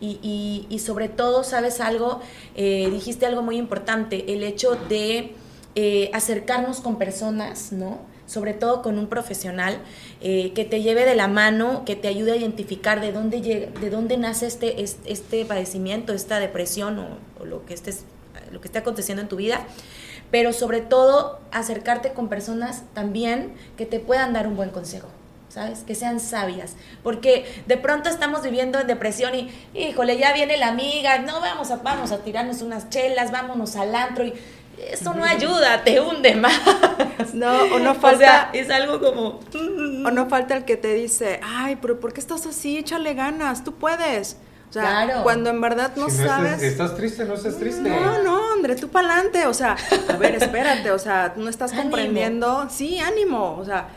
Y, 0.00 0.80
sobre 0.84 1.08
todo, 1.08 1.44
¿sabes 1.44 1.80
algo? 1.80 2.20
Eh, 2.56 2.88
dijiste 2.90 3.24
algo 3.24 3.42
muy 3.42 3.56
importante, 3.56 4.32
el 4.32 4.42
hecho 4.42 4.74
de 4.88 5.36
eh, 5.76 6.10
acercarnos 6.12 6.80
con 6.80 6.96
personas, 6.96 7.72
¿no? 7.72 8.00
Sobre 8.32 8.54
todo 8.54 8.80
con 8.80 8.98
un 8.98 9.08
profesional 9.08 9.78
eh, 10.22 10.52
que 10.54 10.64
te 10.64 10.82
lleve 10.82 11.04
de 11.04 11.14
la 11.14 11.28
mano, 11.28 11.84
que 11.84 11.96
te 11.96 12.08
ayude 12.08 12.32
a 12.32 12.36
identificar 12.36 13.00
de 13.00 13.12
dónde, 13.12 13.40
de 13.40 13.90
dónde 13.90 14.16
nace 14.16 14.46
este, 14.46 14.82
este 14.82 15.44
padecimiento, 15.44 16.14
esta 16.14 16.40
depresión 16.40 16.98
o, 16.98 17.44
lo, 17.44 17.66
que 17.66 17.74
estés, 17.74 18.04
lo 18.50 18.60
que 18.60 18.68
esté 18.68 18.78
aconteciendo 18.78 19.20
en 19.20 19.28
tu 19.28 19.36
vida, 19.36 19.66
pero 20.30 20.54
sobre 20.54 20.80
todo 20.80 21.40
acercarte 21.50 22.14
con 22.14 22.28
personas 22.28 22.84
también 22.94 23.52
que 23.76 23.84
te 23.84 24.00
puedan 24.00 24.32
dar 24.32 24.46
un 24.46 24.56
buen 24.56 24.70
consejo. 24.70 25.08
¿sabes? 25.50 25.80
Que 25.80 25.94
sean 25.94 26.18
sabias, 26.18 26.76
porque 27.02 27.44
de 27.66 27.76
pronto 27.76 28.08
estamos 28.08 28.42
viviendo 28.42 28.80
en 28.80 28.86
depresión 28.86 29.34
y, 29.34 29.50
híjole, 29.74 30.16
ya 30.16 30.32
viene 30.32 30.56
la 30.56 30.68
amiga, 30.68 31.18
no, 31.18 31.42
vamos 31.42 31.70
a, 31.70 31.76
vamos 31.76 32.10
a 32.10 32.24
tirarnos 32.24 32.62
unas 32.62 32.88
chelas, 32.88 33.30
vámonos 33.30 33.76
al 33.76 33.94
antro 33.94 34.24
y 34.24 34.32
eso 34.78 35.14
no 35.14 35.24
ayuda, 35.24 35.84
te 35.84 36.00
hunde 36.00 36.34
más. 36.34 36.60
No, 37.34 37.62
o 37.74 37.78
no 37.78 37.94
falta. 38.00 38.50
es 38.52 38.70
algo 38.70 39.00
como. 39.00 39.40
O 40.06 40.10
no 40.10 40.28
falta 40.28 40.56
el 40.56 40.64
que 40.64 40.76
te 40.76 40.94
dice, 40.94 41.40
ay, 41.42 41.76
pero 41.80 42.00
¿por 42.00 42.12
qué 42.12 42.20
estás 42.20 42.46
así? 42.46 42.78
Échale 42.78 43.14
ganas, 43.14 43.64
tú 43.64 43.74
puedes. 43.74 44.36
O 44.68 44.72
sea, 44.72 45.04
claro. 45.04 45.22
cuando 45.22 45.50
en 45.50 45.60
verdad 45.60 45.92
no, 45.96 46.08
sabes. 46.08 46.62
estás 46.62 46.96
triste, 46.96 47.26
no 47.26 47.34
estás 47.34 47.58
triste. 47.58 47.90
No, 47.90 48.22
no, 48.22 48.52
André, 48.54 48.74
tú 48.74 48.88
para 48.88 49.12
adelante. 49.12 49.46
O 49.46 49.52
sea, 49.52 49.76
a 50.08 50.16
ver, 50.16 50.36
espérate. 50.36 50.90
O 50.92 50.98
sea, 50.98 51.34
no 51.36 51.50
estás 51.50 51.74
comprendiendo. 51.74 52.66
Sí, 52.70 52.98
ánimo. 52.98 53.58
O 53.58 53.64
sea, 53.66 53.90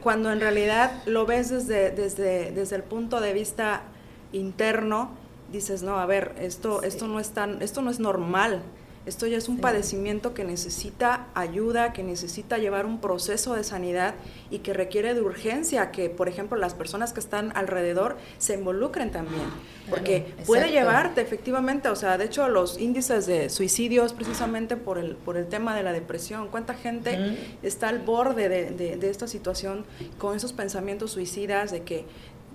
cuando 0.00 0.30
en 0.30 0.38
realidad 0.38 0.92
lo 1.06 1.26
ves 1.26 1.50
desde, 1.50 1.90
desde, 1.90 2.52
desde 2.52 2.76
el 2.76 2.84
punto 2.84 3.20
de 3.20 3.32
vista 3.32 3.82
interno, 4.30 5.10
dices, 5.50 5.82
no, 5.82 5.98
a 5.98 6.06
ver, 6.06 6.36
esto, 6.38 6.84
esto 6.84 7.08
no 7.08 7.18
es 7.18 7.30
tan, 7.30 7.60
esto 7.60 7.82
no 7.82 7.90
es 7.90 7.98
normal. 7.98 8.62
Esto 9.04 9.26
ya 9.26 9.36
es 9.36 9.48
un 9.48 9.58
padecimiento 9.58 10.32
que 10.32 10.44
necesita 10.44 11.26
ayuda, 11.34 11.92
que 11.92 12.04
necesita 12.04 12.58
llevar 12.58 12.86
un 12.86 13.00
proceso 13.00 13.54
de 13.54 13.64
sanidad 13.64 14.14
y 14.48 14.60
que 14.60 14.72
requiere 14.72 15.14
de 15.14 15.20
urgencia 15.20 15.90
que, 15.90 16.08
por 16.08 16.28
ejemplo, 16.28 16.56
las 16.56 16.74
personas 16.74 17.12
que 17.12 17.18
están 17.18 17.50
alrededor 17.56 18.16
se 18.38 18.54
involucren 18.54 19.10
también. 19.10 19.42
Porque 19.90 20.32
puede 20.46 20.70
llevarte 20.70 21.20
efectivamente, 21.20 21.88
o 21.88 21.96
sea, 21.96 22.16
de 22.16 22.26
hecho 22.26 22.48
los 22.48 22.78
índices 22.78 23.26
de 23.26 23.50
suicidios 23.50 24.12
precisamente 24.12 24.76
por 24.76 24.98
el, 24.98 25.16
por 25.16 25.36
el 25.36 25.48
tema 25.48 25.74
de 25.74 25.82
la 25.82 25.92
depresión. 25.92 26.48
¿Cuánta 26.48 26.74
gente 26.74 27.36
está 27.62 27.88
al 27.88 27.98
borde 27.98 28.48
de, 28.48 28.96
de 28.96 29.10
esta 29.10 29.26
situación 29.26 29.84
con 30.18 30.36
esos 30.36 30.52
pensamientos 30.52 31.10
suicidas 31.10 31.72
de 31.72 31.82
que 31.82 32.04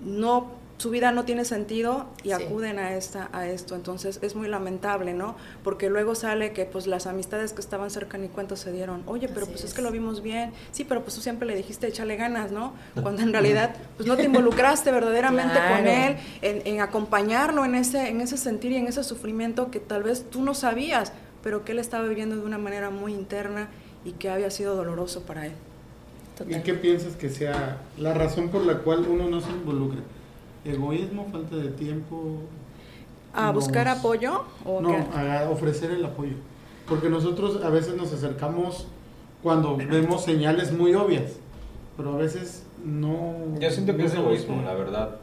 no 0.02 0.67
su 0.78 0.90
vida 0.90 1.10
no 1.12 1.24
tiene 1.24 1.44
sentido 1.44 2.06
y 2.22 2.30
acuden 2.30 2.78
a 2.78 2.96
esta 2.96 3.28
a 3.32 3.46
esto. 3.46 3.74
Entonces 3.74 4.20
es 4.22 4.34
muy 4.34 4.48
lamentable 4.48 5.12
no 5.12 5.36
porque 5.62 5.90
luego 5.90 6.14
sale 6.14 6.52
que 6.52 6.64
pues 6.64 6.86
las 6.86 7.06
amistades 7.06 7.52
que 7.52 7.60
estaban 7.60 7.90
cerca 7.90 8.16
ni 8.16 8.28
cuenta 8.28 8.56
se 8.56 8.72
dieron. 8.72 9.02
Oye 9.06 9.28
pero 9.28 9.46
pues 9.46 9.64
es. 9.64 9.74
que 9.74 9.82
lo 9.82 9.90
vimos 9.90 10.22
bien. 10.22 10.52
Sí 10.70 10.84
pero 10.84 11.02
pues 11.02 11.14
tú 11.16 11.20
siempre 11.20 11.46
le 11.46 11.56
dijiste 11.56 11.88
échale 11.88 12.16
ganas 12.16 12.52
no 12.52 12.72
cuando 13.02 13.22
en 13.22 13.32
realidad 13.32 13.74
pues 13.96 14.08
no 14.08 14.16
te 14.16 14.22
involucraste 14.24 14.90
verdaderamente 14.90 15.58
con 15.68 15.86
él 15.86 16.16
en, 16.42 16.62
en, 16.64 16.80
acompañarlo 16.80 17.64
en 17.64 17.74
ese 17.74 18.08
en 18.08 18.20
ese 18.20 18.36
sentir 18.36 18.72
y 18.72 18.76
en 18.76 18.86
ese 18.86 19.02
sufrimiento 19.02 19.70
que 19.70 19.80
tal 19.80 20.04
vez 20.04 20.30
tú 20.30 20.42
no 20.42 20.54
sabías 20.54 21.12
pero 21.42 21.64
que 21.64 21.72
él 21.72 21.80
estaba 21.80 22.06
viviendo 22.06 22.36
de 22.36 22.42
una 22.42 22.58
manera 22.58 22.90
muy 22.90 23.12
interna 23.12 23.68
y 24.04 24.12
que 24.12 24.30
había 24.30 24.50
sido 24.50 24.76
doloroso 24.76 25.22
para 25.22 25.46
él. 25.46 25.52
¿Y 26.48 26.60
qué 26.60 26.74
piensas 26.74 27.16
que 27.16 27.30
sea 27.30 27.78
la 27.98 28.14
razón 28.14 28.48
por 28.48 28.64
la 28.64 28.78
cual 28.78 29.06
uno 29.08 29.28
no 29.28 29.40
se 29.40 29.50
involucra? 29.50 30.00
Egoísmo, 30.72 31.26
falta 31.30 31.56
de 31.56 31.70
tiempo. 31.70 32.38
¿A 33.34 33.50
buscar 33.52 33.88
apoyo? 33.88 34.44
¿o 34.64 34.80
no, 34.80 34.94
a 35.14 35.48
ofrecer 35.50 35.90
el 35.90 36.04
apoyo. 36.04 36.34
Porque 36.88 37.08
nosotros 37.08 37.62
a 37.62 37.68
veces 37.68 37.96
nos 37.96 38.12
acercamos 38.12 38.86
cuando 39.42 39.76
vemos 39.76 40.24
señales 40.24 40.72
muy 40.72 40.94
obvias, 40.94 41.36
pero 41.96 42.14
a 42.14 42.16
veces 42.16 42.64
no. 42.84 43.34
Yo 43.60 43.70
siento 43.70 43.96
que 43.96 44.04
es 44.04 44.14
egoísmo, 44.14 44.62
la 44.62 44.74
verdad. 44.74 45.16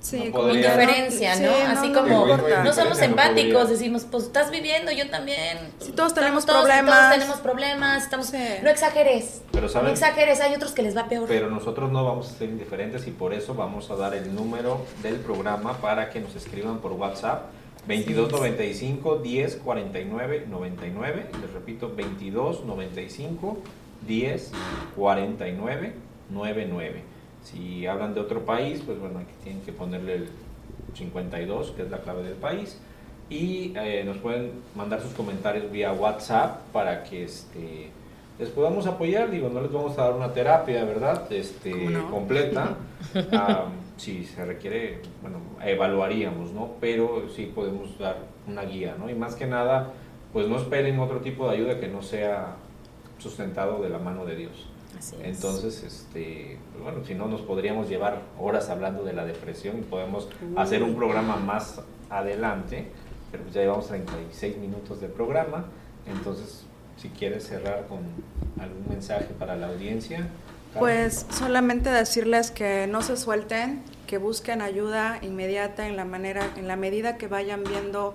Sí, 0.00 0.30
como 0.30 0.48
indiferencia, 0.48 1.36
¿no? 1.40 1.52
Así 1.68 1.92
como 1.92 2.26
no, 2.26 2.72
somos 2.72 3.00
empáticos, 3.00 3.68
decimos, 3.68 4.06
pues 4.10 4.24
estás 4.24 4.50
viviendo, 4.50 4.90
yo 4.92 5.10
también. 5.10 5.58
Si 5.78 5.92
todos 5.92 6.14
tenemos 6.14 6.46
problemas. 6.46 6.98
Todos 6.98 7.12
tenemos 7.12 7.36
problemas, 7.38 8.04
estamos... 8.04 8.32
No 8.62 8.70
exageres. 8.70 9.42
Pero 9.52 9.68
No 9.82 9.88
exageres, 9.88 10.40
hay 10.40 10.54
otros 10.54 10.72
que 10.72 10.82
les 10.82 10.96
va 10.96 11.08
peor. 11.08 11.28
Pero 11.28 11.50
nosotros 11.50 11.92
no 11.92 12.04
vamos 12.04 12.30
a 12.30 12.38
ser 12.38 12.48
indiferentes 12.48 13.06
y 13.06 13.10
por 13.10 13.34
eso 13.34 13.54
vamos 13.54 13.90
a 13.90 13.96
dar 13.96 14.14
el 14.14 14.34
número 14.34 14.86
del 15.02 15.16
programa 15.16 15.76
para 15.78 16.08
que 16.08 16.20
nos 16.20 16.34
escriban 16.34 16.78
por 16.78 16.92
WhatsApp. 16.92 17.50
2295 17.86 19.16
10 19.16 19.56
49 19.56 20.46
99. 20.48 21.26
Les 21.40 21.52
repito, 21.52 21.88
2295 21.88 23.58
10 24.06 24.52
49 24.96 25.94
99. 26.30 27.19
Si 27.44 27.86
hablan 27.86 28.14
de 28.14 28.20
otro 28.20 28.44
país, 28.44 28.82
pues 28.84 28.98
bueno, 28.98 29.20
aquí 29.20 29.32
tienen 29.42 29.62
que 29.62 29.72
ponerle 29.72 30.14
el 30.14 30.28
52, 30.94 31.72
que 31.72 31.82
es 31.82 31.90
la 31.90 31.98
clave 31.98 32.22
del 32.22 32.34
país. 32.34 32.78
Y 33.28 33.72
eh, 33.76 34.02
nos 34.04 34.18
pueden 34.18 34.52
mandar 34.74 35.00
sus 35.00 35.12
comentarios 35.12 35.70
vía 35.70 35.92
WhatsApp 35.92 36.62
para 36.72 37.04
que 37.04 37.24
este, 37.24 37.90
les 38.38 38.48
podamos 38.50 38.86
apoyar. 38.86 39.30
Digo, 39.30 39.48
no 39.48 39.60
les 39.60 39.72
vamos 39.72 39.96
a 39.98 40.04
dar 40.04 40.14
una 40.14 40.32
terapia, 40.32 40.84
¿verdad? 40.84 41.30
Este, 41.32 41.72
completa. 42.10 42.76
si 44.00 44.24
se 44.24 44.44
requiere, 44.44 45.02
bueno, 45.20 45.38
evaluaríamos, 45.64 46.52
¿no? 46.52 46.70
Pero 46.80 47.28
sí 47.34 47.52
podemos 47.54 47.98
dar 47.98 48.16
una 48.46 48.62
guía, 48.62 48.96
¿no? 48.98 49.10
Y 49.10 49.14
más 49.14 49.34
que 49.34 49.46
nada, 49.46 49.92
pues 50.32 50.48
no 50.48 50.56
esperen 50.56 50.98
otro 50.98 51.20
tipo 51.20 51.48
de 51.48 51.56
ayuda 51.56 51.78
que 51.78 51.88
no 51.88 52.02
sea 52.02 52.56
sustentado 53.18 53.82
de 53.82 53.90
la 53.90 53.98
mano 53.98 54.24
de 54.24 54.36
Dios. 54.36 54.66
Entonces, 55.22 55.82
este, 55.82 56.58
pues 56.72 56.82
bueno, 56.82 57.04
si 57.04 57.14
no 57.14 57.26
nos 57.26 57.42
podríamos 57.42 57.88
llevar 57.88 58.22
horas 58.38 58.68
hablando 58.68 59.04
de 59.04 59.12
la 59.12 59.24
depresión 59.24 59.78
y 59.78 59.82
podemos 59.82 60.28
hacer 60.56 60.82
un 60.82 60.96
programa 60.96 61.36
más 61.36 61.80
adelante, 62.08 62.88
pero 63.30 63.44
ya 63.52 63.62
llevamos 63.62 63.88
36 63.88 64.56
minutos 64.58 65.00
de 65.00 65.08
programa, 65.08 65.66
entonces 66.06 66.64
si 66.96 67.08
quieres 67.08 67.46
cerrar 67.46 67.86
con 67.86 68.00
algún 68.60 68.86
mensaje 68.88 69.28
para 69.38 69.56
la 69.56 69.68
audiencia. 69.68 70.28
Pues 70.78 71.26
solamente 71.30 71.90
decirles 71.90 72.50
que 72.50 72.86
no 72.86 73.02
se 73.02 73.16
suelten, 73.16 73.82
que 74.06 74.18
busquen 74.18 74.60
ayuda 74.60 75.18
inmediata 75.22 75.86
en 75.88 75.96
la 75.96 76.04
manera, 76.04 76.48
en 76.56 76.68
la 76.68 76.76
medida 76.76 77.16
que 77.16 77.26
vayan 77.26 77.64
viendo 77.64 78.14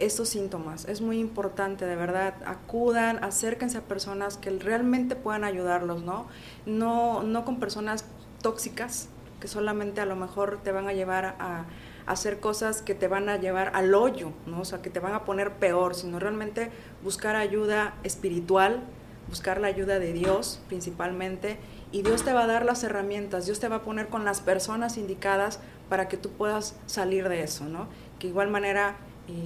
estos 0.00 0.28
síntomas. 0.28 0.86
Es 0.86 1.00
muy 1.00 1.18
importante, 1.18 1.86
de 1.86 1.96
verdad, 1.96 2.34
acudan, 2.44 3.22
acérquense 3.22 3.78
a 3.78 3.82
personas 3.82 4.36
que 4.36 4.50
realmente 4.50 5.16
puedan 5.16 5.44
ayudarlos, 5.44 6.02
¿no? 6.02 6.26
No, 6.66 7.22
no 7.22 7.44
con 7.44 7.60
personas 7.60 8.04
tóxicas 8.42 9.08
que 9.40 9.48
solamente 9.48 10.00
a 10.00 10.06
lo 10.06 10.14
mejor 10.14 10.60
te 10.62 10.70
van 10.70 10.86
a 10.86 10.92
llevar 10.92 11.36
a, 11.38 11.64
hacer 12.06 12.40
cosas 12.40 12.82
que 12.82 12.94
te 12.94 13.06
van 13.06 13.28
a 13.28 13.36
llevar 13.36 13.70
al 13.74 13.94
hoyo, 13.94 14.32
¿no? 14.46 14.62
O 14.62 14.64
sea, 14.64 14.82
que 14.82 14.90
te 14.90 14.98
van 14.98 15.14
a 15.14 15.24
poner 15.24 15.52
peor, 15.52 15.94
sino 15.94 16.18
realmente 16.18 16.70
buscar 17.04 17.36
ayuda 17.36 17.94
espiritual, 18.02 18.82
buscar 19.28 19.60
la 19.60 19.68
ayuda 19.68 20.00
de 20.00 20.12
Dios 20.12 20.60
principalmente, 20.66 21.58
y 21.92 22.02
Dios 22.02 22.24
te 22.24 22.32
va 22.32 22.44
a 22.44 22.46
dar 22.48 22.64
las 22.64 22.82
herramientas, 22.82 23.46
Dios 23.46 23.60
te 23.60 23.68
va 23.68 23.76
a 23.76 23.82
poner 23.82 24.08
con 24.08 24.24
las 24.24 24.40
personas 24.40 24.96
indicadas 24.96 25.60
para 25.88 26.08
que 26.08 26.16
tú 26.16 26.30
puedas 26.30 26.74
salir 26.86 27.28
de 27.28 27.44
eso, 27.44 27.66
¿no? 27.66 27.86
Que 28.18 28.26
igual 28.26 28.48
manera 28.48 28.96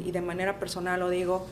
y, 0.04 0.10
de 0.10 0.20
manera 0.20 0.58
personal 0.58 1.00
lo 1.00 1.10
digo, 1.10 1.46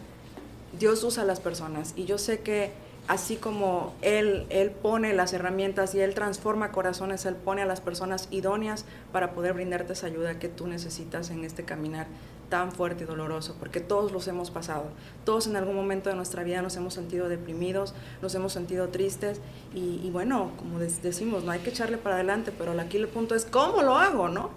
Dios 0.78 1.02
usa 1.04 1.22
a 1.22 1.26
las 1.26 1.40
personas 1.40 1.92
y 1.96 2.04
yo 2.04 2.18
sé 2.18 2.40
que 2.40 2.72
así 3.08 3.36
como 3.36 3.94
él, 4.02 4.46
él 4.50 4.70
pone 4.70 5.12
las 5.12 5.32
herramientas 5.32 5.94
y 5.94 6.00
Él 6.00 6.14
transforma 6.14 6.70
corazones, 6.70 7.26
Él 7.26 7.34
pone 7.34 7.62
a 7.62 7.66
las 7.66 7.80
personas 7.80 8.28
idóneas 8.30 8.84
para 9.12 9.32
poder 9.32 9.54
brindarte 9.54 9.92
esa 9.92 10.06
ayuda 10.06 10.38
que 10.38 10.48
tú 10.48 10.66
necesitas 10.66 11.30
en 11.30 11.44
este 11.44 11.64
caminar 11.64 12.06
tan 12.48 12.70
fuerte 12.70 13.04
y 13.04 13.06
doloroso, 13.06 13.56
porque 13.58 13.80
todos 13.80 14.12
los 14.12 14.28
hemos 14.28 14.50
pasado. 14.50 14.84
Todos 15.24 15.46
en 15.46 15.56
algún 15.56 15.74
momento 15.74 16.10
de 16.10 16.16
nuestra 16.16 16.42
vida 16.42 16.60
nos 16.60 16.76
hemos 16.76 16.92
sentido 16.92 17.30
deprimidos, 17.30 17.94
nos 18.20 18.34
hemos 18.34 18.52
sentido 18.52 18.88
tristes 18.90 19.40
y, 19.74 20.00
y 20.04 20.10
bueno, 20.12 20.50
como 20.58 20.78
decimos, 20.78 21.44
no 21.44 21.50
hay 21.50 21.60
que 21.60 21.70
echarle 21.70 21.96
para 21.96 22.16
adelante, 22.16 22.52
pero 22.56 22.78
aquí 22.78 22.98
el 22.98 23.08
punto 23.08 23.34
es 23.34 23.46
cómo 23.46 23.82
lo 23.82 23.96
hago, 23.96 24.28
¿no? 24.28 24.50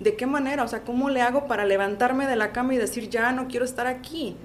¿De 0.00 0.14
qué 0.16 0.26
manera? 0.26 0.62
O 0.62 0.68
sea, 0.68 0.82
¿cómo 0.82 1.08
le 1.08 1.22
hago 1.22 1.46
para 1.46 1.64
levantarme 1.64 2.26
de 2.26 2.36
la 2.36 2.52
cama 2.52 2.74
y 2.74 2.76
decir, 2.76 3.08
ya 3.08 3.32
no 3.32 3.48
quiero 3.48 3.64
estar 3.64 3.86
aquí? 3.86 4.36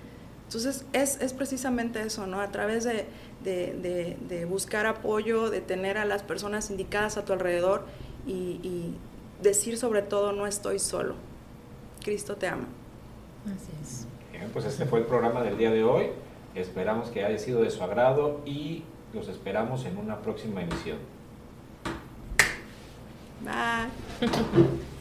Entonces, 0.45 0.86
es, 0.93 1.22
es 1.22 1.34
precisamente 1.34 2.02
eso, 2.02 2.28
¿no? 2.28 2.41
A 2.41 2.52
través 2.52 2.84
de, 2.84 3.06
de, 3.43 4.18
de, 4.28 4.45
buscar 4.45 4.86
apoyo, 4.86 5.49
de 5.49 5.62
tener 5.62 5.97
a 5.97 6.06
las 6.06 6.24
personas 6.24 6.70
indicadas 6.70 7.18
a 7.18 7.26
tu 7.26 7.34
alrededor 7.34 7.86
y, 8.26 8.60
y, 8.64 8.97
decir 9.41 9.78
sobre 9.78 10.02
todo, 10.02 10.34
no 10.34 10.45
estoy 10.45 10.78
solo. 10.78 11.16
Cristo 12.04 12.36
te 12.36 12.47
ama. 12.47 12.68
Así 13.45 13.72
es. 13.82 14.08
Bien, 14.32 14.49
pues 14.54 14.66
este 14.66 14.86
fue 14.86 14.99
el 14.99 15.06
programa 15.06 15.41
del 15.41 15.58
día 15.58 15.72
de 15.72 15.84
hoy. 15.84 16.08
Esperamos 16.54 17.10
que 17.10 17.26
haya 17.26 17.39
sido 17.39 17.62
de 17.62 17.72
su 17.72 17.82
agrado 17.84 18.41
y 18.45 18.84
los 19.14 19.28
esperamos 19.30 19.86
en 19.86 19.97
una 19.97 20.20
próxima 20.20 20.62
emisión. 20.62 20.97
Bye. 23.43 24.28